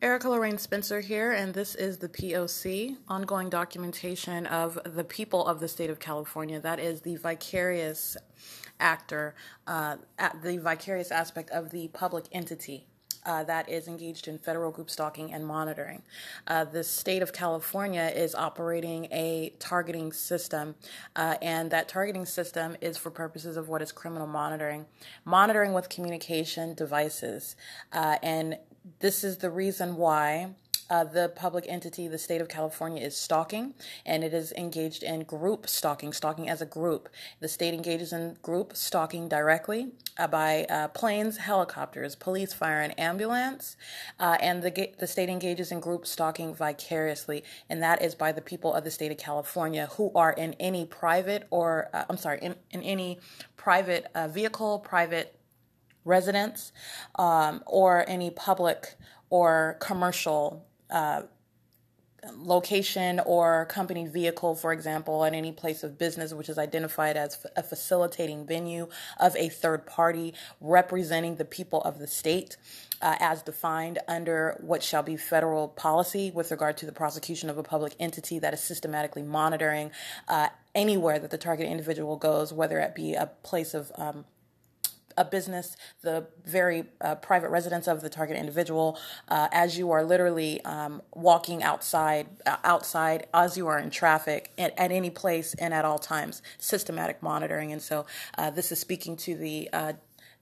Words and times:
Erica 0.00 0.28
Lorraine 0.28 0.58
Spencer 0.58 1.00
here, 1.00 1.32
and 1.32 1.52
this 1.52 1.74
is 1.74 1.98
the 1.98 2.08
POC, 2.08 2.98
ongoing 3.08 3.50
documentation 3.50 4.46
of 4.46 4.78
the 4.84 5.02
people 5.02 5.44
of 5.44 5.58
the 5.58 5.66
state 5.66 5.90
of 5.90 5.98
California. 5.98 6.60
That 6.60 6.78
is 6.78 7.00
the 7.00 7.16
vicarious 7.16 8.16
actor, 8.78 9.34
uh, 9.66 9.96
the 10.40 10.58
vicarious 10.58 11.10
aspect 11.10 11.50
of 11.50 11.70
the 11.70 11.88
public 11.88 12.26
entity. 12.30 12.86
Uh, 13.26 13.42
that 13.42 13.68
is 13.68 13.88
engaged 13.88 14.28
in 14.28 14.38
federal 14.38 14.70
group 14.70 14.88
stalking 14.88 15.32
and 15.34 15.44
monitoring. 15.44 16.02
Uh, 16.46 16.64
the 16.64 16.84
state 16.84 17.20
of 17.20 17.32
California 17.32 18.12
is 18.14 18.34
operating 18.34 19.06
a 19.06 19.52
targeting 19.58 20.12
system, 20.12 20.76
uh, 21.16 21.34
and 21.42 21.70
that 21.72 21.88
targeting 21.88 22.24
system 22.24 22.76
is 22.80 22.96
for 22.96 23.10
purposes 23.10 23.56
of 23.56 23.68
what 23.68 23.82
is 23.82 23.90
criminal 23.90 24.28
monitoring, 24.28 24.86
monitoring 25.24 25.72
with 25.72 25.88
communication 25.88 26.72
devices. 26.74 27.56
Uh, 27.92 28.16
and 28.22 28.56
this 29.00 29.24
is 29.24 29.38
the 29.38 29.50
reason 29.50 29.96
why 29.96 30.50
uh, 30.90 31.04
the 31.04 31.30
public 31.34 31.66
entity, 31.68 32.08
the 32.08 32.18
state 32.18 32.40
of 32.40 32.48
California, 32.48 33.02
is 33.02 33.16
stalking, 33.16 33.74
and 34.06 34.24
it 34.24 34.32
is 34.32 34.52
engaged 34.52 35.02
in 35.02 35.22
group 35.22 35.68
stalking, 35.68 36.12
stalking 36.12 36.48
as 36.48 36.62
a 36.62 36.66
group. 36.66 37.08
The 37.40 37.48
state 37.48 37.74
engages 37.74 38.12
in 38.12 38.38
group 38.42 38.74
stalking 38.74 39.28
directly 39.28 39.88
uh, 40.18 40.28
by 40.28 40.64
uh, 40.64 40.88
planes, 40.88 41.38
helicopters, 41.38 42.14
police, 42.14 42.54
fire, 42.54 42.80
and 42.80 42.98
ambulance, 42.98 43.76
uh, 44.18 44.38
and 44.40 44.62
the 44.62 44.90
the 44.98 45.06
state 45.06 45.28
engages 45.28 45.70
in 45.70 45.80
group 45.80 46.06
stalking 46.06 46.54
vicariously, 46.54 47.44
and 47.68 47.82
that 47.82 48.00
is 48.00 48.14
by 48.14 48.32
the 48.32 48.40
people 48.40 48.72
of 48.72 48.84
the 48.84 48.90
state 48.90 49.12
of 49.12 49.18
California 49.18 49.88
who 49.92 50.10
are 50.14 50.32
in 50.32 50.54
any 50.54 50.86
private 50.86 51.46
or 51.50 51.90
uh, 51.92 52.04
I'm 52.08 52.16
sorry, 52.16 52.38
in, 52.40 52.54
in 52.70 52.82
any 52.82 53.18
private 53.56 54.06
uh, 54.14 54.28
vehicle, 54.28 54.78
private 54.78 55.37
residents 56.08 56.72
um, 57.16 57.62
or 57.66 58.04
any 58.08 58.30
public 58.30 58.96
or 59.30 59.76
commercial 59.80 60.66
uh, 60.90 61.22
location 62.36 63.20
or 63.20 63.66
company 63.66 64.06
vehicle, 64.06 64.54
for 64.54 64.72
example, 64.72 65.24
at 65.24 65.34
any 65.34 65.52
place 65.52 65.82
of 65.82 65.98
business 65.98 66.32
which 66.32 66.48
is 66.48 66.58
identified 66.58 67.16
as 67.16 67.46
a 67.56 67.62
facilitating 67.62 68.46
venue 68.46 68.88
of 69.20 69.36
a 69.36 69.48
third 69.48 69.86
party 69.86 70.34
representing 70.60 71.36
the 71.36 71.44
people 71.44 71.80
of 71.82 71.98
the 71.98 72.06
state. 72.06 72.56
Uh, 73.00 73.14
as 73.20 73.44
defined 73.44 74.00
under 74.08 74.58
what 74.60 74.82
shall 74.82 75.04
be 75.04 75.16
federal 75.16 75.68
policy 75.68 76.32
with 76.32 76.50
regard 76.50 76.76
to 76.76 76.84
the 76.84 76.90
prosecution 76.90 77.48
of 77.48 77.56
a 77.56 77.62
public 77.62 77.94
entity 78.00 78.40
that 78.40 78.52
is 78.52 78.58
systematically 78.58 79.22
monitoring 79.22 79.92
uh, 80.26 80.48
anywhere 80.74 81.20
that 81.20 81.30
the 81.30 81.38
target 81.38 81.68
individual 81.68 82.16
goes, 82.16 82.52
whether 82.52 82.80
it 82.80 82.96
be 82.96 83.14
a 83.14 83.30
place 83.44 83.72
of 83.72 83.92
um, 83.94 84.24
a 85.18 85.24
business, 85.24 85.76
the 86.02 86.26
very 86.44 86.84
uh, 87.00 87.16
private 87.16 87.50
residence 87.50 87.86
of 87.88 88.00
the 88.00 88.08
target 88.08 88.36
individual, 88.36 88.98
uh, 89.28 89.48
as 89.52 89.76
you 89.76 89.90
are 89.90 90.04
literally 90.04 90.64
um, 90.64 91.02
walking 91.12 91.62
outside, 91.62 92.28
uh, 92.46 92.56
outside 92.64 93.26
as 93.34 93.58
you 93.58 93.66
are 93.66 93.78
in 93.78 93.90
traffic 93.90 94.52
at, 94.56 94.78
at, 94.78 94.92
any 94.92 95.10
place 95.10 95.54
and 95.54 95.74
at 95.74 95.84
all 95.84 95.98
times, 95.98 96.40
systematic 96.56 97.22
monitoring. 97.22 97.72
And 97.72 97.82
so 97.82 98.06
uh, 98.38 98.50
this 98.50 98.70
is 98.72 98.78
speaking 98.78 99.16
to 99.18 99.36
the 99.36 99.68
uh, 99.72 99.92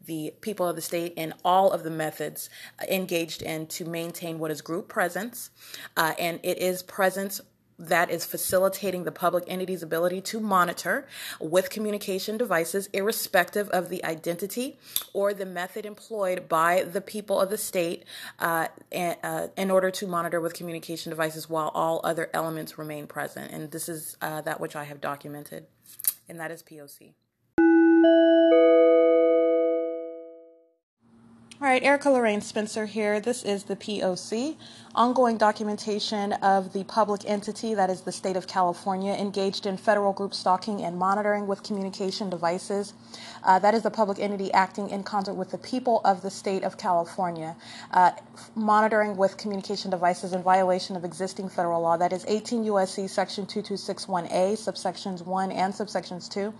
the 0.04 0.32
people 0.40 0.68
of 0.68 0.76
the 0.76 0.82
state 0.82 1.12
in 1.16 1.34
all 1.44 1.72
of 1.72 1.82
the 1.82 1.90
methods 1.90 2.48
engaged 2.88 3.42
in 3.42 3.66
to 3.66 3.84
maintain 3.84 4.38
what 4.38 4.52
is 4.52 4.62
group 4.62 4.86
presence. 4.86 5.50
Uh, 5.96 6.14
and 6.16 6.38
it 6.44 6.58
is 6.58 6.84
presence 6.84 7.40
that 7.78 8.10
is 8.10 8.24
facilitating 8.24 9.04
the 9.04 9.12
public 9.12 9.44
entity's 9.46 9.82
ability 9.82 10.20
to 10.20 10.40
monitor 10.40 11.06
with 11.40 11.70
communication 11.70 12.36
devices, 12.36 12.88
irrespective 12.92 13.68
of 13.70 13.88
the 13.88 14.04
identity 14.04 14.78
or 15.12 15.34
the 15.34 15.46
method 15.46 15.84
employed 15.84 16.48
by 16.48 16.82
the 16.82 17.00
people 17.00 17.40
of 17.40 17.50
the 17.50 17.58
state 17.58 18.04
uh, 18.38 18.68
and, 18.90 19.16
uh, 19.22 19.48
in 19.56 19.70
order 19.70 19.90
to 19.90 20.06
monitor 20.06 20.40
with 20.40 20.54
communication 20.54 21.10
devices 21.10 21.48
while 21.48 21.68
all 21.74 22.00
other 22.04 22.30
elements 22.32 22.78
remain 22.78 23.06
present. 23.06 23.50
And 23.50 23.70
this 23.70 23.88
is 23.88 24.16
uh, 24.20 24.40
that 24.42 24.60
which 24.60 24.76
I 24.76 24.84
have 24.84 25.00
documented, 25.00 25.66
and 26.28 26.40
that 26.40 26.50
is 26.50 26.62
POC. 26.62 27.12
All 31.58 31.66
right, 31.66 31.82
Erica 31.82 32.10
Lorraine 32.10 32.42
Spencer 32.42 32.84
here. 32.84 33.18
This 33.18 33.42
is 33.42 33.64
the 33.64 33.76
POC, 33.76 34.56
ongoing 34.94 35.38
documentation 35.38 36.34
of 36.34 36.74
the 36.74 36.84
public 36.84 37.22
entity 37.24 37.72
that 37.72 37.88
is 37.88 38.02
the 38.02 38.12
state 38.12 38.36
of 38.36 38.46
California 38.46 39.14
engaged 39.14 39.64
in 39.64 39.78
federal 39.78 40.12
group 40.12 40.34
stalking 40.34 40.82
and 40.82 40.98
monitoring 40.98 41.46
with 41.46 41.62
communication 41.62 42.28
devices. 42.28 42.92
Uh, 43.42 43.58
that 43.60 43.72
is 43.72 43.82
the 43.82 43.90
public 43.90 44.18
entity 44.18 44.52
acting 44.52 44.90
in 44.90 45.02
concert 45.02 45.32
with 45.32 45.50
the 45.50 45.56
people 45.56 46.02
of 46.04 46.20
the 46.20 46.28
state 46.28 46.62
of 46.62 46.76
California, 46.76 47.56
uh, 47.92 48.10
monitoring 48.54 49.16
with 49.16 49.38
communication 49.38 49.90
devices 49.90 50.34
in 50.34 50.42
violation 50.42 50.94
of 50.94 51.06
existing 51.06 51.48
federal 51.48 51.80
law. 51.80 51.96
That 51.96 52.12
is 52.12 52.26
18 52.28 52.64
U.S.C. 52.64 53.08
Section 53.08 53.46
2261A, 53.46 54.58
subsections 54.58 55.24
1 55.24 55.52
and 55.52 55.72
subsections 55.72 56.30
2. 56.30 56.52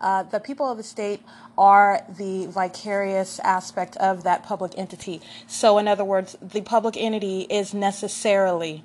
Uh, 0.00 0.22
the 0.22 0.40
people 0.40 0.70
of 0.70 0.76
the 0.76 0.82
state 0.82 1.22
are 1.56 2.02
the 2.08 2.46
vicarious 2.46 3.38
aspect 3.40 3.96
of 3.96 4.24
that 4.24 4.42
public 4.42 4.72
entity. 4.76 5.20
So, 5.46 5.78
in 5.78 5.88
other 5.88 6.04
words, 6.04 6.36
the 6.40 6.60
public 6.60 6.96
entity 6.96 7.42
is 7.42 7.72
necessarily 7.72 8.84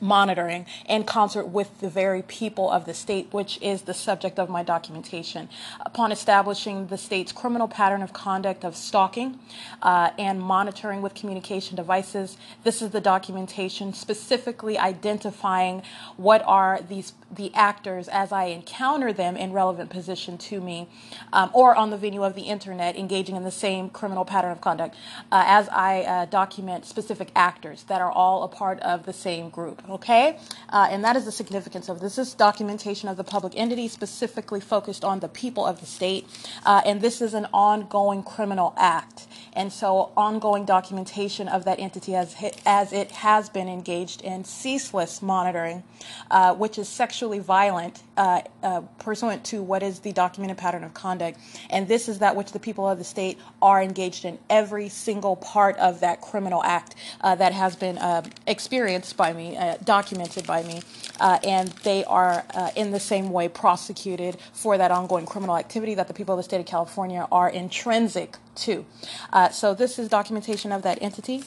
monitoring 0.00 0.66
in 0.88 1.04
concert 1.04 1.46
with 1.46 1.80
the 1.80 1.88
very 1.88 2.22
people 2.22 2.70
of 2.70 2.86
the 2.86 2.94
state, 2.94 3.28
which 3.32 3.60
is 3.62 3.82
the 3.82 3.94
subject 3.94 4.38
of 4.38 4.48
my 4.48 4.62
documentation. 4.62 5.48
Upon 5.84 6.12
establishing 6.12 6.88
the 6.88 6.98
state's 6.98 7.32
criminal 7.32 7.68
pattern 7.68 8.02
of 8.02 8.12
conduct 8.12 8.64
of 8.64 8.76
stalking 8.76 9.38
uh, 9.82 10.10
and 10.18 10.40
monitoring 10.40 11.02
with 11.02 11.14
communication 11.14 11.76
devices, 11.76 12.36
this 12.64 12.82
is 12.82 12.90
the 12.90 13.00
documentation 13.00 13.92
specifically 13.92 14.78
identifying 14.78 15.82
what 16.16 16.42
are 16.46 16.80
these 16.88 17.12
the 17.30 17.52
actors 17.54 18.08
as 18.08 18.30
I 18.30 18.44
encounter 18.44 19.12
them 19.12 19.36
in 19.36 19.52
relevant 19.52 19.90
position 19.90 20.38
to 20.38 20.60
me, 20.60 20.88
um, 21.32 21.50
or 21.52 21.74
on 21.74 21.90
the 21.90 21.96
venue 21.96 22.22
of 22.22 22.34
the 22.34 22.42
internet, 22.42 22.96
engaging 22.96 23.36
in 23.36 23.42
the 23.42 23.50
same 23.50 23.90
criminal 23.90 24.24
pattern 24.24 24.52
of 24.52 24.60
conduct, 24.60 24.94
uh, 25.32 25.42
as 25.46 25.68
I 25.70 26.02
uh, 26.02 26.24
document 26.26 26.86
specific 26.86 27.30
actors 27.34 27.84
that 27.84 28.00
are 28.00 28.12
all 28.12 28.44
a 28.44 28.48
part 28.48 28.78
of 28.80 29.06
the 29.06 29.12
same 29.12 29.50
group 29.50 29.85
okay? 29.90 30.38
Uh, 30.68 30.88
and 30.90 31.04
that 31.04 31.16
is 31.16 31.24
the 31.24 31.32
significance 31.32 31.88
of 31.88 32.00
this. 32.00 32.06
This 32.16 32.28
is 32.28 32.34
documentation 32.34 33.08
of 33.08 33.16
the 33.16 33.24
public 33.24 33.52
entity 33.56 33.88
specifically 33.88 34.60
focused 34.60 35.04
on 35.04 35.20
the 35.20 35.28
people 35.28 35.66
of 35.66 35.80
the 35.80 35.86
state, 35.86 36.26
uh, 36.64 36.82
and 36.86 37.00
this 37.00 37.20
is 37.20 37.34
an 37.34 37.46
ongoing 37.52 38.22
criminal 38.22 38.72
act. 38.76 39.26
And 39.52 39.72
so, 39.72 40.12
ongoing 40.16 40.66
documentation 40.66 41.48
of 41.48 41.64
that 41.64 41.80
entity 41.80 42.14
as, 42.14 42.36
as 42.64 42.92
it 42.92 43.10
has 43.10 43.48
been 43.48 43.68
engaged 43.68 44.20
in 44.22 44.44
ceaseless 44.44 45.20
monitoring, 45.20 45.82
uh, 46.30 46.54
which 46.54 46.78
is 46.78 46.88
sexually 46.88 47.38
violent, 47.38 48.02
uh, 48.16 48.42
uh, 48.62 48.82
pursuant 48.98 49.44
to 49.44 49.62
what 49.62 49.82
is 49.82 50.00
the 50.00 50.12
documented 50.12 50.58
pattern 50.58 50.84
of 50.84 50.94
conduct. 50.94 51.38
And 51.70 51.88
this 51.88 52.08
is 52.08 52.20
that 52.20 52.36
which 52.36 52.52
the 52.52 52.60
people 52.60 52.88
of 52.88 52.98
the 52.98 53.04
state 53.04 53.38
are 53.60 53.82
engaged 53.82 54.24
in 54.24 54.38
every 54.48 54.88
single 54.88 55.36
part 55.36 55.76
of 55.78 56.00
that 56.00 56.20
criminal 56.20 56.62
act 56.62 56.94
uh, 57.22 57.34
that 57.34 57.52
has 57.52 57.76
been 57.76 57.98
experienced 58.46 59.16
by 59.16 59.32
me 59.32 59.56
documented 59.84 60.46
by 60.46 60.62
me, 60.62 60.82
uh, 61.20 61.38
and 61.44 61.68
they 61.84 62.04
are 62.04 62.44
uh, 62.54 62.70
in 62.76 62.90
the 62.90 63.00
same 63.00 63.30
way 63.30 63.48
prosecuted 63.48 64.36
for 64.52 64.78
that 64.78 64.90
ongoing 64.90 65.26
criminal 65.26 65.56
activity 65.56 65.94
that 65.94 66.08
the 66.08 66.14
people 66.14 66.34
of 66.34 66.38
the 66.38 66.42
state 66.42 66.60
of 66.60 66.66
California 66.66 67.26
are 67.30 67.48
intrinsic 67.48 68.36
to. 68.54 68.84
Uh, 69.32 69.48
so 69.48 69.74
this 69.74 69.98
is 69.98 70.08
documentation 70.08 70.72
of 70.72 70.82
that 70.82 71.00
entity. 71.02 71.44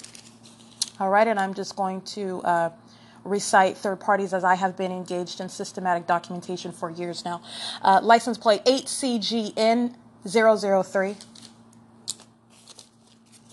All 1.00 1.10
right, 1.10 1.28
and 1.28 1.40
I'm 1.40 1.54
just 1.54 1.76
going 1.76 2.02
to 2.02 2.42
uh, 2.42 2.70
recite 3.24 3.78
third 3.78 4.00
parties 4.00 4.34
as 4.34 4.44
I 4.44 4.56
have 4.56 4.76
been 4.76 4.92
engaged 4.92 5.40
in 5.40 5.50
systematic 5.50 6.08
documentation 6.08 6.72
for 6.72 6.90
years 6.90 7.24
now. 7.24 7.42
Uh, 7.82 8.00
license 8.04 8.38
plate 8.38 8.64
8CGN 8.66 9.96
003 10.28 11.16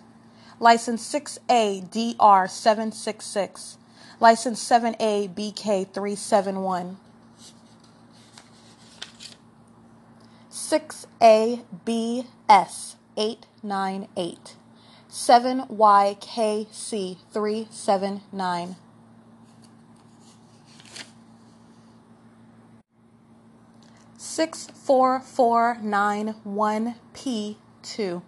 License 0.63 1.04
6ADR766. 1.13 3.75
License 4.21 4.63
7ABK371. 4.63 6.95
6ABS 10.50 12.95
898. 13.18 14.56
7YKC 15.12 17.18
379. 17.33 18.75
Six 24.18 24.68
four 24.68 25.19
four 25.19 25.77
nine 25.81 26.36
one 26.45 26.95
P 27.13 27.57
two. 27.81 28.21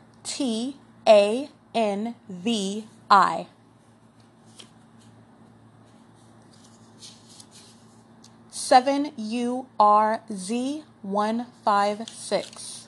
Seven 8.51 9.11
U 9.17 9.65
R 9.79 10.21
Z 10.31 10.83
one 11.01 11.47
five 11.65 12.07
six 12.07 12.87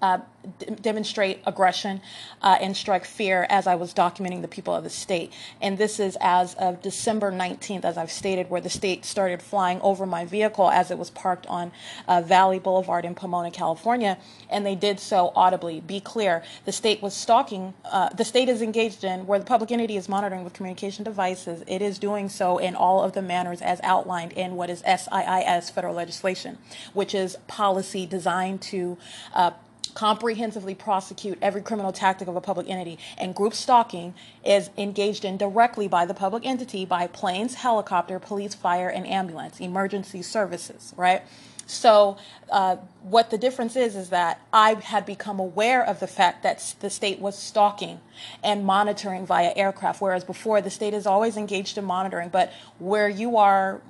uh, 0.01 0.20
d- 0.60 0.75
demonstrate 0.82 1.39
aggression 1.46 2.01
uh, 2.42 2.58
and 2.62 2.75
strike 2.75 3.06
fear 3.06 3.48
as 3.50 3.68
I 3.68 3.75
was 3.75 3.94
documenting 3.94 4.42
the 4.42 4.48
people 4.48 4.75
of 4.75 4.84
the 4.84 4.89
state. 4.89 5.32
And 5.62 5.77
this 5.77 6.00
is 6.00 6.18
as 6.22 6.54
of 6.56 6.82
December 6.82 7.32
19th, 7.32 7.84
as 7.84 7.98
I've 7.98 8.12
stated, 8.12 8.50
where 8.50 8.62
the 8.62 8.70
state 8.70 9.06
started 9.06 9.42
flying 9.42 9.82
over 9.82 10.06
my 10.06 10.25
vehicle 10.25 10.70
as 10.70 10.92
it 10.92 10.98
was 10.98 11.10
parked 11.10 11.48
on 11.48 11.72
uh, 12.08 12.22
Valley 12.22 12.60
Boulevard 12.60 13.06
in 13.06 13.16
Pomona, 13.16 13.51
California. 13.51 14.18
And 14.50 14.66
they 14.66 14.75
did 14.75 15.00
so 15.00 15.32
audibly. 15.36 15.80
Be 15.80 16.00
clear, 16.00 16.44
the 16.66 16.72
state 16.72 17.01
was 17.01 17.13
stalking, 17.13 17.74
uh, 17.86 18.10
the 18.10 18.25
state 18.25 18.50
is 18.50 18.62
engaged 18.62 19.04
in 19.04 19.25
where 19.25 19.39
the 19.39 19.46
public 19.46 19.72
entity 19.72 19.98
is 19.98 20.08
monitoring 20.08 20.44
with 20.44 20.54
communication 20.54 21.04
devices. 21.04 21.63
It 21.68 21.82
is 21.82 21.98
doing 22.00 22.30
so 22.30 22.58
in 22.58 22.75
all 22.75 23.04
of 23.04 23.13
the 23.13 23.22
manners 23.22 23.62
as 23.62 23.80
outlined 23.84 24.34
in 24.34 24.56
what 24.56 24.70
is 24.70 24.82
SIIS 24.84 25.72
federal 25.72 25.96
legislation, 25.96 26.58
which 26.94 27.16
is 27.16 27.38
policy 27.48 28.06
designed 28.06 28.62
to 28.62 28.98
uh, 29.34 29.51
comprehensively 29.98 30.75
prosecute 30.75 31.39
every 31.42 31.60
criminal 31.60 31.92
tactic 31.92 32.27
of 32.27 32.36
a 32.36 32.42
public 32.42 32.70
entity. 32.70 33.00
And 33.18 33.34
group 33.34 33.56
stalking 33.56 34.13
is 34.46 34.70
engaged 34.77 35.25
in 35.25 35.38
directly 35.38 35.88
by 35.88 36.06
the 36.06 36.13
public 36.13 36.46
entity 36.46 36.86
by 36.86 37.08
planes, 37.08 37.56
helicopter, 37.56 38.20
police, 38.20 38.54
fire, 38.54 38.89
and 38.89 39.08
ambulance, 39.08 39.60
emergency 39.60 40.22
services, 40.22 40.94
right? 40.98 41.24
So, 41.66 42.18
uh, 42.51 42.75
what 43.01 43.32
the 43.32 43.39
difference 43.39 43.75
is, 43.75 43.96
is 43.96 44.10
that 44.10 44.39
I 44.54 44.75
had 44.75 45.04
become 45.04 45.39
aware 45.39 45.84
of 45.84 46.00
the 46.00 46.06
fact 46.06 46.44
that 46.44 46.75
the 46.80 46.92
state 46.92 47.20
was 47.20 47.36
stalking 47.36 48.00
and 48.44 48.66
monitoring 48.66 49.25
via 49.25 49.51
aircraft, 49.56 50.00
whereas 50.00 50.24
before 50.24 50.62
the 50.62 50.70
state 50.70 50.94
is 50.94 51.08
always 51.08 51.38
engaged 51.38 51.75
in 51.75 51.86
monitoring. 51.86 52.30
But 52.30 52.54
where 52.77 53.10
you 53.10 53.38
are 53.38 53.82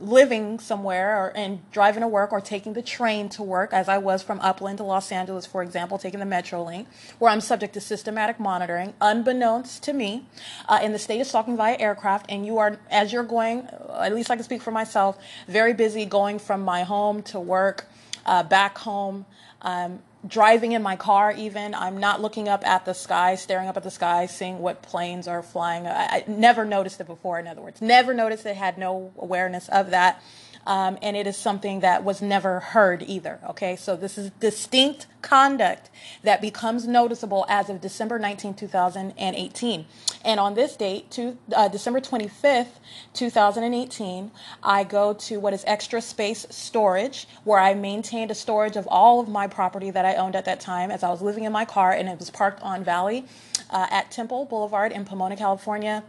living 0.00 0.58
somewhere 0.58 1.16
or 1.22 1.36
and 1.36 1.60
driving 1.70 2.02
to 2.02 2.08
work 2.08 2.32
or 2.32 2.40
taking 2.40 2.72
the 2.72 2.82
train 2.82 3.28
to 3.30 3.42
work, 3.42 3.72
as 3.72 3.88
I 3.88 3.98
was 3.98 4.22
from 4.22 4.40
Upland 4.40 4.78
to 4.78 4.84
Los 4.84 5.10
Angeles, 5.12 5.46
for 5.46 5.62
example, 5.62 5.98
taking 5.98 6.20
the 6.20 6.26
Metrolink, 6.26 6.86
where 7.18 7.30
I'm 7.30 7.40
subject 7.40 7.74
to 7.74 7.80
systematic 7.80 8.38
monitoring, 8.38 8.94
unbeknownst 9.00 9.82
to 9.84 9.92
me, 9.92 10.26
uh, 10.68 10.80
in 10.82 10.92
the 10.92 10.98
state 10.98 11.20
of 11.20 11.26
stalking 11.26 11.56
via 11.56 11.76
aircraft, 11.78 12.26
and 12.28 12.46
you 12.46 12.58
are, 12.58 12.78
as 12.90 13.12
you're 13.12 13.24
going, 13.24 13.68
at 13.98 14.14
least 14.14 14.30
I 14.30 14.36
can 14.36 14.44
speak 14.44 14.62
for 14.62 14.70
myself, 14.70 15.18
very 15.46 15.72
busy 15.72 16.04
going 16.04 16.38
from 16.38 16.62
my 16.62 16.82
home 16.84 17.22
to 17.24 17.40
work, 17.40 17.86
uh, 18.26 18.42
back 18.42 18.78
home. 18.78 19.26
Um, 19.62 20.00
driving 20.26 20.72
in 20.72 20.82
my 20.82 20.96
car 20.96 21.32
even 21.32 21.74
i'm 21.74 21.98
not 21.98 22.20
looking 22.20 22.48
up 22.48 22.66
at 22.66 22.84
the 22.84 22.92
sky 22.92 23.34
staring 23.34 23.68
up 23.68 23.76
at 23.76 23.84
the 23.84 23.90
sky 23.90 24.26
seeing 24.26 24.58
what 24.58 24.82
planes 24.82 25.28
are 25.28 25.42
flying 25.42 25.86
i, 25.86 25.90
I 26.06 26.24
never 26.26 26.64
noticed 26.64 27.00
it 27.00 27.06
before 27.06 27.38
in 27.38 27.46
other 27.46 27.60
words 27.60 27.80
never 27.80 28.12
noticed 28.12 28.44
it 28.44 28.56
had 28.56 28.78
no 28.78 29.12
awareness 29.16 29.68
of 29.68 29.90
that 29.90 30.22
um, 30.68 30.98
and 31.00 31.16
it 31.16 31.26
is 31.26 31.36
something 31.36 31.80
that 31.80 32.04
was 32.04 32.20
never 32.20 32.60
heard 32.60 33.02
either. 33.06 33.40
Okay, 33.48 33.74
so 33.74 33.96
this 33.96 34.18
is 34.18 34.30
distinct 34.38 35.06
conduct 35.22 35.88
that 36.22 36.42
becomes 36.42 36.86
noticeable 36.86 37.46
as 37.48 37.70
of 37.70 37.80
December 37.80 38.18
19, 38.18 38.52
2018. 38.52 39.86
And 40.24 40.40
on 40.40 40.54
this 40.54 40.76
date, 40.76 41.10
to, 41.12 41.38
uh, 41.54 41.68
December 41.68 42.00
25th, 42.00 42.80
2018, 43.14 44.30
I 44.62 44.84
go 44.84 45.12
to 45.12 45.38
what 45.38 45.52
is 45.52 45.64
extra 45.66 46.00
space 46.00 46.46
storage, 46.50 47.28
where 47.44 47.58
I 47.58 47.74
maintained 47.74 48.30
a 48.30 48.34
storage 48.34 48.76
of 48.76 48.86
all 48.88 49.20
of 49.20 49.28
my 49.28 49.46
property 49.46 49.90
that 49.90 50.04
I 50.04 50.14
owned 50.16 50.34
at 50.34 50.44
that 50.46 50.60
time 50.60 50.90
as 50.90 51.02
I 51.02 51.10
was 51.10 51.22
living 51.22 51.44
in 51.44 51.52
my 51.52 51.64
car 51.64 51.92
and 51.92 52.08
it 52.08 52.18
was 52.18 52.30
parked 52.30 52.62
on 52.62 52.82
Valley 52.82 53.24
uh, 53.70 53.86
at 53.90 54.10
Temple 54.10 54.44
Boulevard 54.44 54.92
in 54.92 55.04
Pomona, 55.04 55.36
California. 55.36 56.02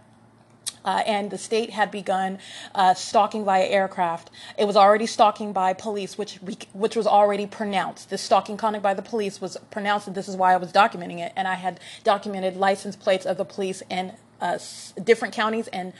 Uh, 0.85 1.03
and 1.05 1.31
the 1.31 1.37
state 1.37 1.71
had 1.71 1.91
begun 1.91 2.39
uh, 2.75 2.93
stalking 2.93 3.45
via 3.45 3.65
aircraft. 3.65 4.29
It 4.57 4.65
was 4.65 4.75
already 4.75 5.05
stalking 5.05 5.53
by 5.53 5.73
police, 5.73 6.17
which 6.17 6.39
we, 6.41 6.57
which 6.73 6.95
was 6.95 7.07
already 7.07 7.47
pronounced. 7.47 8.09
The 8.09 8.17
stalking 8.17 8.57
conduct 8.57 8.83
by 8.83 8.93
the 8.93 9.01
police 9.01 9.41
was 9.41 9.57
pronounced, 9.71 10.07
and 10.07 10.15
this 10.15 10.27
is 10.27 10.35
why 10.35 10.53
I 10.53 10.57
was 10.57 10.71
documenting 10.71 11.19
it. 11.19 11.33
And 11.35 11.47
I 11.47 11.55
had 11.55 11.79
documented 12.03 12.55
license 12.57 12.95
plates 12.95 13.25
of 13.25 13.37
the 13.37 13.45
police 13.45 13.83
in 13.89 14.13
uh, 14.41 14.57
different 15.03 15.33
counties 15.33 15.67
and 15.69 15.93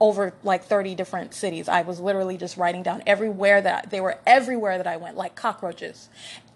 over 0.00 0.34
like 0.42 0.64
30 0.64 0.94
different 0.94 1.34
cities. 1.34 1.68
I 1.68 1.82
was 1.82 2.00
literally 2.00 2.36
just 2.36 2.56
writing 2.56 2.82
down 2.82 3.02
everywhere 3.06 3.62
that 3.62 3.90
they 3.90 4.00
were 4.00 4.18
everywhere 4.26 4.76
that 4.76 4.86
I 4.86 4.96
went, 4.96 5.16
like 5.16 5.34
cockroaches, 5.34 6.08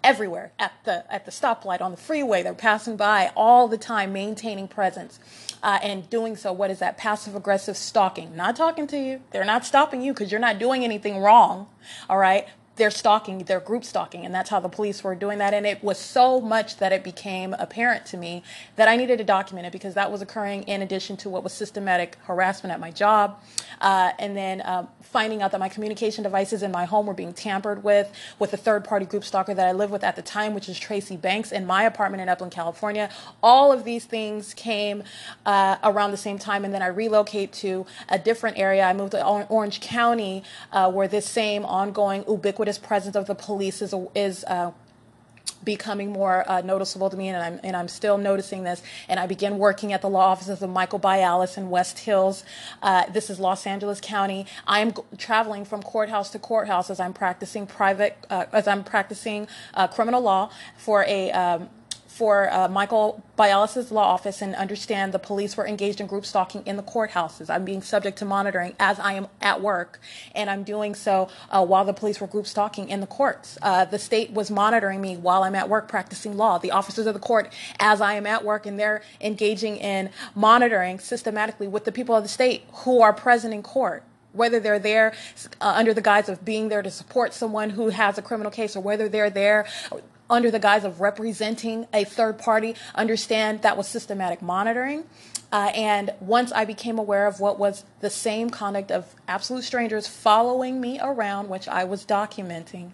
everywhere 0.03 0.51
at 0.59 0.73
the 0.83 1.11
at 1.11 1.25
the 1.25 1.31
stoplight 1.31 1.81
on 1.81 1.91
the 1.91 1.97
freeway. 1.97 2.43
They're 2.43 2.53
passing 2.53 2.97
by 2.97 3.31
all 3.35 3.67
the 3.67 3.77
time, 3.77 4.13
maintaining 4.13 4.67
presence 4.67 5.19
uh, 5.63 5.79
and 5.81 6.09
doing 6.09 6.35
so. 6.35 6.51
What 6.53 6.71
is 6.71 6.79
that? 6.79 6.97
Passive 6.97 7.35
aggressive 7.35 7.77
stalking. 7.77 8.35
Not 8.35 8.55
talking 8.55 8.87
to 8.87 8.97
you. 8.97 9.21
They're 9.31 9.45
not 9.45 9.65
stopping 9.65 10.01
you 10.01 10.13
because 10.13 10.31
you're 10.31 10.41
not 10.41 10.59
doing 10.59 10.83
anything 10.83 11.19
wrong. 11.19 11.67
All 12.09 12.17
right 12.17 12.47
they're 12.77 12.89
stalking, 12.89 13.39
they're 13.39 13.59
group 13.59 13.83
stalking, 13.83 14.25
and 14.25 14.33
that's 14.33 14.49
how 14.49 14.59
the 14.59 14.69
police 14.69 15.03
were 15.03 15.13
doing 15.13 15.37
that. 15.39 15.53
And 15.53 15.65
it 15.65 15.83
was 15.83 15.97
so 15.97 16.39
much 16.39 16.77
that 16.77 16.93
it 16.93 17.03
became 17.03 17.53
apparent 17.59 18.05
to 18.07 18.17
me 18.17 18.43
that 18.77 18.87
I 18.87 18.95
needed 18.95 19.17
to 19.17 19.25
document 19.25 19.67
it 19.67 19.73
because 19.73 19.93
that 19.95 20.09
was 20.09 20.21
occurring 20.21 20.63
in 20.63 20.81
addition 20.81 21.17
to 21.17 21.29
what 21.29 21.43
was 21.43 21.51
systematic 21.51 22.17
harassment 22.23 22.71
at 22.73 22.79
my 22.79 22.89
job, 22.89 23.39
uh, 23.81 24.13
and 24.17 24.37
then 24.37 24.61
uh, 24.61 24.87
finding 25.01 25.41
out 25.41 25.51
that 25.51 25.59
my 25.59 25.67
communication 25.67 26.23
devices 26.23 26.63
in 26.63 26.71
my 26.71 26.85
home 26.85 27.05
were 27.05 27.13
being 27.13 27.33
tampered 27.33 27.83
with 27.83 28.09
with 28.39 28.53
a 28.53 28.57
third-party 28.57 29.05
group 29.05 29.25
stalker 29.25 29.53
that 29.53 29.67
I 29.67 29.73
lived 29.73 29.91
with 29.91 30.03
at 30.03 30.15
the 30.15 30.21
time, 30.21 30.53
which 30.53 30.69
is 30.69 30.79
Tracy 30.79 31.17
Banks, 31.17 31.51
in 31.51 31.65
my 31.65 31.83
apartment 31.83 32.21
in 32.21 32.29
Upland, 32.29 32.53
California. 32.53 33.09
All 33.43 33.73
of 33.73 33.83
these 33.83 34.05
things 34.05 34.53
came 34.53 35.03
uh, 35.45 35.75
around 35.83 36.11
the 36.11 36.17
same 36.17 36.39
time, 36.39 36.63
and 36.63 36.73
then 36.73 36.81
I 36.81 36.87
relocate 36.87 37.51
to 37.53 37.85
a 38.07 38.17
different 38.17 38.57
area. 38.57 38.83
I 38.83 38.93
moved 38.93 39.11
to 39.11 39.25
Orange 39.25 39.81
County, 39.81 40.43
uh, 40.71 40.89
where 40.89 41.09
this 41.09 41.27
same 41.27 41.65
ongoing 41.65 42.23
ubiquitous 42.29 42.60
presence 42.77 43.15
of 43.15 43.27
the 43.27 43.35
police 43.35 43.81
is 43.81 43.93
is 44.15 44.43
uh, 44.45 44.71
becoming 45.63 46.11
more 46.11 46.49
uh, 46.49 46.61
noticeable 46.61 47.09
to 47.09 47.17
me, 47.17 47.29
and 47.29 47.37
I'm 47.37 47.59
and 47.63 47.75
I'm 47.75 47.87
still 47.87 48.17
noticing 48.17 48.63
this. 48.63 48.81
And 49.07 49.19
I 49.19 49.27
began 49.27 49.57
working 49.57 49.93
at 49.93 50.01
the 50.01 50.09
law 50.09 50.27
offices 50.27 50.61
of 50.61 50.69
Michael 50.69 50.99
Bialis 50.99 51.57
in 51.57 51.69
West 51.69 51.99
Hills. 51.99 52.43
Uh, 52.81 53.05
this 53.11 53.29
is 53.29 53.39
Los 53.39 53.67
Angeles 53.67 53.99
County. 54.01 54.45
I'm 54.67 54.93
g- 54.93 55.01
traveling 55.17 55.65
from 55.65 55.83
courthouse 55.83 56.29
to 56.31 56.39
courthouse 56.39 56.89
as 56.89 56.99
I'm 56.99 57.13
practicing 57.13 57.67
private 57.67 58.17
uh, 58.29 58.45
as 58.51 58.67
I'm 58.67 58.83
practicing 58.83 59.47
uh, 59.73 59.87
criminal 59.87 60.21
law 60.21 60.49
for 60.77 61.03
a 61.07 61.31
um, 61.31 61.69
for 62.11 62.53
uh, 62.53 62.67
Michael 62.67 63.23
Bialis' 63.37 63.89
law 63.89 64.03
office 64.03 64.41
and 64.41 64.53
understand 64.55 65.13
the 65.13 65.19
police 65.19 65.55
were 65.55 65.65
engaged 65.65 66.01
in 66.01 66.07
group 66.07 66.25
stalking 66.25 66.61
in 66.65 66.75
the 66.75 66.83
courthouses. 66.83 67.49
I'm 67.49 67.63
being 67.63 67.81
subject 67.81 68.17
to 68.17 68.25
monitoring 68.25 68.75
as 68.79 68.99
I 68.99 69.13
am 69.13 69.27
at 69.41 69.61
work, 69.61 69.99
and 70.35 70.49
I'm 70.49 70.63
doing 70.63 70.93
so 70.93 71.29
uh, 71.49 71.65
while 71.65 71.85
the 71.85 71.93
police 71.93 72.19
were 72.19 72.27
group 72.27 72.47
stalking 72.47 72.89
in 72.89 72.99
the 72.99 73.07
courts. 73.07 73.57
Uh, 73.61 73.85
the 73.85 73.97
state 73.97 74.31
was 74.31 74.51
monitoring 74.51 74.99
me 74.99 75.15
while 75.15 75.43
I'm 75.43 75.55
at 75.55 75.69
work 75.69 75.87
practicing 75.87 76.35
law. 76.35 76.57
The 76.57 76.71
officers 76.71 77.07
of 77.07 77.13
the 77.13 77.19
court, 77.19 77.51
as 77.79 78.01
I 78.01 78.15
am 78.15 78.27
at 78.27 78.43
work, 78.43 78.65
and 78.65 78.77
they're 78.77 79.01
engaging 79.21 79.77
in 79.77 80.09
monitoring 80.35 80.99
systematically 80.99 81.69
with 81.69 81.85
the 81.85 81.93
people 81.93 82.13
of 82.13 82.23
the 82.23 82.29
state 82.29 82.65
who 82.83 83.01
are 83.01 83.13
present 83.13 83.53
in 83.53 83.63
court 83.63 84.03
whether 84.33 84.61
they're 84.61 84.79
there 84.79 85.13
uh, 85.59 85.73
under 85.75 85.93
the 85.93 86.01
guise 86.01 86.29
of 86.29 86.45
being 86.45 86.69
there 86.69 86.81
to 86.81 86.89
support 86.89 87.33
someone 87.33 87.71
who 87.71 87.89
has 87.89 88.17
a 88.17 88.21
criminal 88.21 88.49
case 88.49 88.77
or 88.77 88.79
whether 88.79 89.09
they're 89.09 89.29
there 89.29 89.65
under 90.31 90.49
the 90.49 90.59
guise 90.59 90.83
of 90.83 91.01
representing 91.01 91.85
a 91.93 92.05
third 92.05 92.39
party, 92.39 92.73
understand 92.95 93.61
that 93.61 93.77
was 93.77 93.87
systematic 93.87 94.41
monitoring. 94.41 95.03
Uh, 95.51 95.69
and 95.75 96.13
once 96.21 96.53
I 96.53 96.63
became 96.63 96.97
aware 96.97 97.27
of 97.27 97.41
what 97.41 97.59
was 97.59 97.83
the 97.99 98.09
same 98.09 98.49
conduct 98.49 98.89
of 98.89 99.13
absolute 99.27 99.65
strangers 99.65 100.07
following 100.07 100.79
me 100.79 100.97
around, 101.01 101.49
which 101.49 101.67
I 101.67 101.83
was 101.83 102.05
documenting, 102.05 102.93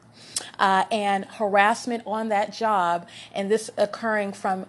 uh, 0.58 0.86
and 0.92 1.26
harassment 1.26 2.02
on 2.08 2.30
that 2.30 2.52
job, 2.52 3.08
and 3.34 3.52
this 3.52 3.70
occurring 3.78 4.34
from 4.34 4.66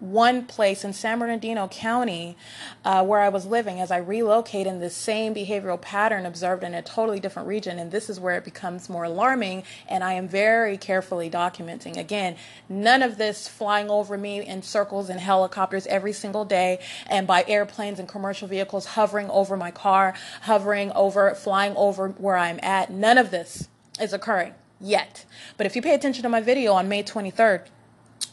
one 0.00 0.46
place 0.46 0.84
in 0.84 0.92
San 0.92 1.18
Bernardino 1.18 1.68
County 1.68 2.36
uh, 2.84 3.04
where 3.04 3.20
I 3.20 3.28
was 3.28 3.46
living 3.46 3.80
as 3.80 3.90
I 3.90 3.98
relocate 3.98 4.66
in 4.66 4.80
the 4.80 4.90
same 4.90 5.34
behavioral 5.34 5.80
pattern 5.80 6.26
observed 6.26 6.64
in 6.64 6.74
a 6.74 6.82
totally 6.82 7.20
different 7.20 7.48
region. 7.48 7.78
And 7.78 7.90
this 7.90 8.10
is 8.10 8.18
where 8.18 8.36
it 8.36 8.44
becomes 8.44 8.88
more 8.88 9.04
alarming. 9.04 9.64
And 9.88 10.02
I 10.02 10.14
am 10.14 10.28
very 10.28 10.76
carefully 10.76 11.30
documenting. 11.30 11.96
Again, 11.96 12.36
none 12.68 13.02
of 13.02 13.18
this 13.18 13.46
flying 13.46 13.90
over 13.90 14.16
me 14.16 14.44
in 14.44 14.62
circles 14.62 15.08
and 15.08 15.20
helicopters 15.20 15.86
every 15.86 16.12
single 16.12 16.44
day 16.44 16.80
and 17.06 17.26
by 17.26 17.44
airplanes 17.46 17.98
and 17.98 18.08
commercial 18.08 18.48
vehicles 18.48 18.86
hovering 18.86 19.28
over 19.30 19.56
my 19.56 19.70
car, 19.70 20.14
hovering 20.42 20.92
over, 20.92 21.34
flying 21.34 21.74
over 21.76 22.08
where 22.08 22.36
I'm 22.36 22.58
at. 22.62 22.90
None 22.90 23.18
of 23.18 23.30
this 23.30 23.68
is 24.00 24.12
occurring 24.12 24.54
yet. 24.80 25.24
But 25.56 25.66
if 25.66 25.76
you 25.76 25.82
pay 25.82 25.94
attention 25.94 26.22
to 26.22 26.28
my 26.28 26.40
video 26.40 26.72
on 26.72 26.88
May 26.88 27.02
23rd, 27.02 27.66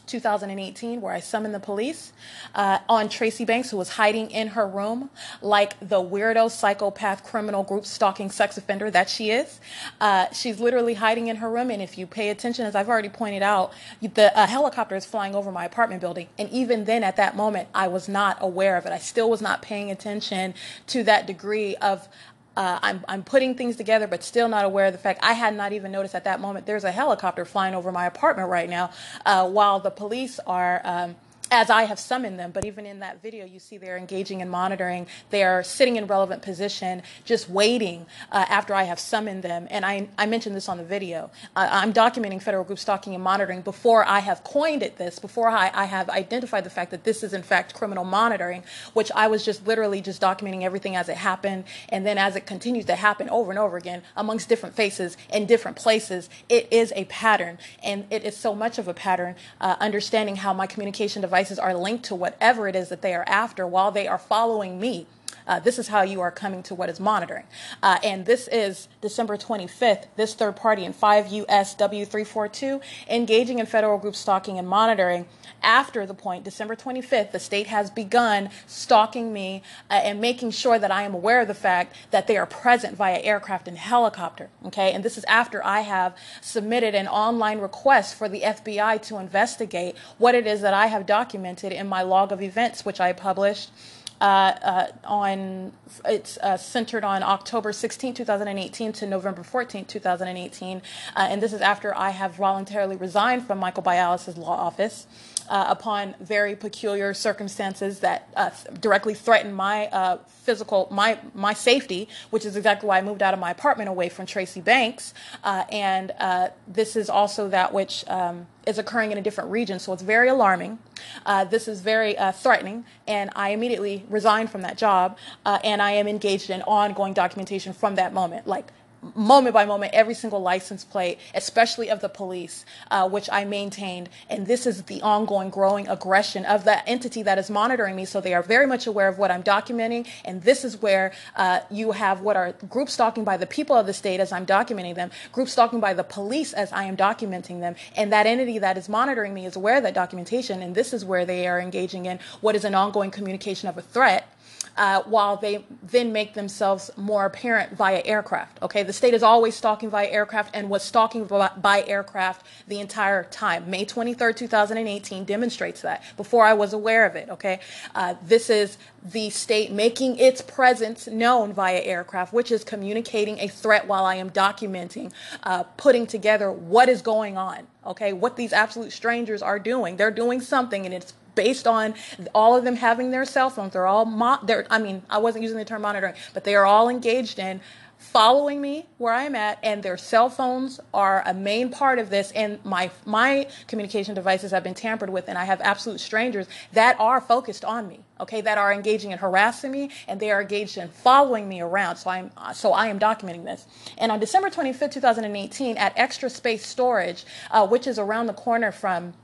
2018, 0.08 1.00
where 1.00 1.12
I 1.12 1.20
summoned 1.20 1.54
the 1.54 1.60
police 1.60 2.12
uh, 2.54 2.78
on 2.88 3.08
Tracy 3.08 3.44
Banks, 3.44 3.70
who 3.70 3.76
was 3.76 3.90
hiding 3.90 4.30
in 4.30 4.48
her 4.48 4.66
room 4.66 5.10
like 5.40 5.78
the 5.80 6.02
weirdo, 6.02 6.50
psychopath, 6.50 7.24
criminal 7.24 7.62
group 7.62 7.86
stalking 7.86 8.30
sex 8.30 8.56
offender 8.56 8.90
that 8.90 9.08
she 9.08 9.30
is. 9.30 9.60
Uh, 10.00 10.26
she's 10.32 10.58
literally 10.60 10.94
hiding 10.94 11.28
in 11.28 11.36
her 11.36 11.50
room, 11.50 11.70
and 11.70 11.82
if 11.82 11.96
you 11.96 12.06
pay 12.06 12.30
attention, 12.30 12.66
as 12.66 12.74
I've 12.74 12.88
already 12.88 13.08
pointed 13.08 13.42
out, 13.42 13.72
the 14.00 14.36
uh, 14.36 14.46
helicopter 14.46 14.96
is 14.96 15.06
flying 15.06 15.34
over 15.34 15.52
my 15.52 15.64
apartment 15.64 16.00
building. 16.00 16.28
And 16.38 16.48
even 16.50 16.84
then, 16.84 17.04
at 17.04 17.16
that 17.16 17.36
moment, 17.36 17.68
I 17.74 17.88
was 17.88 18.08
not 18.08 18.38
aware 18.40 18.76
of 18.76 18.86
it. 18.86 18.92
I 18.92 18.98
still 18.98 19.30
was 19.30 19.42
not 19.42 19.62
paying 19.62 19.90
attention 19.90 20.54
to 20.88 21.04
that 21.04 21.26
degree 21.26 21.76
of 21.76 22.08
uh, 22.56 22.78
I'm, 22.82 23.04
I'm 23.08 23.22
putting 23.22 23.54
things 23.54 23.76
together, 23.76 24.06
but 24.06 24.24
still 24.24 24.48
not 24.48 24.64
aware 24.64 24.86
of 24.86 24.92
the 24.92 24.98
fact 24.98 25.20
I 25.22 25.34
had 25.34 25.54
not 25.56 25.72
even 25.72 25.92
noticed 25.92 26.14
at 26.14 26.24
that 26.24 26.40
moment 26.40 26.66
there's 26.66 26.84
a 26.84 26.92
helicopter 26.92 27.44
flying 27.44 27.74
over 27.74 27.92
my 27.92 28.06
apartment 28.06 28.48
right 28.48 28.68
now 28.68 28.90
uh, 29.26 29.48
while 29.48 29.80
the 29.80 29.90
police 29.90 30.40
are. 30.46 30.80
Um, 30.84 31.16
as 31.50 31.70
I 31.70 31.84
have 31.84 31.98
summoned 31.98 32.38
them. 32.38 32.50
But 32.50 32.64
even 32.64 32.86
in 32.86 33.00
that 33.00 33.22
video, 33.22 33.44
you 33.44 33.58
see 33.58 33.78
they're 33.78 33.96
engaging 33.96 34.40
in 34.40 34.48
monitoring. 34.48 35.06
They 35.30 35.42
are 35.44 35.62
sitting 35.62 35.96
in 35.96 36.06
relevant 36.06 36.42
position, 36.42 37.02
just 37.24 37.48
waiting 37.48 38.06
uh, 38.30 38.44
after 38.48 38.74
I 38.74 38.84
have 38.84 38.98
summoned 38.98 39.42
them. 39.42 39.66
And 39.70 39.84
I, 39.84 40.08
I 40.18 40.26
mentioned 40.26 40.54
this 40.54 40.68
on 40.68 40.78
the 40.78 40.84
video. 40.84 41.30
Uh, 41.56 41.68
I'm 41.70 41.92
documenting 41.92 42.42
federal 42.42 42.64
group 42.64 42.78
stalking 42.78 43.14
and 43.14 43.22
monitoring 43.22 43.62
before 43.62 44.04
I 44.04 44.20
have 44.20 44.44
coined 44.44 44.82
it 44.82 44.98
this, 44.98 45.18
before 45.18 45.48
I, 45.48 45.70
I 45.72 45.84
have 45.84 46.10
identified 46.10 46.64
the 46.64 46.70
fact 46.70 46.90
that 46.90 47.04
this 47.04 47.22
is 47.22 47.32
in 47.32 47.42
fact 47.42 47.74
criminal 47.74 48.04
monitoring, 48.04 48.62
which 48.92 49.10
I 49.14 49.28
was 49.28 49.44
just 49.44 49.66
literally 49.66 50.00
just 50.00 50.20
documenting 50.20 50.62
everything 50.62 50.96
as 50.96 51.08
it 51.08 51.16
happened. 51.16 51.64
And 51.88 52.04
then 52.04 52.18
as 52.18 52.36
it 52.36 52.46
continues 52.46 52.84
to 52.86 52.94
happen 52.94 53.28
over 53.30 53.50
and 53.50 53.58
over 53.58 53.76
again 53.76 54.02
amongst 54.16 54.48
different 54.48 54.74
faces 54.74 55.16
in 55.32 55.46
different 55.46 55.76
places, 55.76 56.28
it 56.48 56.68
is 56.70 56.92
a 56.94 57.04
pattern. 57.06 57.58
And 57.82 58.06
it 58.10 58.24
is 58.24 58.36
so 58.36 58.54
much 58.54 58.78
of 58.78 58.88
a 58.88 58.94
pattern, 58.94 59.36
uh, 59.60 59.76
understanding 59.80 60.36
how 60.36 60.52
my 60.52 60.66
communication 60.66 61.22
device 61.22 61.37
devices 61.38 61.58
are 61.60 61.72
linked 61.74 62.04
to 62.04 62.16
whatever 62.16 62.66
it 62.66 62.74
is 62.74 62.88
that 62.88 63.00
they 63.00 63.14
are 63.14 63.24
after 63.28 63.64
while 63.64 63.92
they 63.92 64.08
are 64.08 64.18
following 64.18 64.80
me. 64.80 65.06
Uh, 65.48 65.58
this 65.58 65.78
is 65.78 65.88
how 65.88 66.02
you 66.02 66.20
are 66.20 66.30
coming 66.30 66.62
to 66.62 66.74
what 66.74 66.90
is 66.90 67.00
monitoring. 67.00 67.44
Uh, 67.82 67.98
and 68.04 68.26
this 68.26 68.48
is 68.48 68.88
December 69.00 69.38
25th, 69.38 70.04
this 70.16 70.34
third 70.34 70.54
party 70.54 70.84
in 70.84 70.92
5 70.92 71.28
US 71.28 71.74
W342 71.74 72.80
engaging 73.08 73.58
in 73.58 73.64
federal 73.66 73.96
group 73.96 74.14
stalking 74.14 74.58
and 74.58 74.68
monitoring. 74.68 75.26
After 75.62 76.06
the 76.06 76.14
point, 76.14 76.44
December 76.44 76.76
25th, 76.76 77.32
the 77.32 77.40
state 77.40 77.66
has 77.66 77.90
begun 77.90 78.50
stalking 78.66 79.32
me 79.32 79.62
uh, 79.90 79.94
and 79.94 80.20
making 80.20 80.50
sure 80.50 80.78
that 80.78 80.90
I 80.90 81.02
am 81.02 81.14
aware 81.14 81.40
of 81.40 81.48
the 81.48 81.54
fact 81.54 81.96
that 82.10 82.26
they 82.26 82.36
are 82.36 82.46
present 82.46 82.96
via 82.96 83.18
aircraft 83.18 83.66
and 83.66 83.78
helicopter. 83.78 84.50
Okay, 84.66 84.92
and 84.92 85.04
this 85.04 85.16
is 85.16 85.24
after 85.24 85.64
I 85.64 85.80
have 85.80 86.14
submitted 86.42 86.94
an 86.94 87.08
online 87.08 87.58
request 87.58 88.14
for 88.14 88.28
the 88.28 88.42
FBI 88.42 89.00
to 89.02 89.16
investigate 89.16 89.96
what 90.18 90.34
it 90.34 90.46
is 90.46 90.60
that 90.60 90.74
I 90.74 90.86
have 90.86 91.06
documented 91.06 91.72
in 91.72 91.88
my 91.88 92.02
log 92.02 92.32
of 92.32 92.42
events, 92.42 92.84
which 92.84 93.00
I 93.00 93.12
published 93.12 93.70
uh, 94.20 94.24
uh, 94.24 94.86
on 95.04 95.72
it's 96.04 96.38
uh, 96.38 96.56
centered 96.56 97.04
on 97.04 97.22
October 97.22 97.72
16, 97.72 98.14
2018 98.14 98.92
to 98.92 99.06
November 99.06 99.42
14, 99.42 99.84
2018, 99.84 100.82
uh, 101.16 101.26
and 101.30 101.42
this 101.42 101.52
is 101.52 101.60
after 101.60 101.96
I 101.96 102.10
have 102.10 102.34
voluntarily 102.34 102.96
resigned 102.96 103.46
from 103.46 103.58
Michael 103.58 103.82
Bialis' 103.82 104.36
law 104.36 104.56
office. 104.56 105.06
Uh, 105.48 105.64
upon 105.68 106.14
very 106.20 106.54
peculiar 106.54 107.14
circumstances 107.14 108.00
that 108.00 108.28
uh, 108.36 108.50
directly 108.80 109.14
threaten 109.14 109.50
my 109.50 109.86
uh, 109.86 110.18
physical 110.26 110.88
my 110.90 111.18
my 111.34 111.54
safety, 111.54 112.06
which 112.28 112.44
is 112.44 112.54
exactly 112.54 112.86
why 112.86 112.98
I 112.98 113.02
moved 113.02 113.22
out 113.22 113.32
of 113.32 113.40
my 113.40 113.50
apartment 113.50 113.88
away 113.88 114.10
from 114.10 114.26
Tracy 114.26 114.60
Banks. 114.60 115.14
Uh, 115.42 115.64
and 115.72 116.12
uh, 116.20 116.48
this 116.66 116.96
is 116.96 117.08
also 117.08 117.48
that 117.48 117.72
which 117.72 118.04
um, 118.08 118.46
is 118.66 118.76
occurring 118.76 119.10
in 119.10 119.16
a 119.16 119.22
different 119.22 119.50
region, 119.50 119.78
so 119.78 119.94
it's 119.94 120.02
very 120.02 120.28
alarming. 120.28 120.78
Uh, 121.24 121.44
this 121.44 121.66
is 121.66 121.80
very 121.80 122.14
threatening, 122.34 122.84
and 123.06 123.30
I 123.34 123.50
immediately 123.50 124.04
resigned 124.10 124.50
from 124.50 124.60
that 124.62 124.76
job, 124.76 125.16
and 125.46 125.80
I 125.80 125.92
am 125.92 126.06
engaged 126.06 126.50
in 126.50 126.60
ongoing 126.62 127.14
documentation 127.14 127.72
from 127.72 127.94
that 127.94 128.12
moment, 128.12 128.46
like 128.46 128.66
moment 129.14 129.54
by 129.54 129.64
moment 129.64 129.92
every 129.94 130.14
single 130.14 130.40
license 130.40 130.84
plate, 130.84 131.18
especially 131.34 131.88
of 131.88 132.00
the 132.00 132.08
police, 132.08 132.64
uh, 132.90 133.08
which 133.08 133.28
I 133.30 133.44
maintained. 133.44 134.08
And 134.28 134.46
this 134.46 134.66
is 134.66 134.82
the 134.84 135.00
ongoing 135.02 135.50
growing 135.50 135.88
aggression 135.88 136.44
of 136.44 136.64
that 136.64 136.84
entity 136.86 137.22
that 137.22 137.38
is 137.38 137.50
monitoring 137.50 137.96
me. 137.96 138.04
So 138.04 138.20
they 138.20 138.34
are 138.34 138.42
very 138.42 138.66
much 138.66 138.86
aware 138.86 139.08
of 139.08 139.18
what 139.18 139.30
I'm 139.30 139.42
documenting. 139.42 140.06
And 140.24 140.42
this 140.42 140.64
is 140.64 140.80
where 140.80 141.12
uh, 141.36 141.60
you 141.70 141.92
have 141.92 142.20
what 142.20 142.36
are 142.36 142.52
group 142.68 142.90
stalking 142.90 143.24
by 143.24 143.36
the 143.36 143.46
people 143.46 143.76
of 143.76 143.86
the 143.86 143.92
state 143.94 144.20
as 144.20 144.32
I'm 144.32 144.46
documenting 144.46 144.94
them, 144.94 145.10
group 145.32 145.48
stalking 145.48 145.80
by 145.80 145.94
the 145.94 146.04
police 146.04 146.52
as 146.52 146.72
I 146.72 146.84
am 146.84 146.96
documenting 146.96 147.60
them. 147.60 147.76
And 147.96 148.12
that 148.12 148.26
entity 148.26 148.58
that 148.58 148.76
is 148.76 148.88
monitoring 148.88 149.34
me 149.34 149.46
is 149.46 149.56
aware 149.56 149.76
of 149.76 149.82
that 149.84 149.94
documentation. 149.94 150.62
And 150.62 150.74
this 150.74 150.92
is 150.92 151.04
where 151.04 151.24
they 151.24 151.46
are 151.46 151.60
engaging 151.60 152.06
in 152.06 152.18
what 152.40 152.56
is 152.56 152.64
an 152.64 152.74
ongoing 152.74 153.10
communication 153.10 153.68
of 153.68 153.78
a 153.78 153.82
threat 153.82 154.34
uh, 154.78 155.02
while 155.02 155.36
they 155.36 155.64
then 155.82 156.12
make 156.12 156.34
themselves 156.34 156.90
more 156.96 157.26
apparent 157.26 157.76
via 157.76 158.00
aircraft. 158.04 158.62
Okay, 158.62 158.84
the 158.84 158.92
state 158.92 159.12
is 159.12 159.24
always 159.24 159.56
stalking 159.56 159.90
via 159.90 160.08
aircraft 160.08 160.54
and 160.54 160.70
was 160.70 160.84
stalking 160.84 161.24
by 161.24 161.84
aircraft 161.86 162.46
the 162.68 162.78
entire 162.78 163.24
time. 163.24 163.68
May 163.68 163.84
23rd, 163.84 164.36
2018 164.36 165.24
demonstrates 165.24 165.82
that 165.82 166.04
before 166.16 166.44
I 166.44 166.54
was 166.54 166.72
aware 166.72 167.04
of 167.04 167.16
it. 167.16 167.28
Okay, 167.28 167.58
uh, 167.96 168.14
this 168.22 168.48
is 168.48 168.78
the 169.04 169.30
state 169.30 169.72
making 169.72 170.16
its 170.18 170.40
presence 170.40 171.08
known 171.08 171.52
via 171.52 171.80
aircraft, 171.80 172.32
which 172.32 172.52
is 172.52 172.62
communicating 172.62 173.38
a 173.40 173.48
threat 173.48 173.86
while 173.88 174.04
I 174.04 174.14
am 174.14 174.30
documenting, 174.30 175.12
uh, 175.42 175.64
putting 175.76 176.06
together 176.06 176.52
what 176.52 176.88
is 176.88 177.02
going 177.02 177.36
on. 177.36 177.66
Okay, 177.84 178.12
what 178.12 178.36
these 178.36 178.52
absolute 178.52 178.92
strangers 178.92 179.42
are 179.42 179.58
doing. 179.58 179.96
They're 179.96 180.10
doing 180.12 180.40
something 180.40 180.84
and 180.84 180.94
it's 180.94 181.14
based 181.38 181.68
on 181.68 181.94
all 182.34 182.56
of 182.56 182.64
them 182.64 182.74
having 182.74 183.12
their 183.12 183.24
cell 183.24 183.48
phones. 183.48 183.72
They're 183.72 183.86
all, 183.86 184.04
mo- 184.04 184.40
they're, 184.42 184.66
I 184.70 184.78
mean, 184.80 185.02
I 185.08 185.18
wasn't 185.18 185.42
using 185.44 185.56
the 185.56 185.64
term 185.64 185.82
monitoring, 185.82 186.14
but 186.34 186.42
they 186.42 186.56
are 186.56 186.66
all 186.66 186.88
engaged 186.88 187.38
in 187.38 187.60
following 187.98 188.60
me 188.60 188.86
where 188.98 189.12
I'm 189.12 189.36
at, 189.36 189.58
and 189.62 189.82
their 189.82 189.96
cell 189.96 190.30
phones 190.30 190.80
are 190.94 191.22
a 191.26 191.34
main 191.34 191.68
part 191.70 191.98
of 192.00 192.10
this. 192.10 192.32
And 192.32 192.64
my 192.64 192.90
my 193.04 193.48
communication 193.66 194.14
devices 194.14 194.50
have 194.52 194.64
been 194.64 194.74
tampered 194.74 195.10
with, 195.10 195.28
and 195.28 195.38
I 195.38 195.44
have 195.44 195.60
absolute 195.60 196.00
strangers 196.00 196.46
that 196.72 196.98
are 196.98 197.20
focused 197.20 197.64
on 197.64 197.86
me. 197.86 198.00
Okay, 198.20 198.40
that 198.40 198.58
are 198.58 198.72
engaging 198.72 199.12
in 199.12 199.18
harassing 199.18 199.70
me, 199.70 199.90
and 200.08 200.18
they 200.18 200.30
are 200.30 200.40
engaged 200.42 200.76
in 200.76 200.88
following 200.88 201.48
me 201.48 201.60
around. 201.60 201.96
So 201.96 202.10
I'm 202.10 202.30
so 202.52 202.72
I 202.72 202.86
am 202.88 202.98
documenting 202.98 203.44
this. 203.44 203.66
And 203.96 204.10
on 204.10 204.20
December 204.20 204.50
25th, 204.50 204.92
2018, 204.92 205.76
at 205.76 205.92
Extra 205.96 206.30
Space 206.30 206.66
Storage, 206.66 207.24
uh, 207.50 207.66
which 207.66 207.86
is 207.86 207.98
around 207.98 208.26
the 208.26 208.32
corner 208.32 208.72
from 208.72 209.14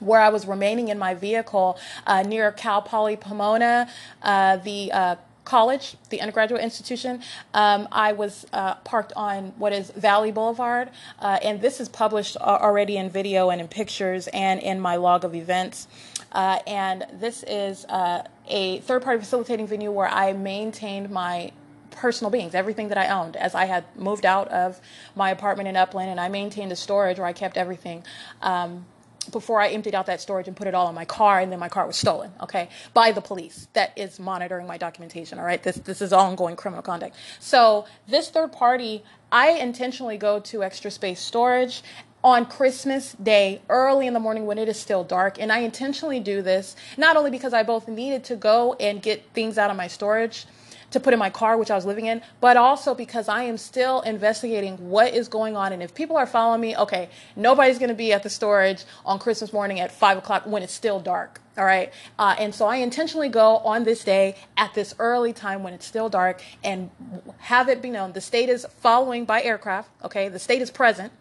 where 0.00 0.20
I 0.20 0.30
was 0.30 0.46
remaining 0.46 0.88
in 0.88 0.98
my 0.98 1.14
vehicle 1.14 1.78
uh, 2.06 2.22
near 2.22 2.52
Cal 2.52 2.82
Poly 2.82 3.16
Pomona, 3.16 3.88
uh, 4.22 4.56
the 4.56 4.90
uh, 4.92 5.16
college, 5.44 5.96
the 6.10 6.20
undergraduate 6.20 6.62
institution. 6.62 7.22
Um, 7.54 7.88
I 7.90 8.12
was 8.12 8.46
uh, 8.52 8.74
parked 8.76 9.12
on 9.16 9.52
what 9.58 9.72
is 9.72 9.90
Valley 9.90 10.32
Boulevard, 10.32 10.90
uh, 11.18 11.38
and 11.42 11.60
this 11.60 11.80
is 11.80 11.88
published 11.88 12.36
already 12.36 12.96
in 12.96 13.10
video 13.10 13.50
and 13.50 13.60
in 13.60 13.68
pictures 13.68 14.28
and 14.28 14.60
in 14.60 14.80
my 14.80 14.96
log 14.96 15.24
of 15.24 15.34
events. 15.34 15.88
Uh, 16.32 16.60
and 16.66 17.06
this 17.12 17.42
is 17.48 17.84
a 17.90 18.80
third 18.80 19.02
party 19.02 19.18
facilitating 19.18 19.66
venue 19.66 19.90
where 19.90 20.08
I 20.08 20.32
maintained 20.32 21.10
my 21.10 21.52
personal 21.90 22.30
beings, 22.30 22.54
everything 22.54 22.88
that 22.88 22.98
I 22.98 23.08
owned, 23.08 23.36
as 23.36 23.54
I 23.54 23.64
had 23.64 23.84
moved 23.96 24.24
out 24.24 24.48
of 24.48 24.80
my 25.16 25.30
apartment 25.30 25.68
in 25.68 25.76
Upland 25.76 26.10
and 26.10 26.20
I 26.20 26.28
maintained 26.28 26.72
a 26.72 26.76
storage 26.76 27.18
where 27.18 27.26
I 27.26 27.32
kept 27.32 27.56
everything. 27.56 28.04
Um, 28.40 28.86
before 29.30 29.60
I 29.60 29.68
emptied 29.68 29.94
out 29.94 30.06
that 30.06 30.20
storage 30.20 30.48
and 30.48 30.56
put 30.56 30.66
it 30.66 30.74
all 30.74 30.88
in 30.88 30.94
my 30.94 31.04
car, 31.04 31.40
and 31.40 31.50
then 31.50 31.58
my 31.58 31.68
car 31.68 31.86
was 31.86 31.96
stolen, 31.96 32.32
okay, 32.42 32.68
by 32.94 33.12
the 33.12 33.20
police 33.20 33.68
that 33.72 33.96
is 33.96 34.18
monitoring 34.18 34.66
my 34.66 34.78
documentation, 34.78 35.38
all 35.38 35.44
right? 35.44 35.62
This, 35.62 35.76
this 35.76 36.02
is 36.02 36.12
ongoing 36.12 36.56
criminal 36.56 36.82
conduct. 36.82 37.16
So, 37.38 37.86
this 38.08 38.30
third 38.30 38.52
party, 38.52 39.02
I 39.32 39.50
intentionally 39.50 40.18
go 40.18 40.40
to 40.40 40.62
extra 40.62 40.90
space 40.90 41.20
storage 41.20 41.82
on 42.22 42.44
Christmas 42.44 43.14
Day, 43.14 43.62
early 43.68 44.06
in 44.06 44.12
the 44.12 44.20
morning 44.20 44.46
when 44.46 44.58
it 44.58 44.68
is 44.68 44.78
still 44.78 45.04
dark. 45.04 45.40
And 45.40 45.50
I 45.50 45.60
intentionally 45.60 46.20
do 46.20 46.42
this 46.42 46.76
not 46.98 47.16
only 47.16 47.30
because 47.30 47.54
I 47.54 47.62
both 47.62 47.88
needed 47.88 48.24
to 48.24 48.36
go 48.36 48.74
and 48.74 49.00
get 49.00 49.30
things 49.32 49.56
out 49.56 49.70
of 49.70 49.76
my 49.76 49.86
storage 49.86 50.46
to 50.90 51.00
put 51.00 51.12
in 51.12 51.18
my 51.18 51.30
car, 51.30 51.56
which 51.56 51.70
I 51.70 51.76
was 51.76 51.86
living 51.86 52.06
in, 52.06 52.22
but 52.40 52.56
also 52.56 52.94
because 52.94 53.28
I 53.28 53.44
am 53.44 53.56
still 53.56 54.00
investigating 54.00 54.90
what 54.90 55.14
is 55.14 55.28
going 55.28 55.56
on. 55.56 55.72
And 55.72 55.82
if 55.82 55.94
people 55.94 56.16
are 56.16 56.26
following 56.26 56.60
me, 56.60 56.76
okay, 56.76 57.08
nobody's 57.36 57.78
going 57.78 57.88
to 57.90 57.94
be 57.94 58.12
at 58.12 58.22
the 58.22 58.30
storage 58.30 58.84
on 59.04 59.18
Christmas 59.18 59.52
morning 59.52 59.80
at 59.80 59.92
five 59.92 60.18
o'clock 60.18 60.46
when 60.46 60.62
it's 60.62 60.72
still 60.72 61.00
dark. 61.00 61.40
All 61.58 61.64
right. 61.64 61.92
Uh, 62.18 62.36
and 62.38 62.54
so 62.54 62.66
I 62.66 62.76
intentionally 62.76 63.28
go 63.28 63.58
on 63.58 63.84
this 63.84 64.04
day 64.04 64.36
at 64.56 64.72
this 64.74 64.94
early 64.98 65.32
time 65.32 65.62
when 65.62 65.74
it's 65.74 65.84
still 65.84 66.08
dark 66.08 66.42
and 66.64 66.90
have 67.38 67.68
it 67.68 67.82
be 67.82 67.90
known 67.90 68.12
the 68.12 68.20
state 68.20 68.48
is 68.48 68.66
following 68.78 69.24
by 69.24 69.42
aircraft. 69.42 69.90
Okay. 70.04 70.28
The 70.28 70.38
state 70.38 70.62
is 70.62 70.70
present 70.70 71.12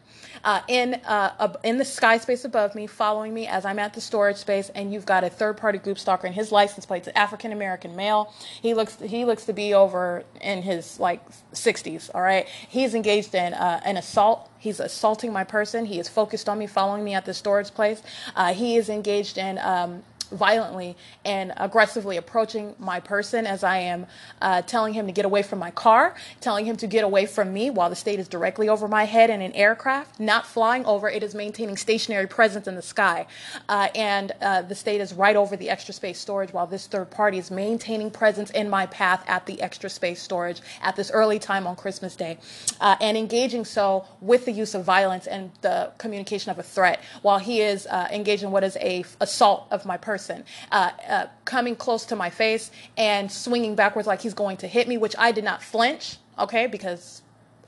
uh, 0.44 0.62
in 0.68 0.96
uh, 1.06 1.54
in 1.64 1.78
the 1.78 1.86
sky 1.86 2.18
space 2.18 2.46
above 2.46 2.76
me, 2.76 2.88
following 2.88 3.34
me 3.34 3.48
as 3.48 3.66
I'm 3.66 3.80
at 3.80 3.94
the 3.94 4.02
storage 4.02 4.38
space, 4.38 4.70
and 4.70 4.94
you've 4.94 5.06
got 5.06 5.24
a 5.24 5.30
third 5.30 5.58
party 5.58 5.78
group 5.78 6.00
stalker, 6.00 6.28
and 6.28 6.36
his 6.36 6.52
license 6.52 6.86
plate's 6.86 7.08
an 7.08 7.18
African 7.18 7.52
American 7.52 7.96
male. 7.96 8.34
He 8.62 8.74
looks 8.74 8.98
he 9.00 9.26
looks 9.26 9.46
to 9.46 9.54
be 9.54 9.74
over 9.74 10.24
in 10.42 10.62
his 10.62 11.00
like 11.00 11.22
60s. 11.54 12.10
All 12.14 12.22
right, 12.22 12.48
he's 12.68 12.94
engaged 12.96 13.36
in 13.36 13.54
uh, 13.54 13.82
an 13.86 13.98
assault. 13.98 14.50
He's 14.60 14.80
assaulting 14.80 15.34
my 15.34 15.44
person. 15.44 15.86
He 15.86 16.00
is 16.00 16.10
focused 16.10 16.50
on 16.50 16.60
me, 16.60 16.68
following 16.68 17.04
me 17.04 17.14
at 17.14 17.26
the 17.26 17.34
storage 17.34 17.74
place. 17.74 18.02
Uh, 18.36 18.54
he 18.54 18.76
is 18.76 18.90
engaged 18.90 19.38
in 19.38 19.58
um, 19.60 20.04
violently 20.32 20.96
and 21.26 21.54
aggressively 21.58 22.18
approaching 22.18 22.76
my 22.80 23.00
person 23.00 23.46
as 23.48 23.64
I 23.64 23.78
am 23.78 24.06
uh, 24.42 24.62
telling 24.62 24.94
him 24.94 25.08
to 25.08 25.12
get 25.12 25.26
away 25.26 25.42
from 25.42 25.60
my 25.60 25.72
car, 25.72 26.16
telling 26.42 26.66
him 26.66 26.76
to 26.78 26.88
get 26.88 27.04
away 27.04 27.26
from 27.26 27.54
me 27.54 27.70
while 27.70 27.90
the 27.90 27.96
state 27.96 28.20
is 28.20 28.28
directly 28.28 28.70
over 28.70 28.88
my 28.88 29.06
head 29.06 29.30
in 29.30 29.42
an 29.42 29.54
aircraft, 29.54 30.20
not 30.20 30.46
flying 30.46 30.86
over. 30.86 31.10
It 31.10 31.24
is 31.24 31.34
maintaining 31.34 31.78
stationary 31.78 32.28
presence 32.28 32.68
in 32.68 32.76
the 32.76 32.82
sky. 32.82 33.28
Uh, 33.68 33.88
and 33.96 34.32
uh, 34.42 34.62
the 34.62 34.76
state 34.76 35.02
is 35.02 35.14
right 35.14 35.36
over 35.36 35.56
the 35.56 35.70
extra 35.70 35.94
space 35.94 36.20
storage 36.20 36.54
while 36.54 36.68
this 36.68 36.88
third 36.88 37.10
party 37.10 37.38
is 37.38 37.50
maintaining 37.52 38.12
presence 38.12 38.50
in 38.52 38.70
my 38.70 38.86
path 38.86 39.24
at 39.28 39.46
the 39.46 39.62
extra 39.62 39.90
space 39.90 40.22
storage 40.22 40.62
at 40.82 40.96
this 40.96 41.12
early 41.12 41.40
time 41.40 41.66
on 41.66 41.76
Christmas 41.76 42.16
Day 42.16 42.38
uh, 42.80 42.96
and 43.02 43.18
engaging 43.18 43.66
so 43.66 44.06
with 44.22 44.46
the 44.46 44.52
use 44.52 44.76
of 44.76 44.84
violence 44.84 45.28
and 45.28 45.52
the 45.62 45.92
communication 45.98 46.52
of 46.52 46.60
a 46.60 46.64
threat 46.64 47.02
while 47.22 47.40
he 47.40 47.62
is 47.62 47.88
uh, 47.88 48.08
engaged 48.12 48.44
in 48.44 48.52
what 48.52 48.64
is 48.64 48.78
a 48.82 49.04
assault 49.20 49.68
of 49.72 49.86
my 49.86 49.98
person 49.98 50.19
person 50.20 50.44
uh, 50.72 50.92
uh, 51.08 51.28
coming 51.46 51.76
close 51.76 52.06
to 52.06 52.16
my 52.16 52.30
face 52.30 52.72
and 52.98 53.32
swinging 53.32 53.76
backwards 53.76 54.08
like 54.08 54.22
he's 54.22 54.34
going 54.34 54.58
to 54.58 54.68
hit 54.68 54.88
me, 54.88 54.98
which 54.98 55.16
I 55.18 55.32
did 55.32 55.44
not 55.44 55.64
flinch, 55.64 56.18
okay, 56.38 56.68
because 56.68 57.22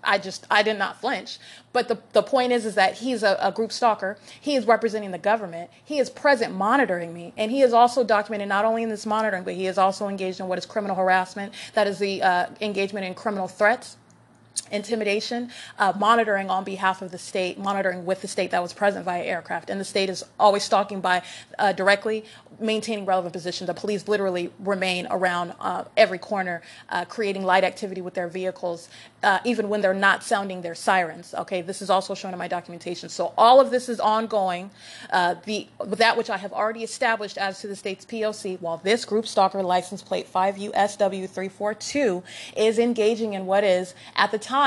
I 0.03 0.17
just 0.17 0.47
I 0.49 0.63
did 0.63 0.77
not 0.77 0.99
flinch. 0.99 1.37
But 1.73 1.87
the, 1.87 1.99
the 2.11 2.23
point 2.23 2.51
is 2.51 2.65
is 2.65 2.75
that 2.75 2.95
he's 2.97 3.23
a, 3.23 3.37
a, 3.39 3.51
group 3.51 3.71
stalker. 3.71 4.17
He 4.39 4.55
is 4.55 4.65
representing 4.65 5.11
the 5.11 5.19
government. 5.19 5.69
He 5.85 5.99
is 5.99 6.09
present 6.09 6.53
monitoring 6.53 7.13
me. 7.13 7.33
And 7.37 7.51
he 7.51 7.61
is 7.61 7.71
also 7.71 8.03
documented 8.03 8.49
not 8.49 8.65
only 8.65 8.83
in 8.83 8.89
this 8.89 9.05
monitoring, 9.05 9.43
but 9.43 9.53
he 9.53 9.67
is 9.67 9.77
also 9.77 10.07
engaged 10.07 10.39
in 10.39 10.47
what 10.47 10.57
is 10.57 10.65
criminal 10.65 10.95
harassment. 10.95 11.53
That 11.75 11.87
is 11.87 11.99
the 11.99 12.23
uh, 12.23 12.47
engagement 12.59 13.05
in 13.05 13.13
criminal 13.13 13.47
threats 13.47 13.97
intimidation, 14.71 15.51
uh, 15.77 15.93
monitoring 15.97 16.49
on 16.49 16.63
behalf 16.63 17.01
of 17.01 17.11
the 17.11 17.17
state, 17.17 17.59
monitoring 17.59 18.05
with 18.05 18.21
the 18.21 18.27
state 18.27 18.51
that 18.51 18.61
was 18.61 18.73
present 18.73 19.05
via 19.05 19.23
aircraft. 19.23 19.69
And 19.69 19.79
the 19.79 19.85
state 19.85 20.09
is 20.09 20.23
always 20.39 20.63
stalking 20.63 21.01
by 21.01 21.21
uh, 21.59 21.73
directly 21.73 22.25
maintaining 22.59 23.05
relevant 23.05 23.33
positions. 23.33 23.67
The 23.67 23.73
police 23.73 24.07
literally 24.07 24.51
remain 24.59 25.07
around 25.09 25.53
uh, 25.59 25.85
every 25.97 26.19
corner, 26.19 26.61
uh, 26.89 27.05
creating 27.05 27.43
light 27.43 27.63
activity 27.63 28.01
with 28.01 28.13
their 28.13 28.27
vehicles, 28.27 28.89
uh, 29.23 29.39
even 29.45 29.69
when 29.69 29.81
they're 29.81 29.93
not 29.93 30.23
sounding 30.23 30.61
their 30.61 30.75
sirens. 30.75 31.33
Okay, 31.33 31.61
this 31.61 31.81
is 31.81 31.89
also 31.89 32.13
shown 32.13 32.33
in 32.33 32.39
my 32.39 32.47
documentation. 32.47 33.09
So 33.09 33.33
all 33.37 33.59
of 33.59 33.71
this 33.71 33.89
is 33.89 33.99
ongoing. 33.99 34.69
Uh, 35.11 35.35
the 35.45 35.67
that 35.85 36.17
which 36.17 36.29
I 36.29 36.37
have 36.37 36.53
already 36.53 36.83
established 36.83 37.37
as 37.37 37.59
to 37.61 37.67
the 37.67 37.75
state's 37.75 38.05
POC, 38.05 38.61
while 38.61 38.77
this 38.77 39.05
group 39.05 39.27
stalker 39.27 39.63
license 39.63 40.01
plate 40.01 40.31
5USW342 40.31 42.23
is 42.55 42.79
engaging 42.79 43.33
in 43.33 43.45
what 43.45 43.63
is 43.63 43.93
at 44.15 44.31
the 44.31 44.39
time 44.39 44.60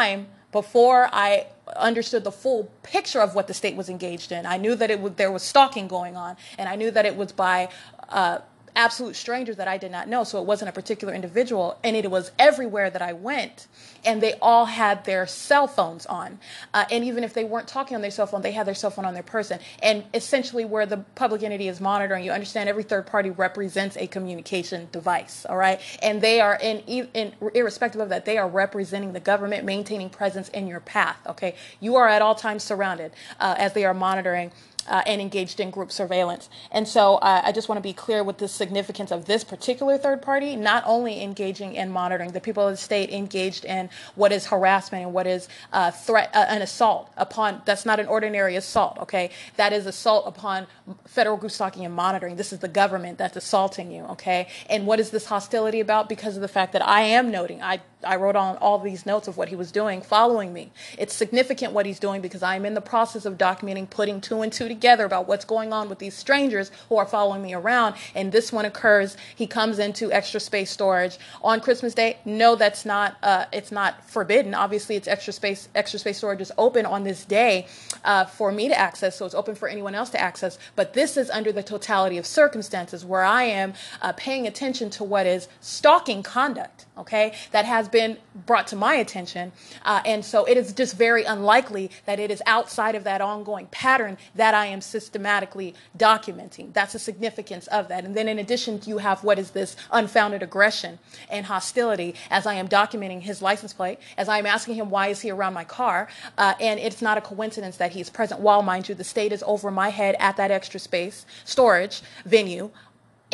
before 0.52 1.08
I 1.12 1.46
understood 1.76 2.24
the 2.24 2.32
full 2.32 2.70
picture 2.82 3.20
of 3.20 3.34
what 3.34 3.46
the 3.46 3.54
state 3.54 3.74
was 3.74 3.88
engaged 3.88 4.32
in. 4.32 4.46
I 4.46 4.56
knew 4.56 4.74
that 4.74 4.90
it 4.90 5.00
would, 5.00 5.16
there 5.16 5.32
was 5.32 5.42
stalking 5.42 5.88
going 5.88 6.16
on, 6.16 6.36
and 6.58 6.68
I 6.68 6.76
knew 6.76 6.90
that 6.90 7.06
it 7.06 7.16
was 7.16 7.32
by 7.32 7.68
uh, 8.08 8.38
absolute 8.76 9.16
strangers 9.16 9.56
that 9.56 9.68
I 9.68 9.78
did 9.78 9.90
not 9.90 10.08
know. 10.08 10.24
So 10.24 10.40
it 10.40 10.46
wasn't 10.46 10.68
a 10.68 10.72
particular 10.72 11.14
individual, 11.14 11.78
and 11.84 11.96
it 11.96 12.10
was 12.10 12.32
everywhere 12.38 12.90
that 12.90 13.02
I 13.02 13.12
went. 13.12 13.66
And 14.04 14.22
they 14.22 14.34
all 14.42 14.66
had 14.66 15.04
their 15.04 15.26
cell 15.26 15.66
phones 15.66 16.04
on. 16.06 16.38
Uh, 16.74 16.84
and 16.90 17.04
even 17.04 17.24
if 17.24 17.32
they 17.32 17.44
weren't 17.44 17.68
talking 17.68 17.94
on 17.94 18.02
their 18.02 18.10
cell 18.10 18.26
phone, 18.26 18.42
they 18.42 18.52
had 18.52 18.66
their 18.66 18.74
cell 18.74 18.90
phone 18.90 19.04
on 19.04 19.14
their 19.14 19.22
person. 19.22 19.58
And 19.82 20.04
essentially, 20.12 20.64
where 20.64 20.86
the 20.86 20.98
public 21.14 21.42
entity 21.42 21.68
is 21.68 21.80
monitoring, 21.80 22.24
you 22.24 22.30
understand 22.30 22.68
every 22.68 22.82
third 22.82 23.06
party 23.06 23.30
represents 23.30 23.96
a 23.96 24.06
communication 24.06 24.88
device, 24.92 25.46
all 25.48 25.56
right? 25.56 25.80
And 26.02 26.20
they 26.20 26.40
are, 26.40 26.58
in, 26.60 26.80
in 27.14 27.32
irrespective 27.54 28.00
of 28.00 28.10
that, 28.10 28.24
they 28.24 28.36
are 28.38 28.48
representing 28.48 29.12
the 29.12 29.20
government, 29.20 29.64
maintaining 29.64 30.10
presence 30.10 30.48
in 30.50 30.66
your 30.66 30.80
path, 30.80 31.16
okay? 31.26 31.54
You 31.80 31.96
are 31.96 32.08
at 32.08 32.20
all 32.20 32.34
times 32.34 32.62
surrounded 32.62 33.12
uh, 33.40 33.54
as 33.56 33.72
they 33.72 33.84
are 33.84 33.94
monitoring 33.94 34.52
uh, 34.88 35.02
and 35.06 35.20
engaged 35.20 35.60
in 35.60 35.70
group 35.70 35.90
surveillance. 35.90 36.48
And 36.70 36.86
so 36.86 37.16
uh, 37.16 37.42
I 37.44 37.52
just 37.52 37.68
want 37.68 37.78
to 37.78 37.82
be 37.82 37.92
clear 37.92 38.22
with 38.22 38.38
the 38.38 38.48
significance 38.48 39.10
of 39.10 39.26
this 39.26 39.44
particular 39.44 39.98
third 39.98 40.22
party, 40.22 40.56
not 40.56 40.82
only 40.86 41.22
engaging 41.22 41.74
in 41.74 41.90
monitoring, 41.90 42.32
the 42.32 42.40
people 42.40 42.66
of 42.66 42.72
the 42.72 42.76
state 42.76 43.10
engaged 43.10 43.64
in 43.64 43.90
what 44.14 44.32
is 44.32 44.46
harassment 44.46 45.04
and 45.04 45.14
what 45.14 45.26
is 45.26 45.48
uh, 45.72 45.90
threat, 45.90 46.30
uh, 46.34 46.46
an 46.48 46.62
assault 46.62 47.10
upon, 47.16 47.62
that's 47.64 47.86
not 47.86 48.00
an 48.00 48.06
ordinary 48.06 48.56
assault, 48.56 48.98
okay? 48.98 49.30
That 49.56 49.72
is 49.72 49.86
assault 49.86 50.26
upon 50.26 50.66
federal 51.06 51.36
group 51.36 51.52
stalking 51.52 51.84
and 51.84 51.94
monitoring. 51.94 52.36
This 52.36 52.52
is 52.52 52.58
the 52.58 52.68
government 52.68 53.18
that's 53.18 53.36
assaulting 53.36 53.90
you, 53.90 54.04
okay? 54.04 54.48
And 54.68 54.86
what 54.86 55.00
is 55.00 55.10
this 55.10 55.26
hostility 55.26 55.80
about? 55.80 56.08
Because 56.08 56.36
of 56.36 56.42
the 56.42 56.48
fact 56.48 56.72
that 56.72 56.86
I 56.86 57.02
am 57.02 57.30
noting, 57.30 57.62
I 57.62 57.80
I 58.04 58.16
wrote 58.16 58.36
on 58.36 58.56
all 58.58 58.78
these 58.78 59.06
notes 59.06 59.28
of 59.28 59.36
what 59.36 59.48
he 59.48 59.56
was 59.56 59.72
doing 59.72 60.02
following 60.02 60.52
me. 60.52 60.70
It's 60.98 61.14
significant 61.14 61.72
what 61.72 61.86
he's 61.86 61.98
doing 61.98 62.20
because 62.20 62.42
I'm 62.42 62.64
in 62.64 62.74
the 62.74 62.80
process 62.80 63.24
of 63.24 63.38
documenting, 63.38 63.88
putting 63.88 64.20
two 64.20 64.42
and 64.42 64.52
two 64.52 64.68
together 64.68 65.04
about 65.04 65.26
what's 65.26 65.44
going 65.44 65.72
on 65.72 65.88
with 65.88 65.98
these 65.98 66.14
strangers 66.14 66.70
who 66.88 66.96
are 66.96 67.06
following 67.06 67.42
me 67.42 67.54
around. 67.54 67.94
And 68.14 68.32
this 68.32 68.52
one 68.52 68.64
occurs. 68.64 69.16
He 69.34 69.46
comes 69.46 69.78
into 69.78 70.12
extra 70.12 70.40
space 70.40 70.70
storage 70.70 71.18
on 71.42 71.60
Christmas 71.60 71.94
Day. 71.94 72.18
No, 72.24 72.56
that's 72.56 72.84
not. 72.84 73.16
Uh, 73.22 73.46
it's 73.52 73.72
not 73.72 74.08
forbidden. 74.08 74.54
Obviously, 74.54 74.96
it's 74.96 75.08
extra 75.08 75.32
space. 75.32 75.68
Extra 75.74 75.98
space 75.98 76.18
storage 76.18 76.40
is 76.40 76.52
open 76.58 76.86
on 76.86 77.04
this 77.04 77.24
day 77.24 77.66
uh, 78.04 78.24
for 78.24 78.52
me 78.52 78.68
to 78.68 78.78
access, 78.78 79.16
so 79.16 79.26
it's 79.26 79.34
open 79.34 79.54
for 79.54 79.68
anyone 79.68 79.94
else 79.94 80.10
to 80.10 80.20
access. 80.20 80.58
But 80.76 80.94
this 80.94 81.16
is 81.16 81.30
under 81.30 81.52
the 81.52 81.62
totality 81.62 82.18
of 82.18 82.26
circumstances 82.26 83.04
where 83.04 83.24
I 83.24 83.44
am 83.44 83.74
uh, 84.02 84.12
paying 84.12 84.46
attention 84.46 84.90
to 84.90 85.04
what 85.04 85.26
is 85.26 85.48
stalking 85.60 86.22
conduct. 86.22 86.86
Okay, 86.96 87.34
that 87.50 87.64
has 87.64 87.88
been 87.88 88.18
brought 88.46 88.68
to 88.68 88.76
my 88.76 88.94
attention. 88.94 89.50
Uh, 89.84 90.00
and 90.06 90.24
so 90.24 90.44
it 90.44 90.56
is 90.56 90.72
just 90.72 90.96
very 90.96 91.24
unlikely 91.24 91.90
that 92.06 92.20
it 92.20 92.30
is 92.30 92.40
outside 92.46 92.94
of 92.94 93.02
that 93.02 93.20
ongoing 93.20 93.66
pattern 93.66 94.16
that 94.36 94.54
I 94.54 94.66
am 94.66 94.80
systematically 94.80 95.74
documenting. 95.98 96.72
That's 96.72 96.92
the 96.92 97.00
significance 97.00 97.66
of 97.66 97.88
that. 97.88 98.04
And 98.04 98.16
then 98.16 98.28
in 98.28 98.38
addition, 98.38 98.80
you 98.86 98.98
have 98.98 99.24
what 99.24 99.40
is 99.40 99.50
this 99.50 99.74
unfounded 99.90 100.40
aggression 100.44 101.00
and 101.28 101.46
hostility 101.46 102.14
as 102.30 102.46
I 102.46 102.54
am 102.54 102.68
documenting 102.68 103.22
his 103.22 103.42
license 103.42 103.72
plate, 103.72 103.98
as 104.16 104.28
I 104.28 104.38
am 104.38 104.46
asking 104.46 104.76
him 104.76 104.88
why 104.88 105.08
is 105.08 105.20
he 105.20 105.32
around 105.32 105.54
my 105.54 105.64
car. 105.64 106.06
Uh, 106.38 106.54
and 106.60 106.78
it's 106.78 107.02
not 107.02 107.18
a 107.18 107.20
coincidence 107.20 107.76
that 107.78 107.90
he's 107.90 108.08
present 108.08 108.40
while, 108.40 108.62
mind 108.62 108.88
you, 108.88 108.94
the 108.94 109.02
state 109.02 109.32
is 109.32 109.42
over 109.48 109.68
my 109.72 109.88
head 109.88 110.14
at 110.20 110.36
that 110.36 110.52
extra 110.52 110.78
space 110.78 111.26
storage 111.44 112.02
venue 112.24 112.70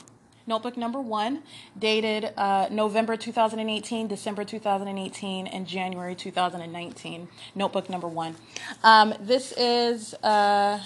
Notebook 0.48 0.76
number 0.76 1.00
one, 1.00 1.44
dated 1.78 2.34
uh, 2.36 2.68
November 2.72 3.16
2018, 3.16 4.08
December 4.08 4.44
2018, 4.44 5.48
and 5.48 5.68
January 5.68 6.16
2019. 6.16 7.30
Notebook 7.54 7.90
number 7.90 8.08
one. 8.08 8.36
Um, 8.84 9.14
this 9.22 9.54
is 9.56 10.16
uh, 10.16 10.80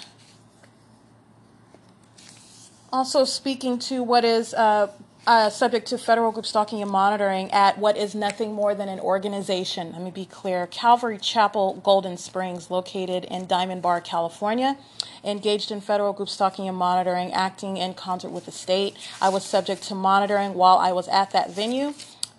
also 2.95 3.25
speaking 3.25 3.77
to 3.77 4.01
what 4.01 4.23
is 4.23 4.53
uh, 4.53 4.89
uh, 5.27 5.49
subject 5.49 5.85
to 5.87 5.97
federal 5.97 6.31
group 6.31 6.45
stalking 6.45 6.81
and 6.81 6.89
monitoring 6.89 7.51
at 7.51 7.77
what 7.77 7.97
is 7.97 8.15
nothing 8.15 8.53
more 8.53 8.73
than 8.73 8.87
an 8.87 9.01
organization. 9.01 9.91
Let 9.91 10.01
me 10.01 10.11
be 10.11 10.25
clear 10.25 10.65
Calvary 10.67 11.17
Chapel 11.17 11.81
Golden 11.83 12.15
Springs, 12.15 12.71
located 12.71 13.25
in 13.25 13.47
Diamond 13.47 13.81
Bar, 13.81 13.99
California, 13.99 14.77
engaged 15.25 15.71
in 15.71 15.81
federal 15.81 16.13
group 16.13 16.29
stalking 16.29 16.69
and 16.69 16.77
monitoring, 16.77 17.33
acting 17.33 17.75
in 17.75 17.95
concert 17.95 18.29
with 18.29 18.45
the 18.45 18.53
state. 18.53 18.95
I 19.21 19.27
was 19.27 19.43
subject 19.43 19.83
to 19.83 19.95
monitoring 19.95 20.53
while 20.53 20.77
I 20.77 20.93
was 20.93 21.09
at 21.09 21.31
that 21.31 21.51
venue. 21.51 21.93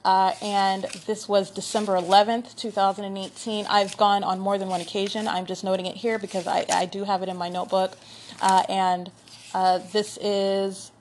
Uh, 0.07 0.33
and 0.40 0.85
this 1.05 1.29
was 1.29 1.51
December 1.51 1.97
11th, 1.97 2.57
2018. 2.57 3.66
I've 3.69 3.95
gone 3.99 4.25
on 4.25 4.38
more 4.38 4.57
than 4.57 4.69
one 4.69 4.81
occasion. 4.81 5.29
I'm 5.29 5.45
just 5.45 5.64
noting 5.64 5.85
it 5.85 5.97
here 5.97 6.19
because 6.19 6.47
I, 6.47 6.64
I 6.73 6.87
do 6.87 7.05
have 7.05 7.23
it 7.23 7.29
in 7.29 7.37
my 7.37 7.51
notebook. 7.51 7.99
Uh, 8.40 8.62
and 8.71 9.11
uh, 9.57 9.79
this 9.90 10.19
is 10.21 10.92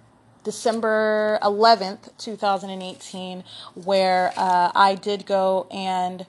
December 0.45 1.39
11th, 1.41 2.17
2018, 2.17 3.43
where 3.83 4.31
uh, 4.37 4.71
I 4.73 4.95
did 4.95 5.25
go 5.25 5.67
and 5.69 6.25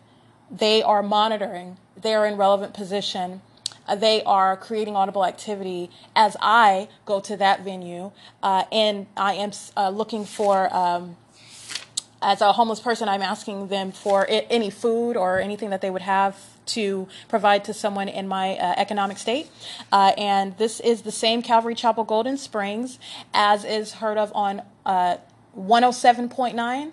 they 0.51 0.83
are 0.83 1.05
monitoring, 1.05 1.77
they 1.97 2.15
are 2.15 2.27
in 2.27 2.37
relevant 2.37 2.75
position. 2.75 3.43
Uh, 3.87 3.95
they 3.95 4.25
are 4.25 4.57
creating 4.57 4.97
audible 4.97 5.25
activity 5.25 5.89
as 6.17 6.37
I 6.41 6.89
go 7.05 7.21
to 7.21 7.37
that 7.37 7.63
venue, 7.63 8.11
uh, 8.43 8.65
and 8.73 9.07
I 9.17 9.35
am 9.35 9.53
uh, 9.77 9.91
looking 9.91 10.25
for 10.25 10.75
um, 10.75 11.17
as 12.23 12.41
a 12.41 12.53
homeless 12.53 12.81
person, 12.81 13.09
I'm 13.09 13.23
asking 13.23 13.69
them 13.69 13.93
for 13.93 14.27
any 14.29 14.71
food 14.71 15.17
or 15.17 15.39
anything 15.39 15.71
that 15.71 15.81
they 15.81 15.91
would 15.91 16.03
have 16.03 16.37
to 16.67 17.07
provide 17.29 17.65
to 17.65 17.75
someone 17.75 18.09
in 18.09 18.27
my 18.27 18.57
uh, 18.57 18.75
economic 18.77 19.19
state. 19.19 19.49
Uh, 19.93 20.13
and 20.17 20.57
this 20.59 20.81
is 20.81 21.03
the 21.03 21.13
same 21.13 21.43
Calvary 21.43 21.75
Chapel 21.75 22.05
Golden 22.05 22.37
Springs 22.37 22.99
as 23.33 23.65
is 23.65 23.95
heard 23.95 24.19
of 24.19 24.33
on 24.35 24.63
uh, 24.85 25.19
107.9 25.57 26.93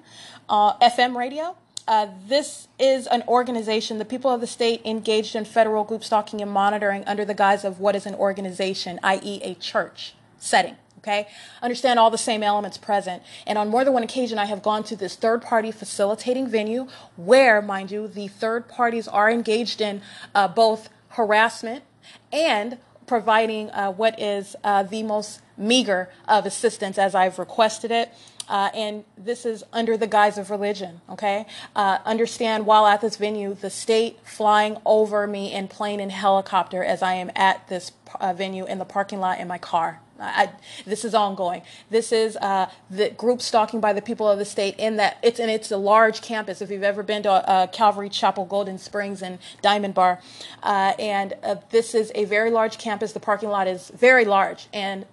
uh, 0.50 0.74
FM 0.78 1.16
radio. 1.16 1.56
Uh, 1.88 2.08
this 2.28 2.68
is 2.80 3.08
an 3.08 3.24
organization, 3.28 3.98
the 3.98 4.06
people 4.06 4.32
of 4.32 4.40
the 4.40 4.48
state 4.48 4.82
engaged 4.86 5.36
in 5.36 5.44
federal 5.44 5.84
group 5.84 6.02
stalking 6.04 6.42
and 6.42 6.50
monitoring 6.50 7.04
under 7.06 7.26
the 7.26 7.34
guise 7.34 7.66
of 7.66 7.80
what 7.80 7.94
is 7.94 8.06
an 8.06 8.16
organization, 8.16 9.00
i.e., 9.04 9.42
a 9.44 9.54
church 9.56 10.14
setting 10.38 10.78
okay? 11.04 11.28
Understand 11.62 12.00
all 12.00 12.10
the 12.10 12.18
same 12.18 12.42
elements 12.42 12.78
present. 12.78 13.22
And 13.46 13.58
on 13.58 13.70
more 13.70 13.84
than 13.84 13.94
one 13.94 14.04
occasion, 14.04 14.40
I 14.40 14.46
have 14.46 14.64
gone 14.64 14.84
to 14.86 14.96
this 14.96 15.16
third 15.16 15.42
party 15.42 15.72
facilitating 15.72 16.48
venue 16.48 16.88
where, 17.18 17.62
mind 17.62 17.92
you, 17.92 18.08
the 18.08 18.30
third 18.30 18.68
parties 18.68 19.08
are 19.08 19.30
engaged 19.30 19.82
in 19.82 20.02
uh, 20.34 20.48
both 20.48 20.90
harassment 21.10 21.84
and 22.32 22.78
providing 23.06 23.70
uh, 23.72 23.92
what 23.92 24.20
is 24.20 24.56
uh, 24.64 24.84
the 24.84 25.04
most 25.04 25.42
meager 25.58 26.10
of 26.28 26.46
assistance 26.46 26.98
as 26.98 27.14
I've 27.14 27.38
requested 27.38 27.92
it. 27.92 28.10
Uh, 28.50 28.70
and 28.74 29.06
this 29.18 29.46
is 29.46 29.64
under 29.72 29.96
the 29.96 30.08
guise 30.08 30.38
of 30.38 30.50
religion, 30.52 31.00
okay? 31.10 31.46
Uh, 31.76 32.00
understand 32.06 32.66
while 32.66 32.86
at 32.86 33.00
this 33.00 33.16
venue, 33.16 33.54
the 33.54 33.70
state 33.70 34.20
flying 34.26 34.78
over 34.86 35.26
me 35.28 35.54
in 35.54 35.68
plane 35.68 36.02
and 36.02 36.12
helicopter 36.12 36.84
as 36.84 37.02
I 37.02 37.14
am 37.14 37.32
at 37.36 37.68
this 37.70 37.94
uh, 38.20 38.34
venue 38.34 38.66
in 38.66 38.80
the 38.80 38.86
parking 38.86 39.20
lot 39.20 39.40
in 39.40 39.48
my 39.48 39.58
car, 39.58 40.02
I, 40.20 40.50
this 40.86 41.04
is 41.04 41.14
ongoing. 41.14 41.64
This 41.90 42.12
is 42.12 42.38
uh, 42.38 42.70
the 42.90 43.10
group 43.10 43.42
stalking 43.42 43.80
by 43.80 43.94
the 43.94 44.02
people 44.02 44.28
of 44.30 44.40
the 44.40 44.46
state. 44.46 44.76
In 44.78 44.98
that 44.98 45.18
it's 45.24 45.40
and 45.40 45.50
it's 45.50 45.72
a 45.72 45.78
large 45.78 46.22
campus. 46.22 46.62
If 46.62 46.70
you've 46.70 46.84
ever 46.84 47.04
been 47.04 47.24
to 47.24 47.32
uh, 47.32 47.68
Calvary 47.68 48.10
Chapel, 48.10 48.46
Golden 48.46 48.78
Springs, 48.78 49.22
and 49.22 49.40
Diamond 49.62 49.94
Bar, 49.94 50.20
uh, 50.62 50.94
and 51.00 51.34
uh, 51.44 51.56
this 51.72 51.96
is 51.96 52.12
a 52.16 52.26
very 52.26 52.52
large 52.52 52.78
campus. 52.78 53.14
The 53.14 53.20
parking 53.20 53.50
lot 53.50 53.68
is 53.68 53.90
very 53.90 54.26
large, 54.26 54.68
and 54.74 55.06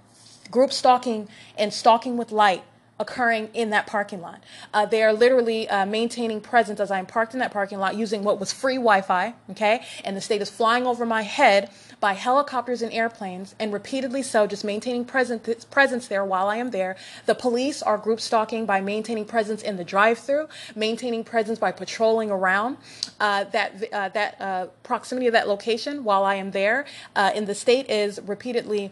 group 0.51 0.73
stalking 0.73 1.29
and 1.57 1.73
stalking 1.73 2.17
with 2.17 2.33
light 2.33 2.65
occurring 2.99 3.49
in 3.55 3.71
that 3.71 3.87
parking 3.87 4.21
lot. 4.21 4.45
Uh, 4.75 4.85
they 4.85 5.03
are 5.03 5.13
literally 5.13 5.67
uh, 5.71 5.87
maintaining 5.87 6.39
presence 6.41 6.79
as 6.79 6.91
I'm 6.91 7.07
parked 7.07 7.33
in 7.33 7.41
that 7.41 7.51
parking 7.51 7.79
lot 7.79 7.97
using 7.97 8.23
what 8.23 8.39
was 8.39 8.53
free 8.53 8.77
Wi 8.77 9.01
Fi, 9.01 9.35
okay? 9.51 9.83
And 10.05 10.15
the 10.15 10.21
state 10.21 10.43
is 10.43 10.51
flying 10.51 10.87
over 10.87 11.07
my 11.07 11.23
head 11.23 11.71
by 12.01 12.15
helicopters 12.15 12.81
and 12.83 12.93
airplanes, 12.93 13.55
and 13.61 13.73
repeatedly 13.73 14.23
so, 14.23 14.47
just 14.47 14.65
maintaining 14.65 15.05
presence, 15.05 15.65
presence 15.67 16.09
there 16.09 16.25
while 16.25 16.49
I 16.49 16.57
am 16.57 16.71
there. 16.71 16.97
The 17.27 17.35
police 17.35 17.83
are 17.83 17.99
group 17.99 18.21
stalking 18.21 18.65
by 18.65 18.81
maintaining 18.81 19.27
presence 19.27 19.63
in 19.63 19.77
the 19.77 19.85
drive 19.85 20.19
through, 20.19 20.49
maintaining 20.75 21.25
presence 21.25 21.59
by 21.59 21.73
patrolling 21.73 22.31
around 22.31 22.79
uh, 23.21 23.45
that, 23.45 23.85
uh, 23.93 24.09
that 24.09 24.41
uh, 24.41 24.67
proximity 24.83 25.27
of 25.27 25.35
that 25.35 25.47
location 25.47 26.03
while 26.03 26.25
I 26.25 26.37
am 26.37 26.51
there. 26.53 26.87
Uh, 27.15 27.33
and 27.35 27.47
the 27.47 27.55
state 27.55 27.91
is 27.91 28.19
repeatedly 28.25 28.91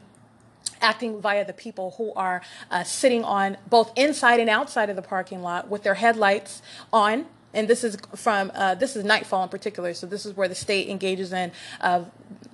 acting 0.81 1.21
via 1.21 1.45
the 1.45 1.53
people 1.53 1.95
who 1.97 2.13
are 2.15 2.43
uh, 2.71 2.85
sitting 2.85 3.25
on 3.25 3.57
both 3.69 3.93
inside 3.97 4.39
and 4.39 4.51
outside 4.51 4.91
of 4.91 4.97
the 4.97 5.03
parking 5.03 5.43
lot 5.43 5.69
with 5.69 5.83
their 5.83 5.95
headlights 5.95 6.63
on 6.93 7.27
and 7.55 7.67
this 7.67 7.83
is 7.83 7.97
from 8.15 8.53
uh, 8.55 8.75
this 8.75 8.97
is 8.97 9.05
nightfall 9.05 9.43
in 9.43 9.49
particular. 9.49 9.95
So 9.95 10.07
this 10.07 10.27
is 10.27 10.37
where 10.37 10.49
the 10.49 10.55
state 10.55 10.89
engages 10.89 11.33
in 11.33 11.51
uh, 11.81 12.05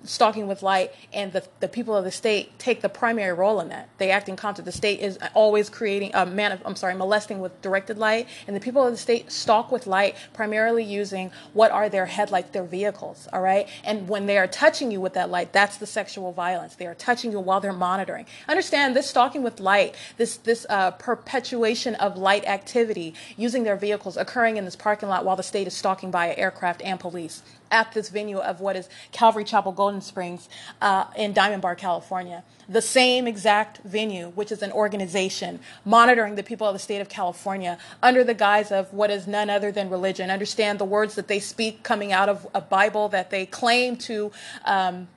stalking 0.04 0.46
with 0.46 0.62
light. 0.62 0.92
And 1.12 1.32
the, 1.32 1.44
the 1.60 1.68
people 1.68 1.96
of 1.96 2.04
the 2.04 2.10
state 2.10 2.58
take 2.58 2.80
the 2.80 2.88
primary 2.88 3.32
role 3.32 3.60
in 3.60 3.68
that. 3.70 3.88
They 3.98 4.10
act 4.10 4.28
in 4.28 4.36
concert. 4.36 4.64
The 4.64 4.72
state 4.72 5.00
is 5.00 5.18
always 5.34 5.68
creating 5.70 6.12
a 6.14 6.26
man 6.26 6.60
i'm 6.64 6.76
sorry 6.76 6.94
molesting 6.94 7.40
with 7.40 7.60
directed 7.62 7.98
light. 7.98 8.28
And 8.46 8.54
the 8.54 8.60
people 8.60 8.84
of 8.84 8.92
the 8.92 8.98
state 8.98 9.32
stalk 9.32 9.72
with 9.72 9.86
light 9.86 10.16
primarily 10.32 10.84
using 10.84 11.30
what 11.52 11.70
are 11.70 11.88
their 11.88 12.06
headlights 12.06 12.50
their 12.50 12.64
vehicles 12.64 13.28
all 13.32 13.40
right? 13.40 13.68
And 13.82 14.08
when 14.08 14.26
they 14.26 14.38
are 14.38 14.46
touching 14.46 14.90
you 14.90 15.00
with 15.00 15.14
that 15.14 15.30
light 15.30 15.52
that's 15.52 15.78
the 15.78 15.86
sexual 15.86 16.32
violence. 16.32 16.76
They 16.76 16.86
are 16.86 16.94
touching 16.94 17.32
you 17.32 17.40
while 17.40 17.60
they're 17.60 17.72
monitoring. 17.72 18.26
Understand 18.48 18.94
this 18.94 19.08
stalking 19.08 19.42
with 19.42 19.60
light 19.60 19.94
this 20.18 20.36
this 20.36 20.66
uh, 20.68 20.92
perpetuation 20.92 21.94
of 21.96 22.16
light 22.16 22.46
activity 22.46 23.14
using 23.36 23.64
their 23.64 23.76
vehicles 23.76 24.16
occurring 24.16 24.56
in 24.56 24.64
this 24.64 24.76
parking 24.84 25.08
lot 25.08 25.24
while 25.24 25.34
the 25.34 25.42
state 25.42 25.66
is 25.66 25.72
stalking 25.72 26.10
by 26.10 26.36
aircraft 26.36 26.82
and 26.82 27.00
police 27.00 27.42
at 27.70 27.90
this 27.92 28.10
venue 28.10 28.36
of 28.36 28.60
what 28.60 28.76
is 28.76 28.86
Calvary 29.12 29.42
Chapel 29.42 29.72
Golden 29.72 30.02
Springs 30.02 30.46
uh, 30.82 31.06
in 31.16 31.32
Diamond 31.32 31.62
Bar, 31.62 31.74
California. 31.74 32.44
The 32.68 32.82
same 32.82 33.26
exact 33.26 33.78
venue, 33.78 34.28
which 34.34 34.52
is 34.52 34.60
an 34.60 34.70
organization 34.72 35.60
monitoring 35.86 36.34
the 36.34 36.42
people 36.42 36.66
of 36.66 36.74
the 36.74 36.78
state 36.78 37.00
of 37.00 37.08
California 37.08 37.78
under 38.02 38.22
the 38.22 38.34
guise 38.34 38.70
of 38.70 38.92
what 38.92 39.10
is 39.10 39.26
none 39.26 39.48
other 39.48 39.72
than 39.72 39.88
religion. 39.88 40.30
Understand 40.30 40.78
the 40.78 40.84
words 40.84 41.14
that 41.14 41.28
they 41.28 41.40
speak 41.40 41.82
coming 41.82 42.12
out 42.12 42.28
of 42.28 42.46
a 42.54 42.60
Bible 42.60 43.08
that 43.08 43.30
they 43.30 43.46
claim 43.46 43.96
to 43.96 44.32
um, 44.66 45.08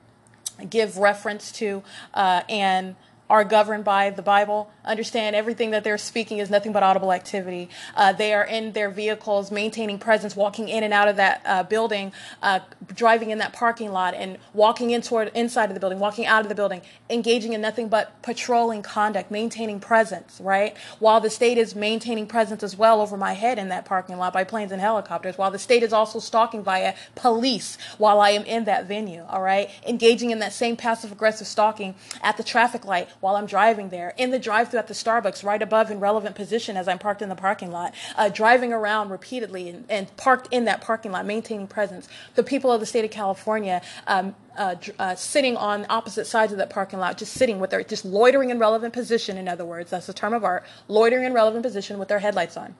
give 0.70 0.96
reference 0.96 1.52
to 1.52 1.82
uh, 2.14 2.40
and 2.48 2.96
are 3.30 3.44
governed 3.44 3.84
by 3.84 4.10
the 4.10 4.22
Bible 4.22 4.70
understand 4.88 5.36
everything 5.36 5.70
that 5.70 5.84
they're 5.84 5.98
speaking 5.98 6.38
is 6.38 6.50
nothing 6.50 6.72
but 6.72 6.82
audible 6.82 7.12
activity. 7.12 7.68
Uh, 7.94 8.12
they 8.12 8.32
are 8.32 8.44
in 8.44 8.72
their 8.72 8.90
vehicles, 8.90 9.50
maintaining 9.50 9.98
presence, 9.98 10.34
walking 10.34 10.68
in 10.68 10.82
and 10.82 10.92
out 10.92 11.06
of 11.06 11.16
that 11.16 11.42
uh, 11.44 11.62
building, 11.62 12.12
uh, 12.42 12.60
driving 12.94 13.30
in 13.30 13.38
that 13.38 13.52
parking 13.52 13.92
lot, 13.92 14.14
and 14.14 14.38
walking 14.54 14.90
in 14.90 15.02
toward 15.02 15.30
inside 15.34 15.66
of 15.66 15.74
the 15.74 15.80
building, 15.80 15.98
walking 15.98 16.26
out 16.26 16.42
of 16.42 16.48
the 16.48 16.54
building, 16.54 16.80
engaging 17.10 17.52
in 17.52 17.60
nothing 17.60 17.88
but 17.88 18.20
patrolling 18.22 18.82
conduct, 18.82 19.30
maintaining 19.30 19.78
presence. 19.78 20.40
Right, 20.42 20.76
while 20.98 21.20
the 21.20 21.30
state 21.30 21.58
is 21.58 21.74
maintaining 21.74 22.26
presence 22.26 22.62
as 22.62 22.76
well 22.76 23.00
over 23.00 23.16
my 23.16 23.34
head 23.34 23.58
in 23.58 23.68
that 23.68 23.84
parking 23.84 24.16
lot 24.16 24.32
by 24.32 24.44
planes 24.44 24.72
and 24.72 24.80
helicopters, 24.80 25.36
while 25.36 25.50
the 25.50 25.58
state 25.58 25.82
is 25.82 25.92
also 25.92 26.18
stalking 26.18 26.62
via 26.62 26.94
police 27.14 27.76
while 27.98 28.20
I 28.20 28.30
am 28.30 28.44
in 28.44 28.64
that 28.64 28.86
venue. 28.86 29.24
All 29.28 29.42
right, 29.42 29.70
engaging 29.86 30.30
in 30.30 30.38
that 30.38 30.52
same 30.52 30.76
passive 30.76 31.12
aggressive 31.12 31.46
stalking 31.46 31.94
at 32.22 32.38
the 32.38 32.42
traffic 32.42 32.86
light 32.86 33.08
while 33.20 33.36
I'm 33.36 33.46
driving 33.46 33.88
there 33.88 34.14
in 34.16 34.30
the 34.30 34.38
drive-through 34.38 34.78
at 34.78 34.88
the 34.88 34.94
Starbucks 34.94 35.44
right 35.44 35.60
above 35.60 35.90
in 35.90 36.00
relevant 36.00 36.36
position 36.36 36.76
as 36.76 36.88
I'm 36.88 36.98
parked 36.98 37.22
in 37.22 37.28
the 37.28 37.34
parking 37.34 37.70
lot, 37.70 37.94
uh, 38.16 38.28
driving 38.28 38.72
around 38.72 39.10
repeatedly 39.10 39.68
and, 39.68 39.84
and, 39.88 40.16
parked 40.16 40.48
in 40.50 40.64
that 40.64 40.80
parking 40.80 41.12
lot, 41.12 41.26
maintaining 41.26 41.66
presence. 41.66 42.08
The 42.34 42.42
people 42.42 42.72
of 42.72 42.80
the 42.80 42.86
state 42.86 43.04
of 43.04 43.10
California 43.10 43.82
um, 44.06 44.34
uh, 44.56 44.74
uh, 44.98 45.14
sitting 45.14 45.56
on 45.56 45.86
opposite 45.88 46.26
sides 46.26 46.52
of 46.52 46.58
that 46.58 46.70
parking 46.70 46.98
lot, 46.98 47.18
just 47.18 47.34
sitting 47.34 47.60
with 47.60 47.70
their, 47.70 47.82
just 47.84 48.04
loitering 48.04 48.50
in 48.50 48.58
relevant 48.58 48.92
position, 48.92 49.36
in 49.36 49.48
other 49.48 49.64
words, 49.64 49.90
that's 49.90 50.08
a 50.08 50.12
term 50.12 50.32
of 50.32 50.44
art, 50.44 50.64
loitering 50.88 51.24
in 51.24 51.32
relevant 51.32 51.62
position 51.62 51.98
with 51.98 52.08
their 52.08 52.18
headlights 52.18 52.56
on 52.56 52.74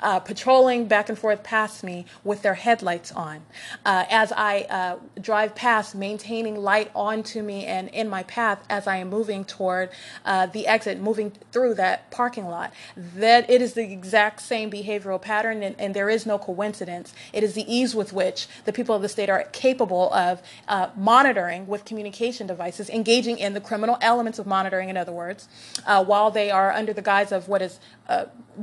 uh, 0.00 0.20
patrolling 0.20 0.86
back 0.86 1.08
and 1.08 1.18
forth 1.18 1.42
past 1.42 1.84
me 1.84 2.06
with 2.22 2.42
their 2.42 2.54
headlights 2.54 3.12
on. 3.12 3.42
Uh, 3.84 4.04
as 4.10 4.32
I 4.32 4.62
uh, 4.70 4.96
drive 5.20 5.54
past, 5.54 5.94
maintaining 5.94 6.56
light 6.56 6.90
onto 6.94 7.42
me 7.42 7.64
and 7.66 7.88
in 7.88 8.08
my 8.08 8.22
path 8.24 8.64
as 8.68 8.86
I 8.86 8.96
am 8.96 9.08
moving 9.08 9.44
toward 9.44 9.90
uh, 10.24 10.46
the 10.46 10.66
exit, 10.66 11.00
moving 11.00 11.32
through 11.52 11.74
that 11.74 12.10
parking 12.10 12.46
lot. 12.46 12.72
That 12.96 13.48
it 13.48 13.60
is 13.62 13.74
the 13.74 13.92
exact 13.92 14.40
same 14.40 14.70
behavioral 14.70 15.20
pattern, 15.20 15.62
and, 15.62 15.76
and 15.78 15.94
there 15.94 16.08
is 16.08 16.26
no 16.26 16.38
coincidence. 16.38 17.14
It 17.32 17.42
is 17.42 17.54
the 17.54 17.72
ease 17.72 17.94
with 17.94 18.12
which 18.12 18.48
the 18.64 18.72
people 18.72 18.94
of 18.94 19.02
the 19.02 19.08
state 19.08 19.28
are 19.28 19.44
capable 19.52 20.12
of 20.12 20.42
uh, 20.68 20.90
monitoring 20.96 21.66
with 21.66 21.84
communication 21.84 22.46
devices, 22.46 22.88
engaging 22.90 23.38
in 23.38 23.54
the 23.54 23.60
criminal 23.60 23.98
elements 24.00 24.38
of 24.38 24.46
monitoring, 24.46 24.88
in 24.88 24.96
other 24.96 25.12
words, 25.12 25.48
uh, 25.86 26.04
while 26.04 26.30
they 26.30 26.50
are 26.50 26.72
under 26.72 26.92
the 26.92 27.02
guise 27.02 27.32
of 27.32 27.48
what 27.48 27.62
is 27.62 27.78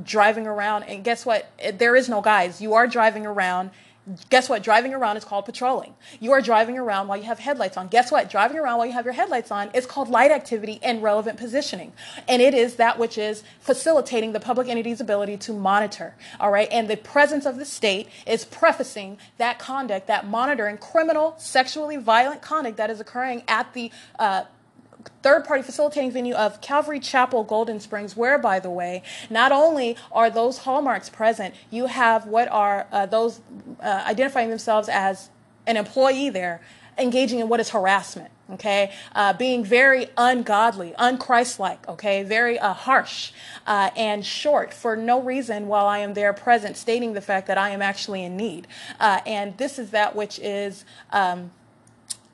driving 0.04 0.48
around. 0.48 0.84
And 0.84 1.04
guess 1.12 1.26
what? 1.26 1.46
There 1.74 1.98
is 1.98 2.08
no 2.08 2.22
guise. 2.22 2.62
You 2.62 2.74
are 2.74 2.88
driving 2.88 3.26
around 3.26 3.72
Guess 4.32 4.50
what? 4.50 4.64
Driving 4.64 4.96
around 4.96 5.18
is 5.18 5.24
called 5.24 5.46
patrolling. 5.46 5.94
You 6.20 6.32
are 6.32 6.42
driving 6.42 6.76
around 6.76 7.08
while 7.08 7.20
you 7.20 7.26
have 7.26 7.38
headlights 7.38 7.78
on. 7.78 7.88
Guess 7.88 8.12
what? 8.12 8.32
Driving 8.32 8.58
around 8.58 8.80
while 8.80 8.88
you 8.88 8.94
have 8.94 9.06
your 9.06 9.14
headlights 9.14 9.52
on 9.52 9.70
is 9.76 9.86
called 9.86 10.10
light 10.10 10.32
activity 10.32 10.80
and 10.82 11.04
relevant 11.04 11.38
positioning. 11.38 11.94
And 12.28 12.42
it 12.42 12.56
is 12.56 12.78
that 12.78 12.98
which 12.98 13.16
is 13.16 13.44
facilitating 13.60 14.32
the 14.32 14.40
public 14.40 14.68
entity's 14.68 15.02
ability 15.02 15.38
to 15.38 15.54
monitor. 15.54 16.16
All 16.40 16.50
right. 16.50 16.68
And 16.72 16.90
the 16.90 16.98
presence 16.98 17.46
of 17.46 17.58
the 17.58 17.66
state 17.66 18.08
is 18.26 18.44
prefacing 18.44 19.20
that 19.38 19.60
conduct, 19.60 20.08
that 20.08 20.26
monitoring 20.26 20.80
criminal, 20.80 21.36
sexually 21.38 21.98
violent 21.98 22.42
conduct 22.42 22.78
that 22.78 22.90
is 22.90 23.00
occurring 23.00 23.44
at 23.48 23.72
the 23.74 23.92
uh, 24.18 24.46
third 25.24 25.46
party 25.46 25.64
facilitating 25.64 26.12
venue 26.12 26.34
of 26.34 26.62
Calvary 26.62 27.00
Chapel 27.00 27.44
Golden 27.44 27.80
Springs, 27.80 28.16
where, 28.16 28.38
by 28.38 28.60
the 28.60 28.70
way, 28.70 29.04
not 29.30 29.52
only 29.52 29.96
are 30.12 30.30
those 30.30 30.60
hallmarks 30.60 31.10
present, 31.10 31.54
you 31.70 31.88
have 31.88 32.26
what 32.26 32.48
are 32.50 32.88
uh, 32.92 33.06
those 33.06 33.42
uh, 33.82 34.04
identifying 34.08 34.50
themselves 34.50 34.90
as 34.90 35.30
an 35.68 35.78
employee 35.78 36.30
there 36.30 36.62
engaging 36.98 37.40
in 37.40 37.50
what 37.50 37.60
is 37.60 37.70
harassment 37.70 38.32
okay? 38.52 38.92
Uh, 39.16 39.34
being 39.34 39.64
very 39.64 40.08
ungodly 40.18 40.94
unchristlike 41.00 41.88
okay? 41.88 42.24
Very 42.24 42.60
uh, 42.60 42.74
harsh 42.74 43.32
uh, 43.66 43.92
and 43.96 44.26
short 44.26 44.74
for 44.74 44.96
no 44.96 45.22
reason 45.22 45.68
while 45.68 45.86
i 45.86 46.00
am 46.00 46.14
there 46.14 46.34
present 46.34 46.78
stating 46.78 47.14
the 47.14 47.22
fact 47.22 47.48
that 47.48 47.58
i 47.58 47.70
am 47.70 47.82
actually 47.82 48.24
in 48.24 48.36
need. 48.36 48.68
Uh, 49.00 49.22
and 49.26 49.58
this 49.58 49.80
is 49.80 49.92
that 49.92 50.16
which 50.16 50.40
is 50.40 50.86
um, 51.12 51.52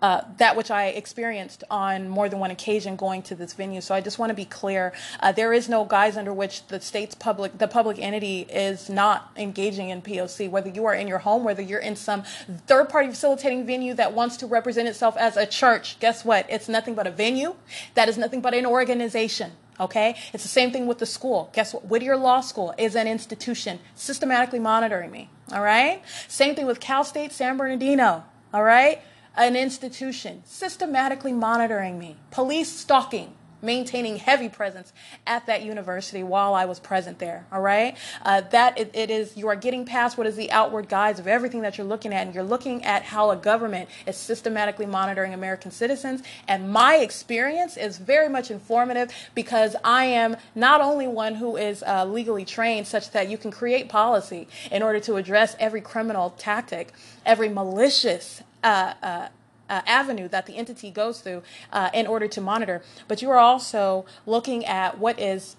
uh, 0.01 0.21
that 0.37 0.55
which 0.55 0.71
I 0.71 0.87
experienced 0.87 1.63
on 1.69 2.09
more 2.09 2.29
than 2.29 2.39
one 2.39 2.51
occasion 2.51 2.95
going 2.95 3.21
to 3.23 3.35
this 3.35 3.53
venue. 3.53 3.81
So 3.81 3.95
I 3.95 4.01
just 4.01 4.19
want 4.19 4.29
to 4.29 4.35
be 4.35 4.45
clear: 4.45 4.93
uh, 5.19 5.31
there 5.31 5.53
is 5.53 5.67
no 5.69 5.85
guise 5.85 6.17
under 6.17 6.33
which 6.33 6.67
the 6.67 6.79
state's 6.79 7.15
public, 7.15 7.57
the 7.57 7.67
public 7.67 7.99
entity, 7.99 8.41
is 8.41 8.89
not 8.89 9.31
engaging 9.35 9.89
in 9.89 10.01
POC. 10.01 10.49
Whether 10.49 10.69
you 10.69 10.85
are 10.85 10.93
in 10.93 11.07
your 11.07 11.19
home, 11.19 11.43
whether 11.43 11.61
you're 11.61 11.79
in 11.79 11.95
some 11.95 12.23
third-party 12.67 13.09
facilitating 13.09 13.65
venue 13.65 13.93
that 13.95 14.13
wants 14.13 14.37
to 14.37 14.47
represent 14.47 14.87
itself 14.87 15.17
as 15.17 15.37
a 15.37 15.45
church, 15.45 15.99
guess 15.99 16.23
what? 16.23 16.45
It's 16.49 16.69
nothing 16.69 16.95
but 16.95 17.07
a 17.07 17.11
venue. 17.11 17.55
That 17.95 18.09
is 18.09 18.17
nothing 18.17 18.41
but 18.41 18.53
an 18.53 18.65
organization. 18.65 19.51
Okay? 19.79 20.15
It's 20.33 20.43
the 20.43 20.49
same 20.49 20.71
thing 20.71 20.87
with 20.87 20.99
the 20.99 21.05
school. 21.05 21.49
Guess 21.53 21.73
what? 21.73 21.85
Whittier 21.85 22.17
Law 22.17 22.41
School 22.41 22.73
is 22.77 22.95
an 22.95 23.07
institution 23.07 23.79
systematically 23.95 24.59
monitoring 24.59 25.11
me. 25.11 25.29
All 25.51 25.61
right? 25.61 26.01
Same 26.27 26.55
thing 26.55 26.65
with 26.65 26.79
Cal 26.79 27.03
State 27.03 27.31
San 27.31 27.57
Bernardino. 27.57 28.23
All 28.53 28.63
right? 28.63 29.01
An 29.37 29.55
institution 29.55 30.41
systematically 30.45 31.31
monitoring 31.31 31.99
me, 31.99 32.17
police 32.31 32.71
stalking, 32.71 33.33
maintaining 33.61 34.17
heavy 34.17 34.49
presence 34.49 34.93
at 35.25 35.45
that 35.47 35.63
university 35.63 36.21
while 36.23 36.53
I 36.53 36.65
was 36.65 36.79
present 36.79 37.19
there. 37.19 37.45
All 37.51 37.61
right, 37.61 37.97
uh, 38.23 38.41
that 38.51 38.77
it, 38.77 38.91
it 38.93 39.09
is 39.09 39.35
you 39.35 39.47
are 39.47 39.55
getting 39.55 39.85
past 39.85 40.17
what 40.17 40.27
is 40.27 40.35
the 40.35 40.51
outward 40.51 40.89
guise 40.89 41.19
of 41.19 41.27
everything 41.27 41.61
that 41.61 41.77
you're 41.77 41.87
looking 41.87 42.13
at, 42.13 42.25
and 42.25 42.35
you're 42.35 42.43
looking 42.43 42.83
at 42.85 43.03
how 43.03 43.31
a 43.31 43.35
government 43.35 43.89
is 44.05 44.15
systematically 44.15 44.85
monitoring 44.85 45.33
American 45.33 45.71
citizens. 45.71 46.21
And 46.47 46.71
my 46.71 46.97
experience 46.97 47.77
is 47.77 47.97
very 47.97 48.29
much 48.29 48.51
informative 48.51 49.11
because 49.33 49.75
I 49.83 50.05
am 50.05 50.37
not 50.53 50.81
only 50.81 51.07
one 51.07 51.35
who 51.35 51.57
is 51.57 51.83
uh, 51.83 52.05
legally 52.05 52.45
trained, 52.45 52.87
such 52.87 53.11
that 53.11 53.29
you 53.29 53.37
can 53.37 53.51
create 53.51 53.89
policy 53.89 54.47
in 54.71 54.83
order 54.83 54.99
to 55.01 55.15
address 55.15 55.55
every 55.59 55.81
criminal 55.81 56.31
tactic, 56.31 56.93
every 57.25 57.49
malicious 57.49 58.43
uh, 58.63 58.93
uh, 59.01 59.27
uh, 59.69 59.81
avenue 59.85 60.27
that 60.29 60.45
the 60.45 60.55
entity 60.55 60.91
goes 60.91 61.21
through 61.21 61.43
uh, 61.71 61.89
in 61.93 62.07
order 62.07 62.27
to 62.27 62.41
monitor, 62.41 62.81
but 63.07 63.21
you 63.21 63.29
are 63.29 63.37
also 63.37 64.05
looking 64.25 64.65
at 64.65 64.97
what 64.97 65.19
is 65.19 65.55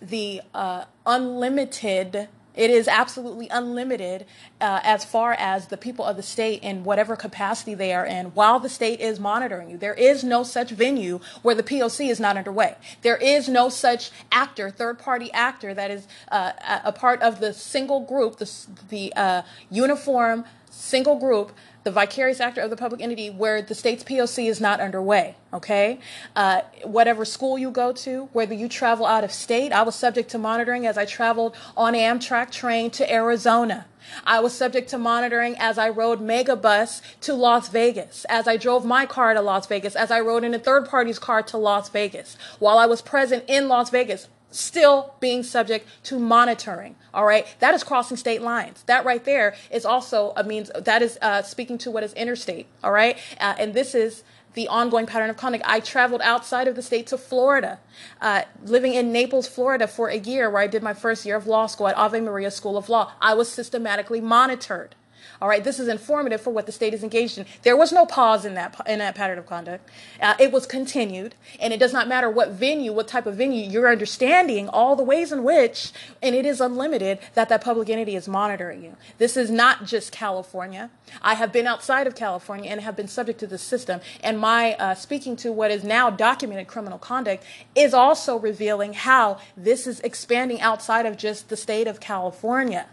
the 0.00 0.40
uh, 0.54 0.84
unlimited. 1.04 2.28
It 2.54 2.70
is 2.70 2.88
absolutely 2.88 3.48
unlimited 3.50 4.24
uh, 4.62 4.80
as 4.82 5.04
far 5.04 5.34
as 5.34 5.66
the 5.66 5.76
people 5.76 6.06
of 6.06 6.16
the 6.16 6.22
state 6.22 6.62
in 6.62 6.84
whatever 6.84 7.14
capacity 7.14 7.74
they 7.74 7.92
are 7.92 8.06
in 8.06 8.28
while 8.28 8.58
the 8.58 8.70
state 8.70 8.98
is 8.98 9.20
monitoring 9.20 9.68
you. 9.68 9.76
There 9.76 9.92
is 9.92 10.24
no 10.24 10.42
such 10.42 10.70
venue 10.70 11.20
where 11.42 11.54
the 11.54 11.62
POC 11.62 12.08
is 12.08 12.18
not 12.18 12.38
underway. 12.38 12.76
There 13.02 13.18
is 13.18 13.50
no 13.50 13.68
such 13.68 14.10
actor, 14.32 14.70
third 14.70 14.98
party 14.98 15.30
actor, 15.32 15.74
that 15.74 15.90
is 15.90 16.08
uh, 16.32 16.52
a 16.82 16.92
part 16.92 17.20
of 17.20 17.40
the 17.40 17.52
single 17.52 18.00
group, 18.00 18.38
the, 18.38 18.50
the 18.88 19.44
uniform 19.70 20.46
single 20.70 21.18
group 21.18 21.52
the 21.86 21.92
vicarious 21.92 22.40
actor 22.40 22.60
of 22.60 22.68
the 22.68 22.76
public 22.76 23.00
entity 23.00 23.30
where 23.30 23.62
the 23.62 23.72
state's 23.72 24.02
POC 24.02 24.50
is 24.50 24.60
not 24.60 24.80
underway. 24.80 25.36
Okay, 25.54 26.00
uh, 26.34 26.62
whatever 26.82 27.24
school 27.24 27.56
you 27.56 27.70
go 27.70 27.92
to, 27.92 28.28
whether 28.32 28.54
you 28.54 28.68
travel 28.68 29.06
out 29.06 29.22
of 29.22 29.30
state, 29.30 29.70
I 29.70 29.82
was 29.82 29.94
subject 29.94 30.28
to 30.30 30.38
monitoring 30.38 30.84
as 30.84 30.98
I 30.98 31.04
traveled 31.04 31.54
on 31.76 31.94
Amtrak 31.94 32.50
train 32.50 32.90
to 32.90 33.08
Arizona. 33.10 33.86
I 34.24 34.40
was 34.40 34.52
subject 34.52 34.90
to 34.90 34.98
monitoring 34.98 35.54
as 35.60 35.78
I 35.78 35.88
rode 35.88 36.20
Megabus 36.20 37.02
to 37.20 37.34
Las 37.34 37.68
Vegas, 37.68 38.26
as 38.28 38.48
I 38.48 38.56
drove 38.56 38.84
my 38.84 39.06
car 39.06 39.32
to 39.34 39.40
Las 39.40 39.68
Vegas, 39.68 39.94
as 39.94 40.10
I 40.10 40.18
rode 40.18 40.42
in 40.42 40.54
a 40.54 40.58
third 40.58 40.88
party's 40.88 41.20
car 41.20 41.40
to 41.44 41.56
Las 41.56 41.88
Vegas. 41.88 42.36
While 42.58 42.78
I 42.78 42.86
was 42.86 43.00
present 43.00 43.44
in 43.46 43.68
Las 43.68 43.90
Vegas, 43.90 44.26
still 44.50 45.14
being 45.20 45.42
subject 45.42 45.88
to 46.04 46.18
monitoring. 46.18 46.96
All 47.12 47.24
right, 47.24 47.46
that 47.60 47.74
is 47.74 47.84
crossing 47.84 48.16
state 48.16 48.42
lines. 48.42 48.82
That 48.86 49.04
right 49.04 49.24
there 49.24 49.54
is 49.70 49.84
also 49.84 50.32
a 50.36 50.44
means 50.44 50.70
that 50.74 51.02
is 51.02 51.18
uh, 51.22 51.42
speaking 51.42 51.78
to 51.78 51.90
what 51.90 52.02
is 52.02 52.12
interstate. 52.14 52.66
All 52.82 52.92
right, 52.92 53.18
uh, 53.40 53.54
and 53.58 53.74
this 53.74 53.94
is 53.94 54.22
the 54.54 54.66
ongoing 54.68 55.06
pattern 55.06 55.28
of 55.30 55.36
conduct. 55.36 55.62
I 55.66 55.80
traveled 55.80 56.22
outside 56.22 56.66
of 56.66 56.76
the 56.76 56.82
state 56.82 57.06
to 57.08 57.18
Florida, 57.18 57.78
uh, 58.20 58.42
living 58.64 58.94
in 58.94 59.12
Naples, 59.12 59.46
Florida 59.46 59.86
for 59.86 60.08
a 60.08 60.16
year, 60.16 60.50
where 60.50 60.62
I 60.62 60.66
did 60.66 60.82
my 60.82 60.94
first 60.94 61.26
year 61.26 61.36
of 61.36 61.46
law 61.46 61.66
school 61.66 61.88
at 61.88 61.96
Ave 61.96 62.20
Maria 62.20 62.50
School 62.50 62.76
of 62.76 62.88
Law. 62.88 63.12
I 63.20 63.34
was 63.34 63.50
systematically 63.50 64.20
monitored. 64.20 64.94
All 65.40 65.48
right, 65.48 65.62
this 65.62 65.78
is 65.78 65.88
informative 65.88 66.40
for 66.40 66.50
what 66.50 66.66
the 66.66 66.72
state 66.72 66.94
is 66.94 67.02
engaged 67.02 67.36
in. 67.36 67.46
There 67.62 67.76
was 67.76 67.92
no 67.92 68.06
pause 68.06 68.44
in 68.44 68.54
that 68.54 68.80
in 68.86 69.00
that 69.00 69.14
pattern 69.14 69.38
of 69.38 69.46
conduct. 69.46 69.88
Uh, 70.20 70.34
it 70.38 70.50
was 70.50 70.66
continued, 70.66 71.34
and 71.60 71.72
it 71.72 71.80
does 71.80 71.92
not 71.92 72.08
matter 72.08 72.30
what 72.30 72.50
venue, 72.50 72.92
what 72.92 73.08
type 73.08 73.26
of 73.26 73.36
venue. 73.36 73.68
You're 73.68 73.90
understanding 73.90 74.68
all 74.68 74.96
the 74.96 75.02
ways 75.02 75.32
in 75.32 75.44
which, 75.44 75.92
and 76.22 76.34
it 76.34 76.46
is 76.46 76.60
unlimited 76.60 77.18
that 77.34 77.48
that 77.50 77.62
public 77.62 77.90
entity 77.90 78.16
is 78.16 78.26
monitoring 78.26 78.82
you. 78.82 78.96
This 79.18 79.36
is 79.36 79.50
not 79.50 79.84
just 79.84 80.10
California. 80.10 80.90
I 81.20 81.34
have 81.34 81.52
been 81.52 81.66
outside 81.66 82.06
of 82.06 82.14
California 82.14 82.70
and 82.70 82.80
have 82.80 82.96
been 82.96 83.08
subject 83.08 83.38
to 83.40 83.46
the 83.46 83.58
system. 83.58 84.00
And 84.22 84.38
my 84.38 84.74
uh, 84.74 84.94
speaking 84.94 85.36
to 85.36 85.52
what 85.52 85.70
is 85.70 85.84
now 85.84 86.10
documented 86.10 86.66
criminal 86.66 86.98
conduct 86.98 87.44
is 87.74 87.92
also 87.92 88.38
revealing 88.38 88.94
how 88.94 89.38
this 89.56 89.86
is 89.86 90.00
expanding 90.00 90.60
outside 90.60 91.06
of 91.06 91.16
just 91.16 91.48
the 91.48 91.56
state 91.56 91.86
of 91.86 92.00
California. 92.00 92.86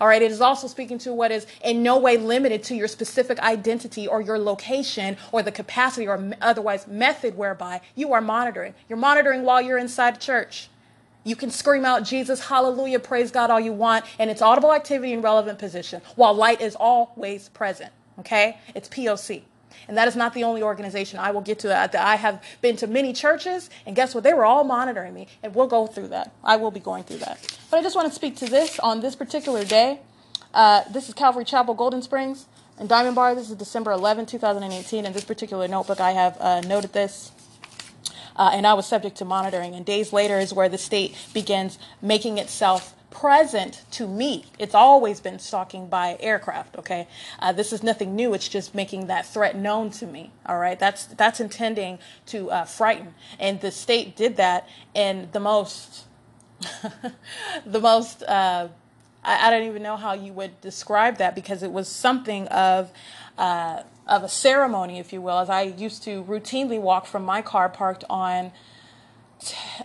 All 0.00 0.06
right, 0.06 0.22
it 0.22 0.30
is 0.30 0.40
also 0.40 0.66
speaking 0.66 0.98
to 0.98 1.12
what 1.12 1.30
is 1.30 1.46
in 1.62 1.82
no 1.82 1.98
way 1.98 2.16
limited 2.16 2.62
to 2.64 2.74
your 2.74 2.88
specific 2.88 3.38
identity 3.40 4.06
or 4.06 4.20
your 4.20 4.38
location 4.38 5.16
or 5.32 5.42
the 5.42 5.52
capacity 5.52 6.06
or 6.06 6.32
otherwise 6.40 6.86
method 6.86 7.36
whereby 7.36 7.80
you 7.94 8.12
are 8.12 8.20
monitoring. 8.20 8.74
You're 8.88 8.98
monitoring 8.98 9.42
while 9.42 9.60
you're 9.60 9.78
inside 9.78 10.20
church. 10.20 10.68
You 11.22 11.36
can 11.36 11.50
scream 11.50 11.84
out 11.84 12.04
Jesus, 12.04 12.46
hallelujah, 12.46 12.98
praise 12.98 13.30
God 13.30 13.50
all 13.50 13.60
you 13.60 13.74
want, 13.74 14.06
and 14.18 14.30
it's 14.30 14.40
audible 14.40 14.72
activity 14.72 15.12
in 15.12 15.20
relevant 15.20 15.58
position, 15.58 16.00
while 16.16 16.32
light 16.32 16.62
is 16.62 16.74
always 16.74 17.50
present. 17.50 17.92
Okay? 18.18 18.58
It's 18.74 18.88
POC. 18.88 19.42
And 19.88 19.96
that 19.96 20.08
is 20.08 20.16
not 20.16 20.34
the 20.34 20.44
only 20.44 20.62
organization. 20.62 21.18
I 21.18 21.30
will 21.30 21.40
get 21.40 21.58
to 21.60 21.68
that. 21.68 21.94
I 21.94 22.16
have 22.16 22.42
been 22.60 22.76
to 22.76 22.86
many 22.86 23.12
churches, 23.12 23.70
and 23.86 23.96
guess 23.96 24.14
what? 24.14 24.24
They 24.24 24.34
were 24.34 24.44
all 24.44 24.64
monitoring 24.64 25.14
me. 25.14 25.28
And 25.42 25.54
we'll 25.54 25.66
go 25.66 25.86
through 25.86 26.08
that. 26.08 26.32
I 26.44 26.56
will 26.56 26.70
be 26.70 26.80
going 26.80 27.04
through 27.04 27.18
that. 27.18 27.58
But 27.70 27.78
I 27.78 27.82
just 27.82 27.96
want 27.96 28.08
to 28.08 28.14
speak 28.14 28.36
to 28.36 28.46
this 28.46 28.78
on 28.80 29.00
this 29.00 29.14
particular 29.16 29.64
day. 29.64 30.00
Uh, 30.52 30.82
this 30.90 31.08
is 31.08 31.14
Calvary 31.14 31.44
Chapel, 31.44 31.74
Golden 31.74 32.02
Springs. 32.02 32.46
and 32.78 32.88
Diamond 32.88 33.14
Bar, 33.14 33.34
this 33.34 33.50
is 33.50 33.56
December 33.56 33.92
11, 33.92 34.26
2018. 34.26 35.04
In 35.06 35.12
this 35.12 35.24
particular 35.24 35.68
notebook, 35.68 36.00
I 36.00 36.12
have 36.12 36.36
uh, 36.40 36.60
noted 36.62 36.92
this. 36.92 37.30
Uh, 38.36 38.50
and 38.52 38.66
I 38.66 38.74
was 38.74 38.86
subject 38.86 39.16
to 39.18 39.24
monitoring. 39.24 39.74
And 39.74 39.84
days 39.84 40.12
later 40.12 40.38
is 40.38 40.52
where 40.52 40.68
the 40.68 40.78
state 40.78 41.14
begins 41.34 41.78
making 42.00 42.38
itself 42.38 42.94
present 43.10 43.84
to 43.92 44.06
me. 44.06 44.44
It's 44.58 44.74
always 44.74 45.20
been 45.20 45.38
stalking 45.38 45.88
by 45.88 46.16
aircraft. 46.20 46.76
Okay, 46.78 47.08
uh, 47.38 47.52
this 47.52 47.72
is 47.72 47.82
nothing 47.82 48.14
new. 48.14 48.34
It's 48.34 48.48
just 48.48 48.74
making 48.74 49.06
that 49.08 49.26
threat 49.26 49.56
known 49.56 49.90
to 49.92 50.06
me. 50.06 50.32
All 50.46 50.58
right, 50.58 50.78
that's 50.78 51.06
that's 51.06 51.40
intending 51.40 51.98
to 52.26 52.50
uh, 52.50 52.64
frighten, 52.64 53.14
and 53.38 53.60
the 53.60 53.70
state 53.70 54.16
did 54.16 54.36
that 54.36 54.68
in 54.94 55.28
the 55.32 55.40
most, 55.40 56.06
the 57.66 57.80
most. 57.80 58.22
Uh, 58.22 58.68
I, 59.22 59.48
I, 59.48 59.50
don't 59.50 59.66
even 59.66 59.82
know 59.82 59.96
how 59.96 60.14
you 60.14 60.32
would 60.32 60.60
describe 60.60 61.18
that 61.18 61.34
because 61.34 61.62
it 61.62 61.72
was 61.72 61.88
something 61.88 62.48
of. 62.48 62.90
Uh, 63.38 63.84
of 64.06 64.24
a 64.24 64.28
ceremony, 64.28 64.98
if 64.98 65.12
you 65.12 65.22
will, 65.22 65.38
as 65.38 65.48
I 65.48 65.62
used 65.62 66.02
to 66.02 66.24
routinely 66.24 66.80
walk 66.80 67.06
from 67.06 67.24
my 67.24 67.40
car 67.40 67.68
parked 67.68 68.02
on 68.10 68.50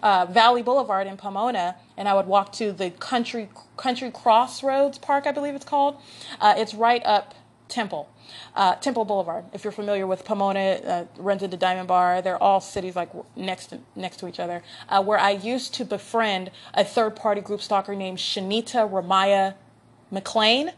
uh, 0.01 0.25
Valley 0.29 0.61
Boulevard 0.61 1.07
in 1.07 1.17
Pomona, 1.17 1.75
and 1.97 2.07
I 2.07 2.13
would 2.13 2.27
walk 2.27 2.51
to 2.53 2.71
the 2.71 2.91
Country 2.91 3.49
Country 3.77 4.11
Crossroads 4.11 4.97
Park, 4.97 5.27
I 5.27 5.31
believe 5.31 5.55
it's 5.55 5.65
called. 5.65 5.97
Uh, 6.39 6.53
it's 6.57 6.73
right 6.73 7.01
up 7.05 7.35
Temple, 7.67 8.09
uh, 8.55 8.75
Temple 8.75 9.05
Boulevard. 9.05 9.45
If 9.53 9.63
you're 9.63 9.73
familiar 9.73 10.05
with 10.05 10.23
Pomona, 10.23 10.59
uh, 10.59 11.05
runs 11.17 11.41
into 11.41 11.57
Diamond 11.57 11.87
Bar, 11.87 12.21
they're 12.21 12.41
all 12.41 12.61
cities 12.61 12.95
like 12.95 13.09
next 13.35 13.67
to, 13.67 13.79
next 13.95 14.17
to 14.17 14.27
each 14.27 14.39
other. 14.39 14.63
Uh, 14.87 15.03
where 15.03 15.19
I 15.19 15.31
used 15.31 15.73
to 15.75 15.85
befriend 15.85 16.51
a 16.73 16.83
third 16.83 17.15
party 17.15 17.41
group 17.41 17.61
stalker 17.61 17.95
named 17.95 18.19
Shanita 18.19 18.89
Ramaya 18.89 19.55
McLean 20.11 20.71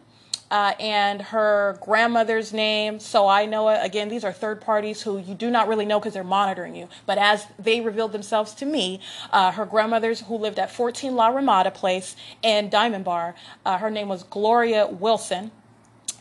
uh, 0.49 0.73
and 0.79 1.21
her 1.21 1.77
grandmother's 1.81 2.53
name. 2.53 2.99
So 2.99 3.27
I 3.27 3.45
know 3.45 3.69
it. 3.69 3.79
Again, 3.83 4.09
these 4.09 4.23
are 4.23 4.31
third 4.31 4.61
parties 4.61 5.01
who 5.01 5.17
you 5.17 5.35
do 5.35 5.49
not 5.49 5.67
really 5.67 5.85
know 5.85 5.99
because 5.99 6.13
they're 6.13 6.23
monitoring 6.23 6.75
you. 6.75 6.87
But 7.05 7.17
as 7.17 7.45
they 7.59 7.81
revealed 7.81 8.11
themselves 8.11 8.53
to 8.55 8.65
me, 8.65 9.01
uh, 9.31 9.51
her 9.51 9.65
grandmother's 9.65 10.21
who 10.21 10.35
lived 10.37 10.59
at 10.59 10.71
14 10.71 11.15
La 11.15 11.27
Ramada 11.27 11.71
Place 11.71 12.15
in 12.41 12.69
Diamond 12.69 13.05
Bar, 13.05 13.35
uh, 13.65 13.77
her 13.77 13.89
name 13.89 14.07
was 14.07 14.23
Gloria 14.23 14.87
Wilson. 14.87 15.51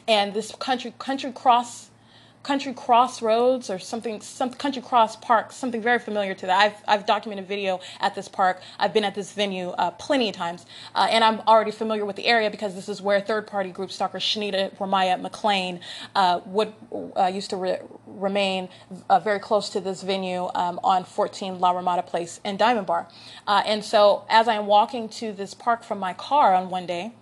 And 0.09 0.35
this 0.35 0.55
country 0.55 0.95
country 0.99 1.33
cross 1.33 1.91
Country 2.47 2.73
Crossroads 2.73 3.71
or 3.71 3.81
something, 3.81 4.21
some 4.21 4.51
Country 4.51 4.81
Cross 4.81 5.17
Park, 5.17 5.51
something 5.51 5.83
very 5.83 5.99
familiar 5.99 6.33
to 6.33 6.47
that. 6.47 6.57
I've, 6.57 6.75
I've 6.87 7.05
documented 7.05 7.49
video 7.49 7.81
at 7.99 8.15
this 8.15 8.29
park. 8.29 8.63
I've 8.79 8.95
been 8.95 9.03
at 9.03 9.17
this 9.17 9.33
venue 9.33 9.71
uh, 9.71 9.91
plenty 9.91 10.29
of 10.29 10.37
times, 10.37 10.65
uh, 10.95 11.09
and 11.11 11.25
I'm 11.25 11.41
already 11.49 11.73
familiar 11.73 12.05
with 12.05 12.15
the 12.15 12.25
area 12.27 12.49
because 12.49 12.77
this 12.77 12.89
is 12.89 13.03
where 13.03 13.21
third-party 13.21 13.73
group 13.73 13.91
stalker 13.91 14.19
Shanita 14.19 14.77
Ramaya 14.77 15.21
McLean 15.21 15.81
uh, 16.15 16.39
would 16.47 16.73
uh, 17.17 17.27
used 17.27 17.51
to 17.51 17.57
re- 17.57 17.81
remain 18.07 18.69
uh, 19.11 19.19
very 19.19 19.41
close 19.41 19.69
to 19.71 19.81
this 19.81 20.05
venue 20.05 20.49
um, 20.55 20.79
on 20.85 21.03
14 21.03 21.59
La 21.59 21.73
Ramada 21.73 22.05
Place 22.05 22.39
in 22.45 22.57
Diamond 22.57 22.87
Bar. 22.87 23.09
Uh, 23.49 23.65
and 23.67 23.85
so, 23.85 24.25
as 24.31 24.47
I'm 24.47 24.67
walking 24.67 25.09
to 25.09 25.33
this 25.33 25.53
park 25.53 25.83
from 25.83 25.99
my 25.99 26.13
car 26.13 26.55
on 26.55 26.71
one 26.71 26.87
day, 26.87 27.13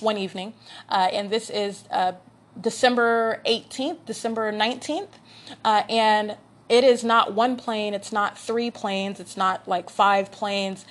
one 0.00 0.18
evening, 0.18 0.54
and 0.88 1.30
this 1.30 1.50
is 1.50 1.84
December 2.60 3.40
18th, 3.46 4.04
December 4.06 4.52
19th, 4.52 5.08
uh, 5.64 5.82
and 5.88 6.36
it 6.68 6.84
is 6.84 7.04
not 7.04 7.34
one 7.34 7.56
plane, 7.56 7.92
it's 7.92 8.12
not 8.12 8.38
three 8.38 8.70
planes, 8.70 9.20
it's 9.20 9.36
not 9.36 9.66
like 9.68 9.90
five 9.90 10.30
planes. 10.30 10.86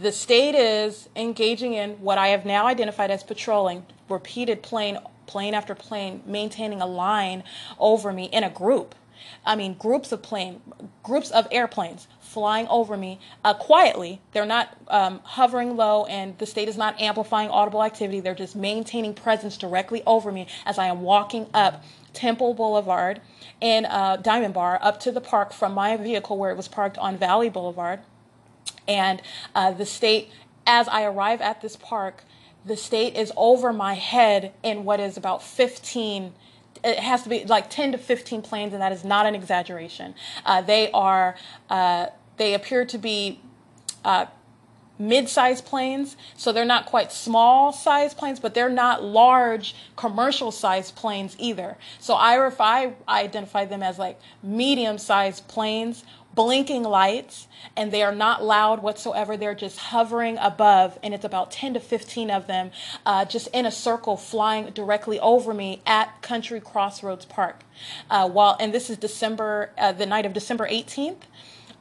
The 0.00 0.12
state 0.12 0.54
is 0.54 1.08
engaging 1.14 1.74
in 1.74 1.92
what 2.00 2.16
I 2.16 2.28
have 2.28 2.46
now 2.46 2.66
identified 2.66 3.10
as 3.10 3.22
patrolling, 3.22 3.84
repeated 4.08 4.62
plane, 4.62 4.98
plane 5.26 5.54
after 5.54 5.74
plane, 5.74 6.22
maintaining 6.24 6.80
a 6.80 6.86
line 6.86 7.44
over 7.78 8.12
me 8.12 8.24
in 8.26 8.44
a 8.44 8.50
group. 8.50 8.94
I 9.44 9.56
mean, 9.56 9.74
groups 9.74 10.12
of 10.12 10.22
plane, 10.22 10.60
groups 11.02 11.30
of 11.30 11.46
airplanes 11.50 12.06
flying 12.36 12.68
over 12.68 12.98
me 12.98 13.18
uh, 13.44 13.54
quietly. 13.54 14.20
They're 14.32 14.44
not 14.44 14.76
um, 14.88 15.20
hovering 15.24 15.74
low, 15.74 16.04
and 16.04 16.36
the 16.36 16.44
state 16.44 16.68
is 16.68 16.76
not 16.76 17.00
amplifying 17.00 17.48
audible 17.48 17.82
activity. 17.82 18.20
They're 18.20 18.34
just 18.34 18.54
maintaining 18.54 19.14
presence 19.14 19.56
directly 19.56 20.02
over 20.06 20.30
me 20.30 20.46
as 20.66 20.76
I 20.76 20.88
am 20.88 21.00
walking 21.00 21.46
up 21.54 21.82
Temple 22.12 22.52
Boulevard 22.52 23.22
in 23.58 23.86
uh, 23.86 24.16
Diamond 24.16 24.52
Bar 24.52 24.78
up 24.82 25.00
to 25.00 25.10
the 25.10 25.20
park 25.22 25.54
from 25.54 25.72
my 25.72 25.96
vehicle 25.96 26.36
where 26.36 26.50
it 26.50 26.58
was 26.58 26.68
parked 26.68 26.98
on 26.98 27.16
Valley 27.16 27.48
Boulevard. 27.48 28.00
And 28.86 29.22
uh, 29.54 29.70
the 29.70 29.86
state, 29.86 30.28
as 30.66 30.88
I 30.88 31.04
arrive 31.04 31.40
at 31.40 31.62
this 31.62 31.74
park, 31.74 32.22
the 32.66 32.76
state 32.76 33.16
is 33.16 33.32
over 33.34 33.72
my 33.72 33.94
head 33.94 34.52
in 34.62 34.84
what 34.84 35.00
is 35.00 35.16
about 35.16 35.42
15 35.42 36.34
it 36.84 36.98
has 36.98 37.22
to 37.22 37.28
be 37.28 37.44
like 37.44 37.70
10 37.70 37.92
to 37.92 37.98
15 37.98 38.42
planes, 38.42 38.72
and 38.72 38.82
that 38.82 38.92
is 38.92 39.04
not 39.04 39.26
an 39.26 39.34
exaggeration. 39.34 40.14
Uh, 40.44 40.60
they 40.60 40.90
are 40.92 41.36
uh, 41.68 42.06
they 42.36 42.54
appear 42.54 42.84
to 42.84 42.98
be 42.98 43.40
uh, 44.04 44.26
mid-sized 44.98 45.64
planes, 45.64 46.16
so 46.36 46.52
they're 46.52 46.64
not 46.64 46.86
quite 46.86 47.12
small-sized 47.12 48.16
planes, 48.16 48.40
but 48.40 48.54
they're 48.54 48.68
not 48.68 49.02
large 49.02 49.74
commercial-sized 49.96 50.94
planes 50.96 51.36
either. 51.38 51.76
So 51.98 52.14
I, 52.14 52.36
I 52.66 52.94
identify 53.08 53.64
them 53.64 53.82
as 53.82 53.98
like 53.98 54.18
medium-sized 54.42 55.46
planes, 55.48 56.04
blinking 56.34 56.82
lights, 56.82 57.48
and 57.76 57.92
they 57.92 58.02
are 58.02 58.14
not 58.14 58.44
loud 58.44 58.82
whatsoever. 58.82 59.36
They're 59.36 59.54
just 59.54 59.78
hovering 59.78 60.38
above, 60.38 60.98
and 61.02 61.12
it's 61.14 61.24
about 61.24 61.50
10 61.50 61.74
to 61.74 61.80
15 61.80 62.30
of 62.30 62.46
them, 62.46 62.70
uh, 63.04 63.24
just 63.24 63.48
in 63.48 63.66
a 63.66 63.72
circle, 63.72 64.16
flying 64.16 64.70
directly 64.70 65.18
over 65.20 65.52
me 65.52 65.82
at 65.86 66.22
Country 66.22 66.60
Crossroads 66.60 67.24
Park. 67.24 67.64
Uh, 68.10 68.28
while 68.28 68.56
and 68.60 68.72
this 68.72 68.88
is 68.88 68.96
December, 68.96 69.70
uh, 69.78 69.92
the 69.92 70.06
night 70.06 70.26
of 70.26 70.32
December 70.32 70.68
18th 70.68 71.22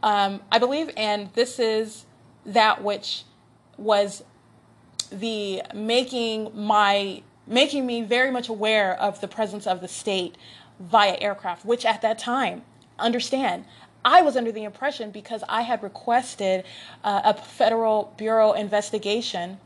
um, 0.05 0.41
I 0.51 0.59
believe, 0.59 0.91
and 0.95 1.33
this 1.33 1.57
is 1.59 2.05
that 2.45 2.83
which 2.83 3.23
was 3.75 4.23
the 5.11 5.63
making 5.73 6.51
my 6.53 7.23
making 7.47 7.85
me 7.85 8.03
very 8.03 8.31
much 8.31 8.47
aware 8.47 8.99
of 8.99 9.19
the 9.19 9.27
presence 9.27 9.67
of 9.67 9.81
the 9.81 9.87
state 9.87 10.35
via 10.79 11.17
aircraft, 11.19 11.65
which 11.65 11.85
at 11.85 12.01
that 12.01 12.19
time, 12.19 12.61
understand, 12.97 13.65
I 14.03 14.21
was 14.21 14.37
under 14.37 14.51
the 14.51 14.63
impression 14.63 15.09
because 15.09 15.43
I 15.49 15.63
had 15.63 15.81
requested 15.81 16.65
uh, 17.03 17.21
a 17.23 17.33
federal 17.33 18.13
bureau 18.17 18.53
investigation 18.53 19.59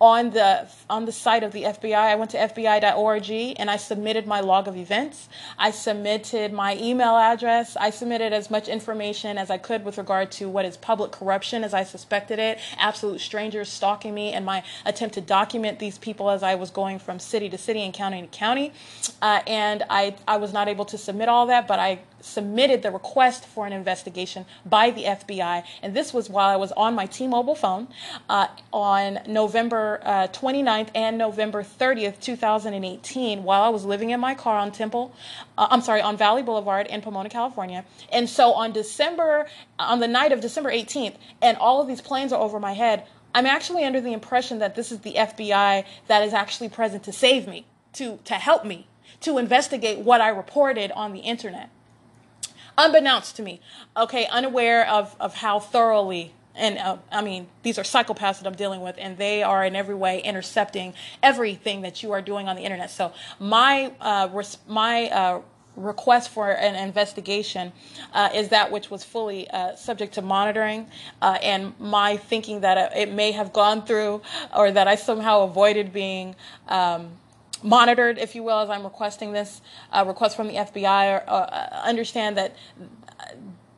on 0.00 0.30
the 0.30 0.68
on 0.90 1.04
the 1.04 1.12
site 1.12 1.42
of 1.42 1.52
the 1.52 1.62
FBI. 1.62 1.94
I 1.94 2.14
went 2.14 2.30
to 2.32 2.38
fbi.org 2.38 3.30
and 3.58 3.70
I 3.70 3.76
submitted 3.76 4.26
my 4.26 4.40
log 4.40 4.68
of 4.68 4.76
events. 4.76 5.28
I 5.58 5.70
submitted 5.70 6.52
my 6.52 6.76
email 6.76 7.16
address. 7.16 7.76
I 7.76 7.90
submitted 7.90 8.32
as 8.32 8.50
much 8.50 8.68
information 8.68 9.38
as 9.38 9.50
I 9.50 9.58
could 9.58 9.84
with 9.84 9.98
regard 9.98 10.30
to 10.32 10.48
what 10.48 10.64
is 10.64 10.76
public 10.76 11.12
corruption 11.12 11.64
as 11.64 11.72
I 11.72 11.84
suspected 11.84 12.38
it, 12.38 12.58
absolute 12.78 13.20
strangers 13.20 13.68
stalking 13.68 14.14
me, 14.14 14.32
and 14.32 14.44
my 14.44 14.62
attempt 14.84 15.14
to 15.14 15.20
document 15.20 15.78
these 15.78 15.98
people 15.98 16.30
as 16.30 16.42
I 16.42 16.54
was 16.54 16.70
going 16.70 16.98
from 16.98 17.18
city 17.18 17.48
to 17.50 17.58
city 17.58 17.80
and 17.80 17.94
county 17.94 18.20
to 18.20 18.26
county. 18.28 18.72
Uh, 19.22 19.40
and 19.46 19.84
I 19.88 20.16
I 20.26 20.36
was 20.36 20.52
not 20.52 20.68
able 20.68 20.84
to 20.86 20.98
submit 20.98 21.28
all 21.28 21.46
that, 21.46 21.66
but 21.66 21.78
I 21.78 22.00
submitted 22.24 22.82
the 22.82 22.90
request 22.90 23.44
for 23.44 23.66
an 23.66 23.72
investigation 23.72 24.46
by 24.64 24.90
the 24.90 25.04
FBI, 25.04 25.62
and 25.82 25.94
this 25.94 26.14
was 26.14 26.30
while 26.30 26.48
I 26.48 26.56
was 26.56 26.72
on 26.72 26.94
my 26.94 27.06
T-Mobile 27.06 27.54
phone 27.54 27.88
uh, 28.28 28.48
on 28.72 29.20
November 29.26 30.00
uh, 30.02 30.28
29th 30.28 30.88
and 30.94 31.18
November 31.18 31.62
30th, 31.62 32.20
2018, 32.20 33.44
while 33.44 33.62
I 33.62 33.68
was 33.68 33.84
living 33.84 34.10
in 34.10 34.20
my 34.20 34.34
car 34.34 34.58
on 34.58 34.72
Temple, 34.72 35.14
uh, 35.58 35.68
I'm 35.70 35.82
sorry, 35.82 36.00
on 36.00 36.16
Valley 36.16 36.42
Boulevard 36.42 36.86
in 36.86 37.00
Pomona, 37.00 37.28
California. 37.28 37.84
And 38.10 38.28
so 38.28 38.52
on 38.52 38.72
December, 38.72 39.46
on 39.78 40.00
the 40.00 40.08
night 40.08 40.32
of 40.32 40.40
December 40.40 40.70
18th, 40.70 41.16
and 41.42 41.56
all 41.58 41.80
of 41.80 41.88
these 41.88 42.00
planes 42.00 42.32
are 42.32 42.40
over 42.40 42.58
my 42.58 42.72
head, 42.72 43.06
I'm 43.34 43.46
actually 43.46 43.84
under 43.84 44.00
the 44.00 44.12
impression 44.12 44.60
that 44.60 44.76
this 44.76 44.92
is 44.92 45.00
the 45.00 45.14
FBI 45.14 45.84
that 46.06 46.22
is 46.22 46.32
actually 46.32 46.68
present 46.68 47.02
to 47.04 47.12
save 47.12 47.46
me, 47.48 47.66
to, 47.94 48.18
to 48.24 48.34
help 48.34 48.64
me, 48.64 48.86
to 49.20 49.38
investigate 49.38 49.98
what 49.98 50.20
I 50.20 50.28
reported 50.28 50.92
on 50.92 51.12
the 51.12 51.20
internet 51.20 51.70
unbeknownst 52.76 53.36
to 53.36 53.42
me, 53.42 53.60
okay, 53.96 54.26
unaware 54.26 54.88
of, 54.88 55.16
of 55.20 55.36
how 55.36 55.60
thoroughly 55.60 56.34
and 56.54 56.78
uh, 56.78 56.98
I 57.10 57.22
mean, 57.22 57.48
these 57.62 57.78
are 57.78 57.82
psychopaths 57.82 58.38
that 58.38 58.46
I'm 58.46 58.54
dealing 58.54 58.80
with, 58.80 58.96
and 58.98 59.18
they 59.18 59.42
are 59.42 59.64
in 59.64 59.74
every 59.74 59.94
way 59.94 60.22
intercepting 60.22 60.94
everything 61.22 61.82
that 61.82 62.02
you 62.02 62.12
are 62.12 62.22
doing 62.22 62.48
on 62.48 62.56
the 62.56 62.62
internet. 62.62 62.90
So 62.90 63.12
my 63.40 63.92
uh, 64.00 64.28
res- 64.32 64.58
my 64.68 65.08
uh, 65.08 65.40
request 65.76 66.30
for 66.30 66.50
an 66.50 66.76
investigation 66.76 67.72
uh, 68.12 68.28
is 68.32 68.50
that 68.50 68.70
which 68.70 68.90
was 68.90 69.02
fully 69.02 69.50
uh, 69.50 69.74
subject 69.74 70.14
to 70.14 70.22
monitoring, 70.22 70.86
uh, 71.20 71.38
and 71.42 71.78
my 71.80 72.16
thinking 72.16 72.60
that 72.60 72.96
it 72.96 73.10
may 73.10 73.32
have 73.32 73.52
gone 73.52 73.84
through, 73.84 74.22
or 74.54 74.70
that 74.70 74.86
I 74.86 74.94
somehow 74.94 75.42
avoided 75.42 75.92
being. 75.92 76.36
Um, 76.68 77.18
monitored, 77.64 78.18
if 78.18 78.34
you 78.34 78.42
will, 78.42 78.60
as 78.60 78.70
I'm 78.70 78.84
requesting 78.84 79.32
this 79.32 79.60
uh, 79.90 80.04
request 80.06 80.36
from 80.36 80.46
the 80.46 80.54
FBI. 80.54 81.16
Or, 81.16 81.28
uh, 81.28 81.82
understand 81.84 82.36
that 82.36 82.54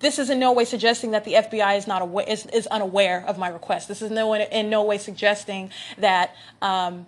this 0.00 0.18
is 0.18 0.28
in 0.28 0.38
no 0.38 0.52
way 0.52 0.64
suggesting 0.64 1.12
that 1.12 1.24
the 1.24 1.34
FBI 1.34 1.78
is 1.78 1.86
not 1.86 2.02
aware, 2.02 2.28
is, 2.28 2.46
is 2.46 2.66
unaware 2.66 3.24
of 3.26 3.38
my 3.38 3.48
request. 3.48 3.88
This 3.88 4.02
is 4.02 4.10
no 4.10 4.34
in 4.34 4.68
no 4.68 4.82
way 4.82 4.98
suggesting 4.98 5.70
that. 5.98 6.34
Um, 6.60 7.06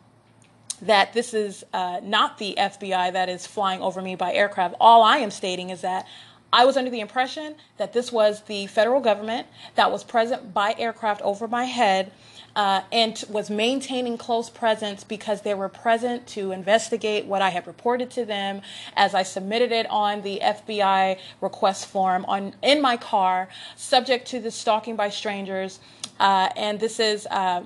that 0.80 1.12
this 1.12 1.34
is 1.34 1.64
uh, 1.72 1.98
not 2.04 2.38
the 2.38 2.54
FBI 2.56 3.12
that 3.12 3.28
is 3.28 3.48
flying 3.48 3.80
over 3.80 4.00
me 4.00 4.14
by 4.14 4.32
aircraft. 4.32 4.76
All 4.80 5.02
I 5.02 5.18
am 5.18 5.32
stating 5.32 5.70
is 5.70 5.80
that 5.80 6.06
I 6.52 6.64
was 6.64 6.76
under 6.76 6.90
the 6.90 7.00
impression 7.00 7.56
that 7.76 7.92
this 7.92 8.12
was 8.12 8.42
the 8.42 8.68
federal 8.68 9.00
government 9.00 9.48
that 9.74 9.90
was 9.90 10.04
present 10.04 10.54
by 10.54 10.74
aircraft 10.78 11.20
over 11.22 11.48
my 11.48 11.64
head 11.64 12.12
uh, 12.56 12.82
and 12.92 13.24
was 13.28 13.50
maintaining 13.50 14.18
close 14.18 14.50
presence 14.50 15.04
because 15.04 15.42
they 15.42 15.54
were 15.54 15.68
present 15.68 16.26
to 16.28 16.52
investigate 16.52 17.26
what 17.26 17.42
I 17.42 17.50
had 17.50 17.66
reported 17.66 18.10
to 18.12 18.24
them 18.24 18.62
as 18.96 19.14
I 19.14 19.22
submitted 19.22 19.72
it 19.72 19.88
on 19.90 20.22
the 20.22 20.40
FBI 20.42 21.18
request 21.40 21.86
form 21.86 22.24
on 22.26 22.54
in 22.62 22.80
my 22.80 22.96
car, 22.96 23.48
subject 23.76 24.26
to 24.28 24.40
the 24.40 24.50
stalking 24.50 24.96
by 24.96 25.10
strangers. 25.10 25.80
Uh, 26.18 26.48
and 26.56 26.80
this 26.80 26.98
is 26.98 27.26
uh, 27.30 27.62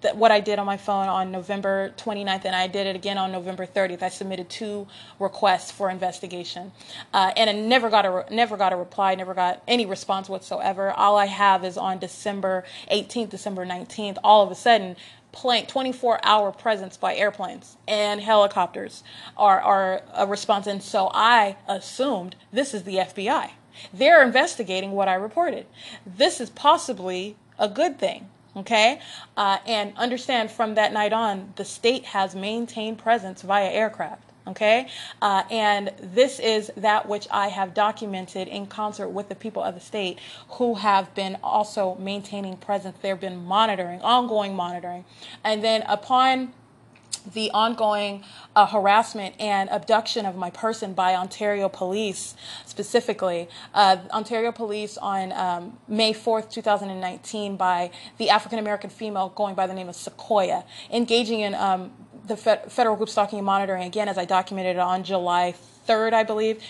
that 0.00 0.16
what 0.16 0.30
I 0.30 0.40
did 0.40 0.58
on 0.58 0.66
my 0.66 0.76
phone 0.76 1.08
on 1.08 1.32
November 1.32 1.92
29th, 1.96 2.44
and 2.44 2.54
I 2.54 2.66
did 2.66 2.86
it 2.86 2.94
again 2.94 3.18
on 3.18 3.32
November 3.32 3.66
30th. 3.66 4.02
I 4.02 4.08
submitted 4.08 4.48
two 4.48 4.86
requests 5.18 5.70
for 5.70 5.90
investigation, 5.90 6.72
uh, 7.12 7.32
and 7.36 7.50
I 7.50 7.52
never 7.52 7.90
got 7.90 8.06
a 8.06 8.10
re- 8.10 8.24
never 8.30 8.56
got 8.56 8.72
a 8.72 8.76
reply, 8.76 9.14
never 9.14 9.34
got 9.34 9.62
any 9.66 9.86
response 9.86 10.28
whatsoever. 10.28 10.92
All 10.92 11.16
I 11.16 11.26
have 11.26 11.64
is 11.64 11.76
on 11.76 11.98
December 11.98 12.64
18th, 12.90 13.30
December 13.30 13.66
19th. 13.66 14.18
All 14.22 14.44
of 14.44 14.50
a 14.50 14.54
sudden, 14.54 14.96
plane 15.32 15.66
24 15.66 16.20
hour 16.24 16.52
presence 16.52 16.96
by 16.96 17.14
airplanes 17.14 17.76
and 17.86 18.20
helicopters 18.20 19.02
are, 19.36 19.60
are 19.60 20.02
a 20.14 20.26
response. 20.26 20.66
And 20.66 20.82
so 20.82 21.10
I 21.12 21.56
assumed 21.68 22.36
this 22.52 22.74
is 22.74 22.84
the 22.84 22.96
FBI. 22.96 23.50
They're 23.92 24.22
investigating 24.22 24.92
what 24.92 25.08
I 25.08 25.14
reported. 25.14 25.66
This 26.04 26.40
is 26.40 26.50
possibly 26.50 27.36
a 27.58 27.68
good 27.68 27.98
thing. 27.98 28.28
Okay? 28.58 29.00
Uh, 29.36 29.58
and 29.66 29.96
understand 29.96 30.50
from 30.50 30.74
that 30.74 30.92
night 30.92 31.12
on, 31.12 31.52
the 31.56 31.64
state 31.64 32.04
has 32.06 32.34
maintained 32.34 32.98
presence 32.98 33.42
via 33.42 33.70
aircraft. 33.70 34.22
Okay? 34.48 34.88
Uh, 35.20 35.42
and 35.50 35.92
this 36.00 36.40
is 36.40 36.72
that 36.76 37.06
which 37.06 37.28
I 37.30 37.48
have 37.48 37.74
documented 37.74 38.48
in 38.48 38.66
concert 38.66 39.08
with 39.08 39.28
the 39.28 39.34
people 39.34 39.62
of 39.62 39.74
the 39.74 39.80
state 39.80 40.18
who 40.52 40.74
have 40.76 41.14
been 41.14 41.36
also 41.44 41.96
maintaining 41.96 42.56
presence. 42.56 42.96
They've 43.02 43.20
been 43.20 43.44
monitoring, 43.44 44.00
ongoing 44.00 44.56
monitoring. 44.56 45.04
And 45.44 45.62
then 45.62 45.82
upon 45.82 46.54
the 47.34 47.50
ongoing 47.52 48.24
uh, 48.56 48.66
harassment 48.66 49.34
and 49.38 49.68
abduction 49.70 50.26
of 50.26 50.36
my 50.36 50.50
person 50.50 50.92
by 50.94 51.14
Ontario 51.14 51.68
police, 51.68 52.34
specifically. 52.66 53.48
Uh, 53.74 53.98
Ontario 54.10 54.52
police 54.52 54.96
on 54.98 55.32
um, 55.32 55.78
May 55.88 56.12
4th, 56.12 56.50
2019, 56.50 57.56
by 57.56 57.90
the 58.18 58.30
African 58.30 58.58
American 58.58 58.90
female 58.90 59.30
going 59.30 59.54
by 59.54 59.66
the 59.66 59.74
name 59.74 59.88
of 59.88 59.96
Sequoia, 59.96 60.64
engaging 60.90 61.40
in 61.40 61.54
um, 61.54 61.92
the 62.26 62.36
fe- 62.36 62.62
federal 62.68 62.96
group 62.96 63.08
stalking 63.08 63.38
and 63.38 63.46
monitoring, 63.46 63.84
again, 63.84 64.08
as 64.08 64.18
I 64.18 64.24
documented 64.24 64.76
on 64.78 65.02
July 65.02 65.54
3rd, 65.88 66.12
I 66.12 66.22
believe, 66.22 66.62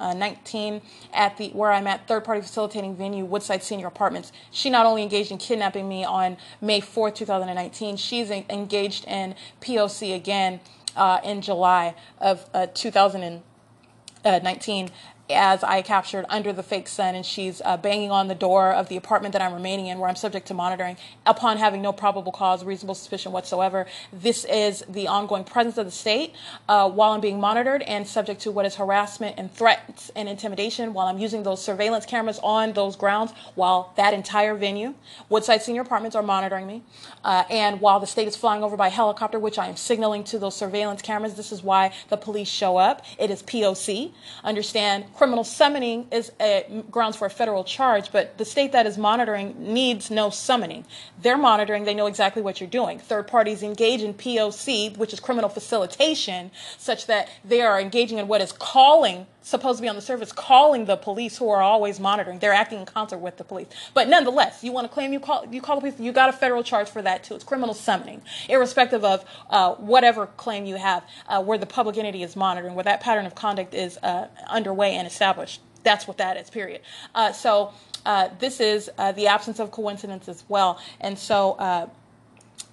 2019, 0.00 0.80
at 1.12 1.36
the 1.36 1.50
where 1.50 1.72
I'm 1.72 1.86
at, 1.86 2.08
third 2.08 2.24
party 2.24 2.40
facilitating 2.40 2.96
venue, 2.96 3.24
Woodside 3.24 3.62
Senior 3.62 3.86
Apartments. 3.88 4.32
She 4.50 4.70
not 4.70 4.86
only 4.86 5.02
engaged 5.02 5.30
in 5.30 5.36
kidnapping 5.38 5.88
me 5.88 6.04
on 6.04 6.36
May 6.60 6.80
4th, 6.80 7.14
2019, 7.16 7.96
she's 7.96 8.30
engaged 8.30 9.04
in 9.06 9.34
POC 9.60 10.14
again 10.14 10.60
uh, 10.96 11.20
in 11.22 11.42
July 11.42 11.94
of 12.18 12.48
uh, 12.54 12.66
2019 12.74 14.90
as 15.32 15.62
I 15.64 15.82
captured 15.82 16.24
under 16.28 16.52
the 16.52 16.62
fake 16.62 16.88
sun, 16.88 17.14
and 17.14 17.24
she's 17.24 17.60
uh, 17.64 17.76
banging 17.76 18.10
on 18.10 18.28
the 18.28 18.34
door 18.34 18.72
of 18.72 18.88
the 18.88 18.96
apartment 18.96 19.32
that 19.32 19.42
I'm 19.42 19.54
remaining 19.54 19.86
in, 19.86 19.98
where 19.98 20.08
I'm 20.08 20.16
subject 20.16 20.46
to 20.48 20.54
monitoring, 20.54 20.96
upon 21.26 21.58
having 21.58 21.82
no 21.82 21.92
probable 21.92 22.32
cause, 22.32 22.64
reasonable 22.64 22.94
suspicion 22.94 23.32
whatsoever. 23.32 23.86
This 24.12 24.44
is 24.44 24.84
the 24.88 25.08
ongoing 25.08 25.44
presence 25.44 25.78
of 25.78 25.86
the 25.86 25.92
state 25.92 26.34
uh, 26.68 26.88
while 26.90 27.12
I'm 27.12 27.20
being 27.20 27.40
monitored 27.40 27.82
and 27.82 28.06
subject 28.06 28.40
to 28.42 28.50
what 28.50 28.66
is 28.66 28.76
harassment 28.76 29.36
and 29.38 29.52
threats 29.52 30.10
and 30.16 30.28
intimidation 30.28 30.92
while 30.92 31.06
I'm 31.06 31.18
using 31.18 31.42
those 31.42 31.62
surveillance 31.62 32.06
cameras 32.06 32.40
on 32.42 32.72
those 32.72 32.96
grounds 32.96 33.32
while 33.54 33.92
that 33.96 34.14
entire 34.14 34.54
venue, 34.54 34.94
Woodside 35.28 35.62
Senior 35.62 35.82
Apartments, 35.82 36.16
are 36.16 36.22
monitoring 36.22 36.66
me, 36.66 36.82
uh, 37.24 37.44
and 37.50 37.80
while 37.80 38.00
the 38.00 38.06
state 38.06 38.28
is 38.28 38.36
flying 38.36 38.62
over 38.62 38.76
by 38.76 38.88
helicopter, 38.88 39.38
which 39.38 39.58
I 39.58 39.68
am 39.68 39.76
signaling 39.76 40.24
to 40.24 40.38
those 40.38 40.56
surveillance 40.56 41.02
cameras. 41.02 41.34
This 41.34 41.52
is 41.52 41.62
why 41.62 41.92
the 42.08 42.16
police 42.16 42.48
show 42.48 42.76
up. 42.76 43.04
It 43.18 43.30
is 43.30 43.42
POC. 43.42 44.12
Understand 44.44 45.12
criminal 45.20 45.44
summoning 45.44 46.06
is 46.10 46.32
a, 46.40 46.82
grounds 46.90 47.14
for 47.14 47.26
a 47.26 47.30
federal 47.30 47.62
charge, 47.62 48.10
but 48.10 48.38
the 48.38 48.44
state 48.46 48.72
that 48.72 48.86
is 48.86 48.96
monitoring 48.96 49.54
needs 49.58 50.10
no 50.10 50.30
summoning. 50.30 50.82
They're 51.20 51.36
monitoring, 51.36 51.84
they 51.84 51.92
know 51.92 52.06
exactly 52.06 52.40
what 52.40 52.58
you're 52.58 52.70
doing. 52.70 52.98
Third 52.98 53.26
parties 53.26 53.62
engage 53.62 54.00
in 54.00 54.14
POC, 54.14 54.96
which 54.96 55.12
is 55.12 55.20
criminal 55.20 55.50
facilitation, 55.50 56.50
such 56.78 57.04
that 57.04 57.28
they 57.44 57.60
are 57.60 57.78
engaging 57.78 58.16
in 58.16 58.28
what 58.28 58.40
is 58.40 58.50
calling 58.50 59.26
supposed 59.42 59.78
to 59.78 59.82
be 59.82 59.88
on 59.88 59.96
the 59.96 60.02
surface 60.02 60.32
calling 60.32 60.84
the 60.84 60.96
police 60.96 61.38
who 61.38 61.48
are 61.48 61.62
always 61.62 61.98
monitoring. 61.98 62.38
They're 62.38 62.52
acting 62.52 62.80
in 62.80 62.86
concert 62.86 63.18
with 63.18 63.36
the 63.36 63.44
police. 63.44 63.68
But 63.94 64.08
nonetheless, 64.08 64.62
you 64.62 64.72
want 64.72 64.86
to 64.86 64.92
claim 64.92 65.12
you 65.12 65.20
call 65.20 65.46
you 65.50 65.60
call 65.60 65.76
the 65.76 65.80
police, 65.80 66.00
you 66.00 66.12
got 66.12 66.28
a 66.28 66.32
federal 66.32 66.62
charge 66.62 66.88
for 66.88 67.02
that 67.02 67.24
too. 67.24 67.34
It's 67.34 67.44
criminal 67.44 67.74
summoning, 67.74 68.22
irrespective 68.48 69.04
of 69.04 69.24
uh, 69.48 69.74
whatever 69.74 70.26
claim 70.26 70.64
you 70.66 70.76
have, 70.76 71.04
uh, 71.28 71.42
where 71.42 71.58
the 71.58 71.66
public 71.66 71.96
entity 71.96 72.22
is 72.22 72.36
monitoring, 72.36 72.74
where 72.74 72.84
that 72.84 73.00
pattern 73.00 73.26
of 73.26 73.34
conduct 73.34 73.74
is 73.74 73.98
uh, 74.02 74.28
underway 74.48 74.94
and 74.94 75.06
established. 75.06 75.60
That's 75.82 76.06
what 76.06 76.18
that 76.18 76.36
is. 76.36 76.50
Period. 76.50 76.82
Uh, 77.14 77.32
so. 77.32 77.72
Uh, 78.06 78.30
this 78.38 78.60
is 78.60 78.90
uh, 78.96 79.12
the 79.12 79.26
absence 79.26 79.60
of 79.60 79.70
coincidence 79.70 80.26
as 80.26 80.42
well. 80.48 80.80
And 81.02 81.18
so 81.18 81.90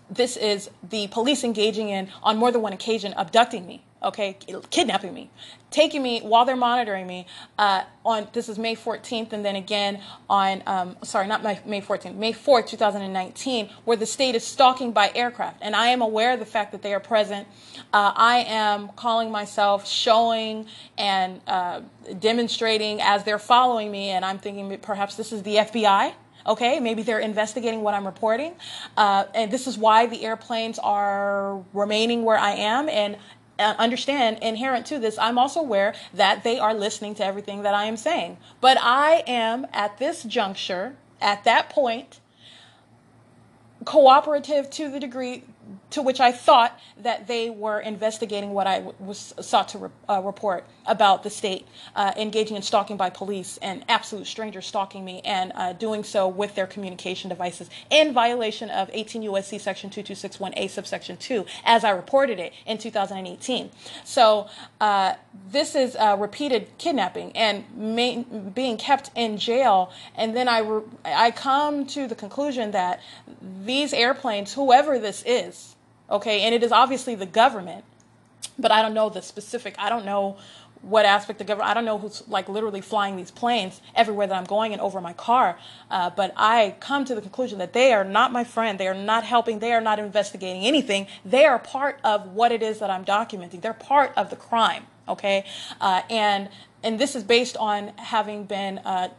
this 0.09 0.37
is 0.37 0.69
the 0.87 1.07
police 1.07 1.43
engaging 1.43 1.89
in, 1.89 2.09
on 2.23 2.37
more 2.37 2.51
than 2.51 2.61
one 2.61 2.73
occasion, 2.73 3.13
abducting 3.17 3.65
me 3.65 3.83
okay, 4.03 4.37
kidnapping 4.69 5.13
me, 5.13 5.29
taking 5.71 6.03
me 6.03 6.19
while 6.21 6.45
they're 6.45 6.55
monitoring 6.55 7.07
me. 7.07 7.25
Uh, 7.57 7.83
on 8.05 8.27
this 8.33 8.47
is 8.47 8.57
May 8.57 8.75
14th, 8.75 9.33
and 9.33 9.43
then 9.43 9.55
again 9.55 10.01
on 10.29 10.63
um, 10.65 10.97
sorry, 11.03 11.27
not 11.27 11.43
May, 11.43 11.59
May 11.65 11.81
14th, 11.81 12.15
May 12.15 12.33
4th, 12.33 12.67
2019, 12.67 13.69
where 13.85 13.97
the 13.97 14.05
state 14.05 14.35
is 14.35 14.45
stalking 14.45 14.91
by 14.91 15.11
aircraft, 15.13 15.57
and 15.61 15.75
I 15.75 15.87
am 15.87 16.01
aware 16.01 16.33
of 16.33 16.39
the 16.39 16.45
fact 16.45 16.71
that 16.71 16.81
they 16.81 16.93
are 16.93 16.99
present. 16.99 17.47
Uh, 17.93 18.13
I 18.15 18.45
am 18.47 18.89
calling 18.89 19.31
myself, 19.31 19.87
showing 19.87 20.67
and 20.97 21.41
uh, 21.47 21.81
demonstrating 22.19 23.01
as 23.01 23.23
they're 23.23 23.39
following 23.39 23.91
me, 23.91 24.09
and 24.09 24.23
I'm 24.23 24.39
thinking 24.39 24.77
perhaps 24.79 25.15
this 25.15 25.31
is 25.31 25.43
the 25.43 25.55
FBI 25.55 26.13
okay 26.47 26.79
maybe 26.79 27.03
they're 27.03 27.19
investigating 27.19 27.81
what 27.81 27.93
i'm 27.93 28.05
reporting. 28.05 28.53
Uh, 28.95 29.25
and 29.33 29.51
this 29.51 29.67
is 29.67 29.77
why 29.77 30.05
the 30.05 30.25
airplanes 30.25 30.79
are 30.79 31.63
remaining 31.73 32.23
where 32.23 32.37
i 32.37 32.51
am 32.51 32.89
and 32.89 33.17
uh, 33.59 33.73
understand 33.79 34.37
inherent 34.41 34.85
to 34.85 34.99
this 34.99 35.17
i'm 35.17 35.37
also 35.37 35.59
aware 35.59 35.93
that 36.13 36.43
they 36.43 36.59
are 36.59 36.73
listening 36.73 37.15
to 37.15 37.25
everything 37.25 37.63
that 37.63 37.73
i 37.73 37.85
am 37.85 37.97
saying. 37.97 38.37
But 38.61 38.77
i 38.81 39.23
am 39.27 39.67
at 39.73 39.97
this 39.97 40.23
juncture 40.23 40.95
at 41.21 41.43
that 41.43 41.69
point 41.69 42.19
cooperative 43.85 44.69
to 44.69 44.89
the 44.89 44.99
degree 44.99 45.43
to 45.91 46.01
which 46.01 46.19
I 46.19 46.31
thought 46.31 46.77
that 46.97 47.27
they 47.27 47.49
were 47.49 47.79
investigating 47.79 48.51
what 48.51 48.67
I 48.67 48.79
was 48.99 49.33
sought 49.39 49.69
to 49.69 49.77
re- 49.77 49.89
uh, 50.09 50.21
report 50.21 50.65
about 50.85 51.23
the 51.23 51.29
state 51.29 51.67
uh, 51.95 52.13
engaging 52.17 52.57
in 52.57 52.61
stalking 52.61 52.97
by 52.97 53.09
police 53.09 53.57
and 53.61 53.85
absolute 53.87 54.27
strangers 54.27 54.65
stalking 54.65 55.05
me 55.05 55.21
and 55.23 55.51
uh, 55.55 55.73
doing 55.73 56.03
so 56.03 56.27
with 56.27 56.55
their 56.55 56.67
communication 56.67 57.29
devices 57.29 57.69
in 57.89 58.13
violation 58.13 58.69
of 58.69 58.89
18 58.91 59.23
USC 59.23 59.61
section 59.61 59.89
2261A 59.89 60.69
subsection 60.69 61.17
2 61.17 61.45
as 61.63 61.83
I 61.83 61.91
reported 61.91 62.39
it 62.39 62.53
in 62.65 62.77
2018. 62.77 63.69
So 64.03 64.47
uh, 64.81 65.13
this 65.49 65.75
is 65.75 65.95
repeated 66.17 66.69
kidnapping 66.77 67.31
and 67.35 68.53
being 68.53 68.77
kept 68.77 69.11
in 69.15 69.37
jail 69.37 69.91
and 70.15 70.35
then 70.35 70.47
I, 70.47 70.59
re- 70.59 70.83
I 71.05 71.31
come 71.31 71.85
to 71.87 72.07
the 72.07 72.15
conclusion 72.15 72.71
that 72.71 73.01
these 73.41 73.93
airplanes, 73.93 74.53
whoever 74.53 74.99
this 74.99 75.23
is, 75.25 75.75
okay, 76.09 76.41
and 76.41 76.53
it 76.53 76.63
is 76.63 76.71
obviously 76.71 77.15
the 77.15 77.25
government, 77.25 77.83
but 78.57 78.71
I 78.71 78.81
don't 78.81 78.93
know 78.93 79.09
the 79.09 79.21
specific, 79.21 79.75
I 79.77 79.89
don't 79.89 80.05
know 80.05 80.37
what 80.81 81.05
aspect 81.05 81.41
of 81.41 81.47
government, 81.47 81.69
I 81.69 81.73
don't 81.73 81.85
know 81.85 81.97
who's 81.97 82.27
like 82.27 82.47
literally 82.47 82.81
flying 82.81 83.17
these 83.17 83.31
planes 83.31 83.81
everywhere 83.95 84.27
that 84.27 84.35
I'm 84.35 84.45
going 84.45 84.73
and 84.73 84.81
over 84.81 85.01
my 85.01 85.13
car, 85.13 85.57
uh, 85.89 86.09
but 86.11 86.33
I 86.37 86.75
come 86.79 87.03
to 87.05 87.15
the 87.15 87.21
conclusion 87.21 87.59
that 87.59 87.73
they 87.73 87.93
are 87.93 88.03
not 88.03 88.31
my 88.31 88.43
friend, 88.43 88.79
they 88.79 88.87
are 88.87 88.93
not 88.93 89.23
helping, 89.23 89.59
they 89.59 89.73
are 89.73 89.81
not 89.81 89.99
investigating 89.99 90.65
anything, 90.65 91.07
they 91.25 91.45
are 91.45 91.59
part 91.59 91.99
of 92.03 92.33
what 92.33 92.51
it 92.51 92.61
is 92.61 92.79
that 92.79 92.89
I'm 92.89 93.05
documenting, 93.05 93.61
they're 93.61 93.73
part 93.73 94.13
of 94.15 94.29
the 94.29 94.35
crime, 94.35 94.85
okay, 95.07 95.45
uh, 95.81 96.03
and 96.09 96.49
and 96.83 96.99
this 96.99 97.15
is 97.15 97.23
based 97.23 97.57
on 97.57 97.89
having 97.97 98.45
been 98.45 98.77
uh, 98.79 99.09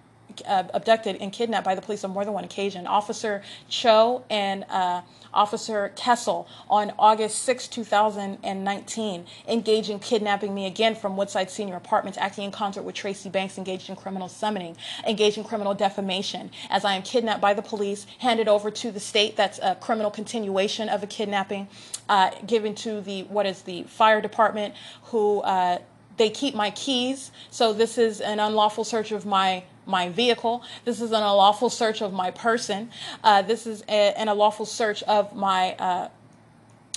uh, 0.47 0.65
abducted 0.75 1.17
and 1.21 1.33
kidnapped 1.33 1.65
by 1.65 1.75
the 1.75 1.83
police 1.83 2.05
on 2.05 2.11
more 2.11 2.25
than 2.25 2.35
one 2.35 2.45
occasion. 2.45 2.87
Officer 2.87 3.43
Cho 3.69 4.25
and 4.31 4.65
uh, 4.69 5.03
Officer 5.33 5.93
Kessel 5.97 6.49
on 6.69 6.93
August 6.99 7.43
6, 7.43 7.69
2019, 7.69 9.27
engaged 9.47 9.91
in 9.91 9.99
kidnapping 9.99 10.55
me 10.55 10.67
again 10.67 10.95
from 10.95 11.17
Woodside 11.17 11.51
Senior 11.51 11.77
Apartments, 11.77 12.19
acting 12.19 12.45
in 12.45 12.51
concert 12.51 12.83
with 12.83 12.95
Tracy 12.95 13.29
Banks, 13.29 13.59
engaged 13.59 13.89
in 13.91 13.97
criminal 13.97 14.29
summoning, 14.29 14.77
engaged 15.07 15.39
in 15.39 15.45
criminal 15.45 15.75
defamation. 15.75 16.51
As 16.71 16.85
I 16.85 16.95
am 16.95 17.03
kidnapped 17.03 17.41
by 17.41 17.55
the 17.55 17.63
police, 17.63 18.07
handed 18.19 18.49
over 18.49 18.71
to 18.71 18.91
the 18.91 19.01
state, 19.01 19.37
that's 19.37 19.59
a 19.63 19.75
criminal 19.75 20.11
continuation 20.11 20.89
of 20.89 21.03
a 21.03 21.07
kidnapping, 21.07 21.69
uh, 22.09 22.31
given 22.47 22.75
to 22.77 23.01
the 23.01 23.23
what 23.25 23.47
is 23.47 23.63
the 23.63 23.83
fire 23.85 24.21
department, 24.21 24.75
who 25.05 25.41
uh, 25.41 25.79
they 26.17 26.31
keep 26.31 26.55
my 26.55 26.71
keys. 26.71 27.31
So 27.51 27.73
this 27.73 27.97
is 27.97 28.21
an 28.21 28.41
unlawful 28.41 28.85
search 28.85 29.13
of 29.13 29.25
my 29.25 29.65
my 29.89 30.11
vehicle. 30.11 30.63
This 30.85 31.01
is 31.01 31.11
an 31.11 31.23
unlawful 31.23 31.71
search 31.71 32.03
of 32.03 32.13
my 32.13 32.31
person. 32.31 32.91
Uh, 33.25 33.43
this 33.43 33.67
is 33.67 33.83
a, 33.89 34.19
an 34.19 34.29
unlawful 34.29 34.67
search 34.67 35.03
of 35.05 35.35
my 35.35 35.73
uh, 35.75 36.09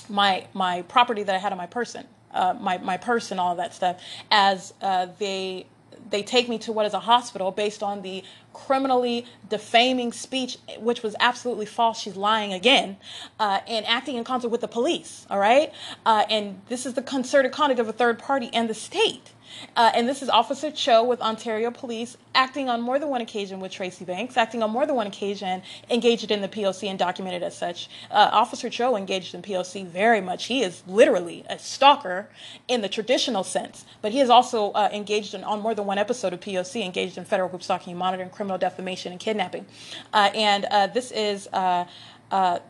my 0.08 0.46
my 0.52 0.82
property 0.82 1.22
that 1.22 1.34
I 1.34 1.38
had 1.38 1.52
on 1.52 1.58
my 1.58 1.66
person, 1.66 2.06
uh, 2.32 2.54
my 2.60 2.78
my 2.78 2.96
purse 2.96 3.30
and 3.30 3.40
all 3.40 3.56
that 3.56 3.74
stuff. 3.74 4.00
As 4.30 4.74
uh, 4.82 5.06
they 5.18 5.66
they 6.10 6.22
take 6.22 6.48
me 6.48 6.58
to 6.58 6.72
what 6.72 6.84
is 6.84 6.94
a 6.94 7.00
hospital 7.00 7.50
based 7.50 7.82
on 7.82 8.02
the 8.02 8.22
criminally 8.52 9.24
defaming 9.48 10.12
speech, 10.12 10.58
which 10.78 11.02
was 11.02 11.16
absolutely 11.20 11.66
false. 11.66 12.00
She's 12.00 12.16
lying 12.16 12.52
again, 12.52 12.96
uh, 13.40 13.60
and 13.66 13.86
acting 13.86 14.16
in 14.16 14.24
concert 14.24 14.48
with 14.48 14.60
the 14.60 14.68
police. 14.68 15.26
All 15.30 15.38
right, 15.38 15.72
uh, 16.04 16.24
and 16.28 16.60
this 16.68 16.86
is 16.86 16.94
the 16.94 17.02
concerted 17.02 17.52
conduct 17.52 17.80
of 17.80 17.88
a 17.88 17.92
third 17.92 18.18
party 18.18 18.50
and 18.52 18.68
the 18.68 18.74
state. 18.74 19.32
Uh, 19.76 19.90
and 19.94 20.08
this 20.08 20.22
is 20.22 20.28
Officer 20.28 20.70
Cho 20.70 21.02
with 21.04 21.20
Ontario 21.20 21.70
Police, 21.70 22.16
acting 22.34 22.68
on 22.68 22.80
more 22.80 22.98
than 22.98 23.08
one 23.08 23.20
occasion 23.20 23.60
with 23.60 23.72
Tracy 23.72 24.04
Banks, 24.04 24.36
acting 24.36 24.62
on 24.62 24.70
more 24.70 24.86
than 24.86 24.96
one 24.96 25.06
occasion, 25.06 25.62
engaged 25.90 26.30
in 26.30 26.40
the 26.40 26.48
POC 26.48 26.88
and 26.88 26.98
documented 26.98 27.42
as 27.42 27.56
such. 27.56 27.88
Uh, 28.10 28.30
Officer 28.32 28.68
Cho 28.68 28.96
engaged 28.96 29.34
in 29.34 29.42
POC 29.42 29.86
very 29.86 30.20
much. 30.20 30.46
He 30.46 30.62
is 30.62 30.82
literally 30.86 31.44
a 31.48 31.58
stalker 31.58 32.28
in 32.68 32.80
the 32.80 32.88
traditional 32.88 33.44
sense, 33.44 33.84
but 34.00 34.12
he 34.12 34.20
is 34.20 34.30
also 34.30 34.72
uh, 34.72 34.88
engaged 34.92 35.34
in, 35.34 35.44
on 35.44 35.60
more 35.60 35.74
than 35.74 35.86
one 35.86 35.98
episode 35.98 36.32
of 36.32 36.40
POC, 36.40 36.84
engaged 36.84 37.18
in 37.18 37.24
federal 37.24 37.48
group 37.48 37.62
stalking, 37.62 37.96
monitoring, 37.96 38.30
criminal 38.30 38.58
defamation, 38.58 39.12
and 39.12 39.20
kidnapping. 39.20 39.66
Uh, 40.12 40.30
and 40.34 40.64
uh, 40.66 40.86
this 40.86 41.10
is 41.10 41.48
uh, 41.52 41.84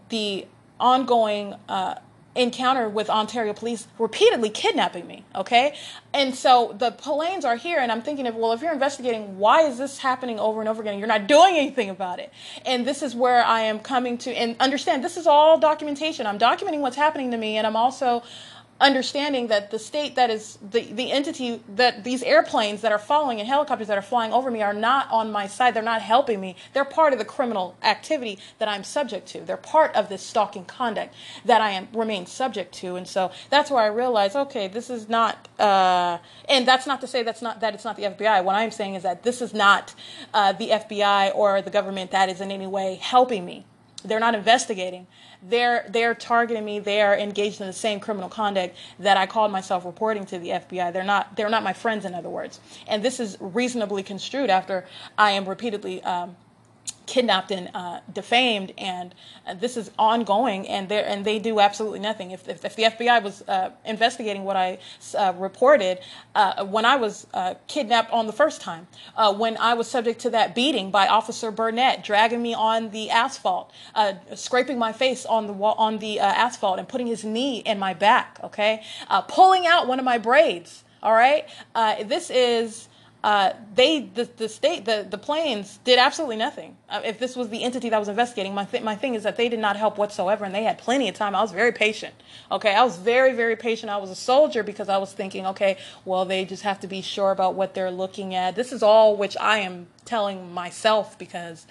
the 0.08 0.46
ongoing 0.80 1.54
encounter 2.34 2.88
with 2.88 3.10
Ontario 3.10 3.52
police 3.52 3.86
repeatedly 3.98 4.48
kidnapping 4.48 5.06
me. 5.06 5.24
Okay. 5.34 5.74
And 6.14 6.34
so 6.34 6.74
the 6.78 6.90
planes 6.90 7.44
are 7.44 7.56
here, 7.56 7.78
and 7.78 7.92
I'm 7.92 8.02
thinking 8.02 8.26
of, 8.26 8.34
well, 8.34 8.52
if 8.52 8.62
you're 8.62 8.72
investigating, 8.72 9.38
why 9.38 9.62
is 9.62 9.78
this 9.78 9.98
happening 9.98 10.38
over 10.38 10.60
and 10.60 10.68
over 10.68 10.80
again? 10.82 10.98
You're 10.98 11.08
not 11.08 11.26
doing 11.26 11.56
anything 11.56 11.90
about 11.90 12.18
it. 12.18 12.32
And 12.64 12.86
this 12.86 13.02
is 13.02 13.14
where 13.14 13.44
I 13.44 13.62
am 13.62 13.80
coming 13.80 14.18
to, 14.18 14.32
and 14.32 14.56
understand 14.60 15.04
this 15.04 15.16
is 15.16 15.26
all 15.26 15.58
documentation. 15.58 16.26
I'm 16.26 16.38
documenting 16.38 16.80
what's 16.80 16.96
happening 16.96 17.30
to 17.32 17.36
me, 17.36 17.58
and 17.58 17.66
I'm 17.66 17.76
also 17.76 18.22
understanding 18.80 19.46
that 19.46 19.70
the 19.70 19.78
state 19.78 20.16
that 20.16 20.30
is 20.30 20.58
the, 20.70 20.80
the 20.92 21.12
entity 21.12 21.62
that 21.68 22.02
these 22.04 22.22
airplanes 22.22 22.80
that 22.80 22.90
are 22.90 22.98
following 22.98 23.38
and 23.38 23.48
helicopters 23.48 23.86
that 23.88 23.96
are 23.96 24.02
flying 24.02 24.32
over 24.32 24.50
me 24.50 24.62
are 24.62 24.74
not 24.74 25.10
on 25.10 25.30
my 25.30 25.46
side. 25.46 25.74
They're 25.74 25.82
not 25.82 26.02
helping 26.02 26.40
me. 26.40 26.56
They're 26.72 26.84
part 26.84 27.12
of 27.12 27.18
the 27.18 27.24
criminal 27.24 27.76
activity 27.82 28.38
that 28.58 28.68
I'm 28.68 28.82
subject 28.82 29.28
to. 29.28 29.40
They're 29.40 29.56
part 29.56 29.94
of 29.94 30.08
this 30.08 30.22
stalking 30.22 30.64
conduct 30.64 31.14
that 31.44 31.60
I 31.60 31.70
am 31.70 31.88
remain 31.92 32.26
subject 32.26 32.74
to. 32.76 32.96
And 32.96 33.06
so 33.06 33.30
that's 33.50 33.70
where 33.70 33.82
I 33.82 33.86
realized, 33.86 34.34
okay, 34.34 34.68
this 34.68 34.90
is 34.90 35.08
not, 35.08 35.48
uh, 35.58 36.18
and 36.48 36.66
that's 36.66 36.86
not 36.86 37.00
to 37.02 37.06
say 37.06 37.22
that's 37.22 37.42
not 37.42 37.60
that 37.60 37.74
it's 37.74 37.84
not 37.84 37.96
the 37.96 38.04
FBI. 38.04 38.42
What 38.42 38.56
I'm 38.56 38.70
saying 38.70 38.94
is 38.94 39.04
that 39.04 39.22
this 39.22 39.40
is 39.40 39.54
not 39.54 39.94
uh, 40.34 40.52
the 40.52 40.70
FBI 40.70 41.34
or 41.34 41.62
the 41.62 41.70
government 41.70 42.10
that 42.10 42.28
is 42.28 42.40
in 42.40 42.50
any 42.50 42.66
way 42.66 42.96
helping 42.96 43.44
me. 43.44 43.64
They're 44.04 44.20
not 44.20 44.34
investigating 44.34 45.06
they're 45.42 45.84
they're 45.88 46.14
targeting 46.14 46.64
me. 46.64 46.78
They 46.78 47.02
are 47.02 47.16
engaged 47.16 47.60
in 47.60 47.66
the 47.66 47.72
same 47.72 48.00
criminal 48.00 48.28
conduct 48.28 48.76
that 49.00 49.16
I 49.16 49.26
called 49.26 49.50
myself 49.50 49.84
reporting 49.84 50.24
to 50.26 50.38
the 50.38 50.50
FBI. 50.50 50.92
They're 50.92 51.02
not 51.02 51.36
they're 51.36 51.48
not 51.48 51.64
my 51.64 51.72
friends, 51.72 52.04
in 52.04 52.14
other 52.14 52.28
words. 52.28 52.60
And 52.86 53.02
this 53.02 53.18
is 53.18 53.36
reasonably 53.40 54.02
construed 54.02 54.50
after 54.50 54.86
I 55.18 55.32
am 55.32 55.48
repeatedly 55.48 56.02
um, 56.04 56.36
kidnapped 57.12 57.50
and 57.50 57.70
uh, 57.74 58.00
defamed, 58.10 58.72
and 58.78 59.14
uh, 59.46 59.52
this 59.52 59.76
is 59.76 59.90
ongoing, 59.98 60.66
and 60.66 60.88
they 60.88 61.04
and 61.04 61.24
they 61.24 61.38
do 61.38 61.60
absolutely 61.60 61.98
nothing. 61.98 62.30
If 62.30 62.48
if, 62.48 62.64
if 62.64 62.74
the 62.74 62.84
FBI 62.84 63.22
was 63.22 63.42
uh, 63.48 63.70
investigating 63.84 64.44
what 64.44 64.56
I 64.56 64.78
uh, 65.18 65.34
reported 65.36 65.98
uh, 66.34 66.64
when 66.64 66.86
I 66.86 66.96
was 66.96 67.26
uh, 67.34 67.54
kidnapped 67.66 68.10
on 68.12 68.26
the 68.26 68.32
first 68.32 68.62
time, 68.62 68.86
when 69.36 69.58
I 69.58 69.74
was 69.74 69.88
subject 69.88 70.20
to 70.20 70.30
that 70.30 70.54
beating 70.54 70.90
by 70.90 71.06
Officer 71.06 71.50
Burnett, 71.50 72.02
dragging 72.02 72.40
me 72.40 72.54
on 72.54 72.90
the 72.90 73.10
asphalt, 73.10 73.72
scraping 74.34 74.78
my 74.78 74.92
face 74.92 75.26
on 75.26 75.46
the 75.46 75.52
wall, 75.52 75.74
on 75.76 75.98
the 75.98 76.18
asphalt, 76.18 76.78
and 76.78 76.88
putting 76.88 77.06
his 77.06 77.24
knee 77.24 77.58
in 77.58 77.78
my 77.78 77.92
back, 77.92 78.38
okay, 78.42 78.82
pulling 79.28 79.66
out 79.66 79.86
one 79.86 79.98
of 79.98 80.04
my 80.04 80.18
braids. 80.18 80.84
All 81.02 81.12
right, 81.12 81.46
this 82.04 82.30
is 82.30 82.88
uh, 83.24 83.52
they 83.74 84.00
the, 84.00 84.28
the 84.36 84.48
state 84.48 84.84
the, 84.84 85.06
the 85.08 85.18
planes 85.18 85.78
did 85.84 85.98
absolutely 85.98 86.36
nothing. 86.36 86.76
Uh, 86.88 87.00
if 87.04 87.18
this 87.18 87.36
was 87.36 87.48
the 87.50 87.62
entity 87.62 87.88
that 87.90 87.98
was 87.98 88.08
investigating 88.08 88.54
my, 88.54 88.64
th- 88.64 88.82
my 88.82 88.96
thing 88.96 89.14
is 89.14 89.22
that 89.22 89.36
they 89.36 89.48
did 89.48 89.60
not 89.60 89.76
help 89.76 89.98
whatsoever 89.98 90.44
and 90.44 90.54
they 90.54 90.64
had 90.64 90.78
plenty 90.78 91.08
of 91.08 91.14
time. 91.14 91.34
I 91.34 91.42
was 91.42 91.52
very 91.52 91.72
patient 91.72 92.14
okay? 92.50 92.74
I 92.74 92.84
was 92.84 92.96
very 92.96 93.32
very 93.32 93.56
patient. 93.56 93.90
I 93.90 93.96
was 93.96 94.10
a 94.10 94.14
soldier 94.14 94.62
because 94.62 94.88
i 94.88 94.98
was 94.98 95.12
thinking 95.12 95.46
okay 95.46 95.76
well 96.04 96.24
they 96.24 96.44
just 96.44 96.62
have 96.62 96.80
to 96.80 96.86
be 96.86 97.02
sure 97.02 97.30
about 97.30 97.54
what 97.54 97.74
they're 97.74 97.90
looking 97.90 98.34
at. 98.34 98.54
This 98.54 98.72
is 98.72 98.82
all 98.82 99.16
which 99.16 99.36
i 99.40 99.58
am 99.58 99.86
telling 100.04 100.52
myself 100.52 101.18
because 101.18 101.66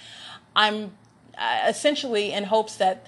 i'm 0.56 0.92
uh, 1.38 1.66
essentially 1.68 2.32
in 2.32 2.46
hopes 2.46 2.76
that 2.76 3.06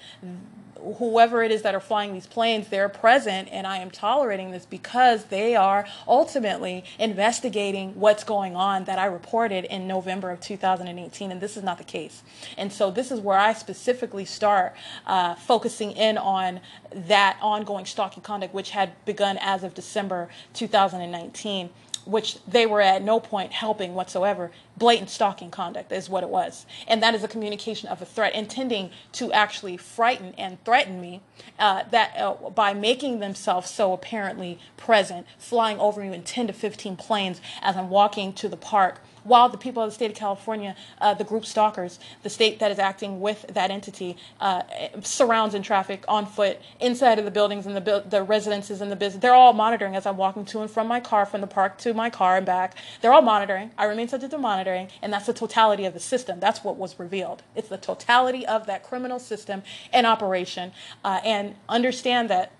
whoever 0.98 1.42
it 1.42 1.50
is 1.50 1.62
that 1.62 1.74
are 1.74 1.80
flying 1.80 2.12
these 2.12 2.26
planes, 2.26 2.68
they're 2.68 2.88
present, 2.88 3.48
and 3.50 3.66
I 3.66 3.78
am 3.78 3.90
tolerating 3.90 4.50
this 4.50 4.66
because 4.66 5.24
they 5.26 5.56
are 5.56 5.86
ultimately 6.06 6.84
investigating 6.98 7.98
what's 7.98 8.24
going 8.24 8.56
on 8.56 8.84
that 8.84 8.98
I 8.98 9.06
reported 9.06 9.64
in 9.64 9.86
November 9.86 10.30
of 10.30 10.40
2018, 10.40 11.30
and 11.30 11.40
this 11.40 11.56
is 11.56 11.62
not 11.62 11.78
the 11.78 11.84
case. 11.84 12.22
And 12.56 12.72
so 12.72 12.90
this 12.90 13.10
is 13.10 13.20
where 13.20 13.38
I 13.38 13.52
specifically 13.52 14.24
start 14.24 14.74
uh, 15.06 15.34
focusing 15.34 15.92
in 15.92 16.18
on 16.18 16.60
that 16.92 17.38
ongoing 17.40 17.86
stalking 17.86 18.22
conduct, 18.22 18.54
which 18.54 18.70
had 18.70 18.92
begun 19.04 19.38
as 19.40 19.64
of 19.64 19.74
December 19.74 20.28
2019 20.52 21.70
which 22.04 22.38
they 22.46 22.66
were 22.66 22.80
at 22.80 23.02
no 23.02 23.20
point 23.20 23.52
helping 23.52 23.94
whatsoever. 23.94 24.50
Blatant 24.76 25.10
stalking 25.10 25.50
conduct 25.50 25.92
is 25.92 26.08
what 26.08 26.22
it 26.22 26.28
was. 26.28 26.66
And 26.86 27.02
that 27.02 27.14
is 27.14 27.22
a 27.22 27.28
communication 27.28 27.88
of 27.88 28.02
a 28.02 28.04
threat, 28.04 28.34
intending 28.34 28.90
to 29.12 29.32
actually 29.32 29.76
frighten 29.76 30.34
and 30.36 30.62
threaten 30.64 31.00
me 31.00 31.20
uh, 31.58 31.84
that 31.90 32.16
uh, 32.16 32.34
by 32.50 32.74
making 32.74 33.20
themselves 33.20 33.70
so 33.70 33.92
apparently 33.92 34.58
present, 34.76 35.26
flying 35.38 35.78
over 35.78 36.00
me 36.00 36.12
in 36.14 36.22
10 36.22 36.48
to 36.48 36.52
15 36.52 36.96
planes 36.96 37.40
as 37.62 37.76
I'm 37.76 37.90
walking 37.90 38.32
to 38.34 38.48
the 38.48 38.56
park 38.56 39.00
while 39.24 39.48
the 39.48 39.58
people 39.58 39.82
of 39.82 39.90
the 39.90 39.94
state 39.94 40.10
of 40.10 40.16
California, 40.16 40.76
uh, 41.00 41.14
the 41.14 41.24
group 41.24 41.44
stalkers, 41.44 41.98
the 42.22 42.30
state 42.30 42.58
that 42.60 42.70
is 42.70 42.78
acting 42.78 43.20
with 43.20 43.46
that 43.48 43.70
entity, 43.70 44.16
uh, 44.40 44.62
surrounds 45.02 45.54
in 45.54 45.62
traffic 45.62 46.04
on 46.06 46.26
foot 46.26 46.58
inside 46.80 47.18
of 47.18 47.24
the 47.24 47.30
buildings 47.30 47.66
and 47.66 47.74
the, 47.74 47.80
bu- 47.80 48.08
the 48.08 48.22
residences 48.22 48.80
and 48.80 48.92
the 48.92 48.96
business. 48.96 49.20
They're 49.20 49.34
all 49.34 49.52
monitoring 49.52 49.96
as 49.96 50.06
I'm 50.06 50.16
walking 50.16 50.44
to 50.46 50.60
and 50.60 50.70
from 50.70 50.86
my 50.86 51.00
car, 51.00 51.26
from 51.26 51.40
the 51.40 51.46
park 51.46 51.78
to 51.78 51.94
my 51.94 52.10
car 52.10 52.36
and 52.36 52.46
back. 52.46 52.76
They're 53.00 53.12
all 53.12 53.22
monitoring. 53.22 53.70
I 53.78 53.84
remain 53.84 54.08
subject 54.08 54.30
to 54.32 54.38
monitoring, 54.38 54.88
and 55.02 55.12
that's 55.12 55.26
the 55.26 55.32
totality 55.32 55.84
of 55.84 55.94
the 55.94 56.00
system. 56.00 56.40
That's 56.40 56.62
what 56.62 56.76
was 56.76 56.98
revealed. 56.98 57.42
It's 57.56 57.68
the 57.68 57.78
totality 57.78 58.46
of 58.46 58.66
that 58.66 58.82
criminal 58.82 59.18
system 59.18 59.62
in 59.92 60.04
operation. 60.04 60.72
Uh, 61.04 61.20
and 61.24 61.54
understand 61.68 62.28
that 62.30 62.52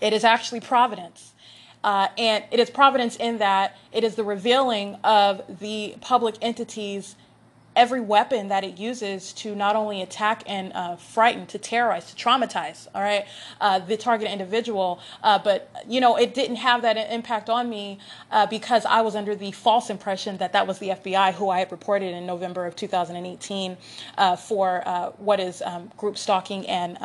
it 0.00 0.12
is 0.12 0.24
actually 0.24 0.60
providence 0.60 1.32
uh, 1.84 2.08
and 2.18 2.44
it 2.50 2.60
is 2.60 2.70
providence 2.70 3.16
in 3.16 3.38
that 3.38 3.76
it 3.92 4.04
is 4.04 4.14
the 4.14 4.24
revealing 4.24 4.96
of 5.04 5.42
the 5.60 5.94
public 6.00 6.36
entities 6.42 7.16
every 7.76 8.00
weapon 8.00 8.48
that 8.48 8.64
it 8.64 8.78
uses 8.78 9.32
to 9.32 9.54
not 9.54 9.76
only 9.76 10.02
attack 10.02 10.42
and 10.46 10.72
uh, 10.74 10.96
frighten, 10.96 11.46
to 11.46 11.58
terrorize, 11.58 12.12
to 12.12 12.16
traumatize, 12.16 12.88
all 12.94 13.00
right, 13.00 13.24
uh, 13.60 13.78
the 13.78 13.96
target 13.96 14.30
individual. 14.30 15.00
Uh, 15.22 15.38
but, 15.38 15.70
you 15.88 16.00
know, 16.00 16.16
it 16.16 16.34
didn't 16.34 16.56
have 16.56 16.82
that 16.82 16.96
impact 17.12 17.48
on 17.48 17.70
me 17.70 17.98
uh, 18.30 18.46
because 18.46 18.84
I 18.84 19.00
was 19.02 19.14
under 19.14 19.34
the 19.34 19.52
false 19.52 19.88
impression 19.88 20.36
that 20.38 20.52
that 20.52 20.66
was 20.66 20.78
the 20.78 20.88
FBI 20.90 21.34
who 21.34 21.48
I 21.48 21.60
had 21.60 21.70
reported 21.70 22.12
in 22.12 22.26
November 22.26 22.66
of 22.66 22.74
2018 22.74 23.76
uh, 24.18 24.36
for 24.36 24.82
uh, 24.86 25.10
what 25.12 25.38
is 25.38 25.62
um, 25.62 25.90
group 25.96 26.18
stalking 26.18 26.66
and 26.66 26.98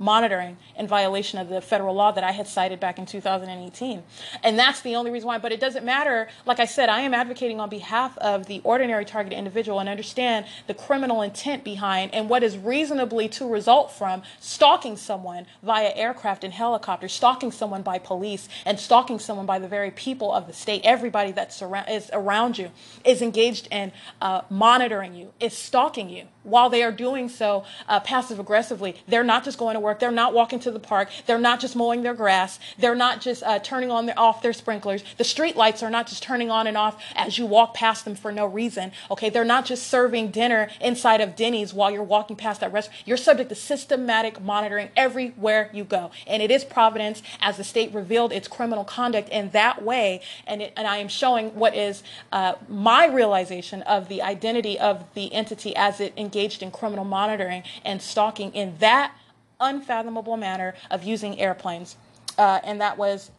monitoring 0.00 0.56
in 0.76 0.88
violation 0.88 1.38
of 1.38 1.50
the 1.50 1.60
federal 1.60 1.94
law 1.94 2.10
that 2.10 2.24
I 2.24 2.32
had 2.32 2.48
cited 2.48 2.80
back 2.80 2.98
in 2.98 3.04
2018. 3.04 4.02
And 4.42 4.58
that's 4.58 4.80
the 4.80 4.96
only 4.96 5.10
reason 5.10 5.26
why. 5.26 5.38
But 5.38 5.52
it 5.52 5.60
doesn't 5.60 5.84
matter. 5.84 6.28
Like 6.46 6.58
I 6.58 6.64
said, 6.64 6.88
I 6.88 7.02
am 7.02 7.12
advocating 7.12 7.60
on 7.60 7.68
behalf 7.68 8.16
of 8.18 8.46
the 8.46 8.62
ordinary 8.64 9.04
target 9.04 9.34
individual 9.34 9.78
and 9.78 9.88
understand 9.88 10.46
the 10.66 10.74
criminal 10.74 11.20
intent 11.20 11.62
behind 11.62 12.14
and 12.14 12.30
what 12.30 12.42
is 12.42 12.56
reasonably 12.56 13.28
to 13.28 13.46
result 13.46 13.92
from 13.92 14.22
stalking 14.40 14.96
someone 14.96 15.46
via 15.62 15.92
aircraft 15.94 16.44
and 16.44 16.54
helicopters, 16.54 17.12
stalking 17.12 17.52
someone 17.52 17.82
by 17.82 17.98
police, 17.98 18.48
and 18.64 18.80
stalking 18.80 19.18
someone 19.18 19.46
by 19.46 19.58
the 19.58 19.68
very 19.68 19.90
people 19.90 20.32
of 20.32 20.46
the 20.46 20.52
state. 20.54 20.80
Everybody 20.82 21.32
that 21.32 21.52
surround, 21.52 21.90
is 21.90 22.10
around 22.14 22.56
you 22.56 22.70
is 23.04 23.20
engaged 23.20 23.68
in 23.70 23.92
uh, 24.22 24.42
monitoring 24.48 25.14
you, 25.14 25.34
is 25.38 25.54
stalking 25.56 26.08
you 26.08 26.26
while 26.42 26.70
they 26.70 26.82
are 26.82 26.92
doing 26.92 27.28
so 27.28 27.64
uh, 27.88 28.00
passive 28.00 28.38
aggressively. 28.38 28.96
They're 29.06 29.24
not 29.24 29.44
just 29.44 29.58
going 29.58 29.74
to 29.74 29.80
work. 29.80 29.98
They're 29.98 30.10
not 30.10 30.32
walking 30.34 30.60
to 30.60 30.70
the 30.70 30.80
park. 30.80 31.08
They're 31.26 31.38
not 31.38 31.60
just 31.60 31.76
mowing 31.76 32.02
their 32.02 32.14
grass. 32.14 32.58
They're 32.78 32.94
not 32.94 33.20
just 33.20 33.42
uh, 33.42 33.58
turning 33.58 33.90
on 33.90 34.06
their, 34.06 34.18
off 34.18 34.42
their 34.42 34.52
sprinklers. 34.52 35.04
The 35.16 35.24
street 35.24 35.56
lights 35.56 35.82
are 35.82 35.90
not 35.90 36.06
just 36.06 36.22
turning 36.22 36.50
on 36.50 36.66
and 36.66 36.76
off 36.76 37.02
as 37.14 37.38
you 37.38 37.46
walk 37.46 37.74
past 37.74 38.04
them 38.04 38.14
for 38.14 38.32
no 38.32 38.46
reason. 38.46 38.92
Okay, 39.10 39.30
they're 39.30 39.44
not 39.44 39.64
just 39.64 39.86
serving 39.86 40.30
dinner 40.30 40.68
inside 40.80 41.20
of 41.20 41.36
Denny's 41.36 41.74
while 41.74 41.90
you're 41.90 42.02
walking 42.02 42.36
past 42.36 42.60
that 42.60 42.72
restaurant. 42.72 43.02
You're 43.04 43.16
subject 43.16 43.48
to 43.50 43.54
systematic 43.54 44.40
monitoring 44.40 44.90
everywhere 44.96 45.70
you 45.72 45.84
go, 45.84 46.10
and 46.26 46.42
it 46.42 46.50
is 46.50 46.64
Providence 46.64 47.22
as 47.40 47.56
the 47.56 47.64
state 47.64 47.92
revealed 47.92 48.32
its 48.32 48.48
criminal 48.48 48.84
conduct 48.84 49.28
in 49.28 49.50
that 49.50 49.82
way. 49.82 50.20
And 50.46 50.62
it, 50.62 50.72
and 50.76 50.86
I 50.86 50.98
am 50.98 51.08
showing 51.08 51.54
what 51.54 51.74
is 51.74 52.02
uh, 52.32 52.54
my 52.68 53.06
realization 53.06 53.82
of 53.82 54.08
the 54.08 54.22
identity 54.22 54.78
of 54.78 55.04
the 55.14 55.32
entity 55.32 55.74
as 55.76 56.00
it 56.00 56.12
engaged 56.30 56.62
in 56.62 56.70
criminal 56.70 57.04
monitoring 57.04 57.64
and 57.84 58.00
stalking 58.00 58.54
in 58.54 58.76
that 58.78 59.12
unfathomable 59.60 60.36
manner 60.36 60.74
of 60.92 61.02
using 61.02 61.40
airplanes. 61.40 61.96
Uh, 62.38 62.60
and 62.62 62.80
that 62.80 62.96
was 62.96 63.32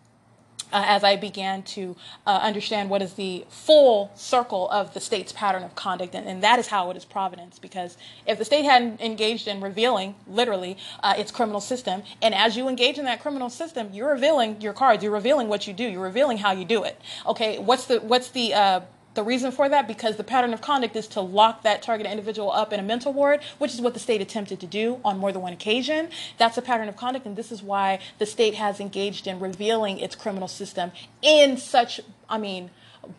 uh, 0.74 0.84
as 0.88 1.04
I 1.04 1.16
began 1.16 1.64
to 1.64 1.96
uh, 2.26 2.40
understand 2.42 2.90
what 2.90 3.02
is 3.02 3.14
the 3.14 3.46
full 3.50 4.12
circle 4.16 4.70
of 4.70 4.94
the 4.94 5.00
state's 5.00 5.34
pattern 5.34 5.64
of 5.64 5.76
conduct, 5.76 6.16
and, 6.16 6.28
and, 6.28 6.42
that 6.44 6.60
is 6.60 6.68
how 6.68 6.90
it 6.92 6.98
is 6.98 7.04
providence. 7.04 7.60
Because 7.60 7.98
if 8.26 8.38
the 8.38 8.46
state 8.46 8.64
hadn't 8.64 9.02
engaged 9.02 9.48
in 9.48 9.60
revealing, 9.60 10.16
literally, 10.28 10.78
uh, 11.04 11.14
its 11.18 11.30
criminal 11.30 11.60
system, 11.60 12.04
and 12.22 12.34
as 12.34 12.56
you 12.56 12.70
engage 12.70 12.98
in 12.98 13.06
that 13.06 13.22
criminal 13.22 13.50
system, 13.50 13.90
you're 13.92 14.12
revealing 14.12 14.62
your 14.62 14.74
cards, 14.74 15.04
you're 15.04 15.12
revealing 15.12 15.50
what 15.50 15.68
you 15.68 15.74
do, 15.74 15.84
you're 15.84 16.02
revealing 16.02 16.38
how 16.38 16.52
you 16.52 16.64
do 16.64 16.84
it. 16.84 17.00
Okay, 17.26 17.60
what's 17.60 17.86
the 17.86 18.00
what's 18.00 18.30
the 18.30 18.54
uh, 18.54 18.80
the 19.14 19.24
reason 19.24 19.52
for 19.52 19.68
that, 19.68 19.88
because 19.88 20.16
the 20.16 20.24
pattern 20.24 20.54
of 20.54 20.62
conduct 20.62 20.96
is 20.96 21.08
to 21.08 21.22
lock 21.22 21.64
that 21.64 21.82
targeted 21.82 22.12
individual 22.12 22.52
up 22.52 22.72
in 22.72 22.80
a 22.80 22.84
mental 22.84 23.12
ward, 23.12 23.42
which 23.58 23.74
is 23.74 23.82
what 23.82 23.94
the 23.94 24.00
state 24.00 24.22
attempted 24.22 24.60
to 24.62 24.68
do 24.68 25.00
on 25.04 25.18
more 25.18 25.32
than 25.32 25.42
one 25.42 25.54
occasion. 25.54 26.10
That's 26.38 26.58
a 26.58 26.62
pattern 26.62 26.88
of 26.88 26.96
conduct, 26.96 27.26
and 27.26 27.36
this 27.36 27.52
is 27.52 27.62
why 27.62 28.00
the 28.20 28.26
state 28.26 28.56
has 28.56 28.80
engaged 28.80 29.28
in 29.28 29.40
revealing 29.40 30.00
its 30.00 30.16
criminal 30.16 30.48
system 30.48 30.92
in 31.22 31.58
such, 31.58 32.00
I 32.30 32.38
mean, 32.38 32.72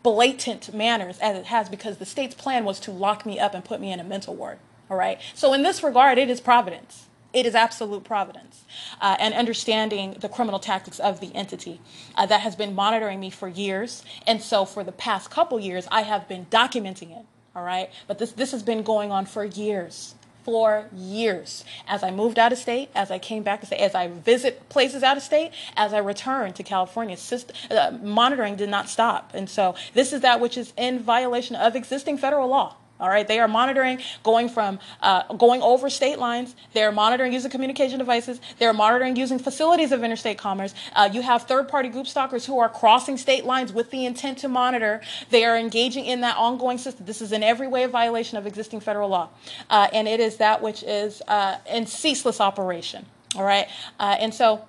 blatant 0.03 0.72
manners 0.72 1.18
as 1.18 1.36
it 1.36 1.47
has, 1.47 1.68
because 1.68 1.99
the 1.99 2.07
state's 2.07 2.34
plan 2.34 2.64
was 2.64 2.80
to 2.80 2.90
lock 2.90 3.26
me 3.26 3.38
up 3.38 3.53
and 3.53 3.64
put 3.64 3.80
me 3.80 3.93
in 3.93 4.01
a 4.01 4.05
mental 4.05 4.34
ward. 4.34 4.59
All 4.90 4.97
right. 4.97 5.20
So 5.34 5.53
in 5.53 5.62
this 5.62 5.82
regard, 5.82 6.18
it 6.18 6.30
is 6.30 6.40
providence. 6.40 7.09
It 7.33 7.47
is 7.47 7.55
absolute 7.55 8.05
providence 8.05 8.64
uh, 9.01 9.16
and 9.18 9.33
understanding 9.35 10.16
the 10.20 10.28
criminal 10.28 10.61
tactics 10.61 10.99
of 10.99 11.20
the 11.20 11.35
entity 11.35 11.80
uh, 12.14 12.26
that 12.26 12.41
has 12.43 12.57
been 12.57 12.74
monitoring 12.74 13.20
me 13.20 13.30
for 13.30 13.49
years. 13.49 14.05
And 14.26 14.43
so 14.43 14.64
for 14.64 14.85
the 14.85 14.93
past 14.93 15.30
couple 15.30 15.59
years, 15.59 15.89
I 15.91 16.03
have 16.03 16.28
been 16.28 16.47
documenting 16.47 17.16
it. 17.18 17.24
All 17.55 17.64
right. 17.64 17.91
But 18.07 18.18
this, 18.18 18.33
this 18.33 18.53
has 18.53 18.62
been 18.62 18.83
going 18.83 19.11
on 19.11 19.26
for 19.26 19.45
years. 19.45 20.14
For 20.45 20.89
years. 20.95 21.64
As 21.87 22.03
I 22.03 22.11
moved 22.11 22.39
out 22.39 22.53
of 22.53 22.59
state, 22.59 22.91
as 22.95 23.11
I 23.11 23.18
came 23.18 23.43
back 23.43 23.61
to 23.61 23.66
state, 23.66 23.80
as 23.80 23.95
I 23.95 24.09
visit 24.09 24.68
places 24.68 25.03
out 25.03 25.16
of 25.16 25.22
state, 25.22 25.53
as 25.76 25.93
I 25.95 25.99
return 25.99 26.53
to 26.55 26.62
California, 26.62 27.16
system, 27.16 27.55
uh, 27.70 27.93
monitoring 28.03 28.57
did 28.57 28.68
not 28.68 28.89
stop. 28.89 29.30
And 29.35 29.49
so 29.49 29.74
this 29.95 30.12
is 30.12 30.20
that 30.22 30.41
which 30.41 30.57
is 30.57 30.72
in 30.76 30.99
violation 30.99 31.57
of 31.57 31.76
existing 31.76 32.18
federal 32.18 32.49
law. 32.49 32.76
All 33.03 33.09
right, 33.09 33.27
they 33.27 33.41
are 33.41 33.49
monitoring 33.49 33.99
going 34.23 34.49
from 34.49 34.79
uh, 35.03 35.35
going 35.35 35.61
over 35.61 35.91
state 35.91 36.21
lines. 36.21 36.55
They're 36.73 36.93
monitoring 36.93 37.33
using 37.33 37.51
communication 37.51 37.99
devices. 37.99 38.41
They're 38.61 38.73
monitoring 38.73 39.17
using 39.17 39.41
facilities 39.41 39.91
of 39.91 40.05
interstate 40.05 40.39
commerce. 40.39 40.73
Uh, 40.95 41.11
you 41.13 41.21
have 41.21 41.43
third-party 41.43 41.89
group 41.89 42.07
stalkers 42.07 42.47
who 42.47 42.61
are 42.61 42.69
crossing 42.69 43.17
state 43.17 43.45
lines 43.45 43.73
with 43.73 43.91
the 43.91 44.07
intent 44.07 44.39
to 44.39 44.49
monitor. 44.49 45.01
They 45.31 45.45
are 45.45 45.59
engaging 45.59 46.05
in 46.05 46.21
that 46.21 46.37
ongoing 46.37 46.79
system. 46.79 47.05
This 47.05 47.21
is 47.21 47.33
in 47.33 47.43
every 47.43 47.67
way 47.67 47.83
a 47.83 47.89
violation 47.89 48.39
of 48.39 48.47
existing 48.47 48.79
federal 48.79 49.09
law, 49.09 49.31
uh, 49.69 49.89
and 49.93 50.07
it 50.07 50.21
is 50.21 50.37
that 50.37 50.63
which 50.63 50.85
is 50.85 51.23
uh, 51.27 51.59
in 51.69 51.87
ceaseless 51.87 52.41
operation. 52.41 53.05
All 53.35 53.43
right, 53.45 53.67
uh, 53.99 54.17
and 54.21 54.33
so 54.33 54.65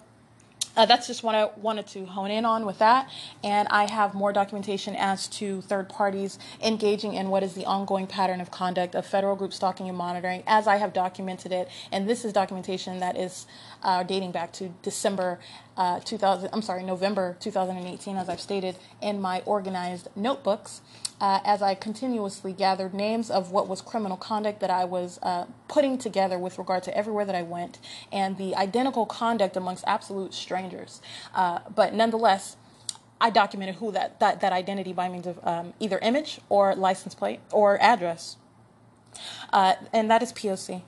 uh, 0.75 0.85
that's 0.85 1.07
just 1.07 1.23
what 1.23 1.35
I 1.35 1.49
wanted 1.57 1.87
to 1.87 2.05
hone 2.05 2.31
in 2.31 2.45
on 2.45 2.65
with 2.65 2.79
that. 2.79 3.09
And 3.43 3.67
I 3.69 3.89
have 3.89 4.13
more 4.13 4.33
documentation 4.33 4.95
as 4.95 5.27
to 5.29 5.61
third 5.61 5.89
parties 5.89 6.39
engaging 6.63 7.13
in 7.13 7.29
what 7.29 7.43
is 7.43 7.53
the 7.53 7.65
ongoing 7.65 8.07
pattern 8.07 8.41
of 8.41 8.51
conduct 8.51 8.95
of 8.95 9.05
federal 9.05 9.35
group 9.35 9.53
stalking 9.53 9.87
and 9.87 9.97
monitoring 9.97 10.43
as 10.47 10.67
I 10.67 10.77
have 10.77 10.93
documented 10.93 11.51
it. 11.51 11.69
And 11.91 12.09
this 12.09 12.25
is 12.25 12.33
documentation 12.33 12.99
that 12.99 13.17
is 13.17 13.45
uh, 13.83 14.03
dating 14.03 14.31
back 14.31 14.51
to 14.53 14.69
December 14.81 15.39
uh, 15.77 15.99
2000, 16.01 16.49
I'm 16.53 16.61
sorry, 16.61 16.83
November 16.83 17.35
2018, 17.39 18.17
as 18.17 18.29
I've 18.29 18.41
stated 18.41 18.75
in 19.01 19.19
my 19.19 19.41
organized 19.45 20.07
notebooks 20.15 20.81
uh, 21.23 21.39
as 21.45 21.61
I 21.61 21.73
continuously 21.73 22.51
gathered 22.51 22.93
names 22.93 23.31
of 23.31 23.49
what 23.49 23.69
was 23.69 23.79
criminal 23.79 24.17
conduct 24.17 24.59
that 24.59 24.69
I 24.69 24.83
was 24.83 25.19
uh, 25.23 25.45
putting 25.69 25.97
together 25.97 26.37
with 26.37 26.57
regard 26.57 26.83
to 26.83 26.97
everywhere 26.97 27.23
that 27.23 27.33
I 27.33 27.43
went 27.43 27.79
and 28.11 28.37
the 28.37 28.53
identical 28.57 29.05
conduct 29.05 29.55
amongst 29.55 29.85
absolute 29.87 30.33
strangers. 30.33 31.01
Uh, 31.33 31.59
but 31.73 31.93
nonetheless, 31.93 32.57
I 33.21 33.29
documented 33.29 33.75
who 33.75 33.93
that, 33.93 34.19
that, 34.19 34.41
that 34.41 34.51
identity 34.51 34.91
by 34.91 35.07
means 35.07 35.25
of 35.25 35.39
um, 35.47 35.73
either 35.79 35.97
image 35.99 36.41
or 36.49 36.75
license 36.75 37.15
plate 37.15 37.39
or 37.53 37.81
address. 37.81 38.35
Uh, 39.53 39.75
and 39.93 40.11
that 40.11 40.21
is 40.21 40.33
POC. 40.33 40.81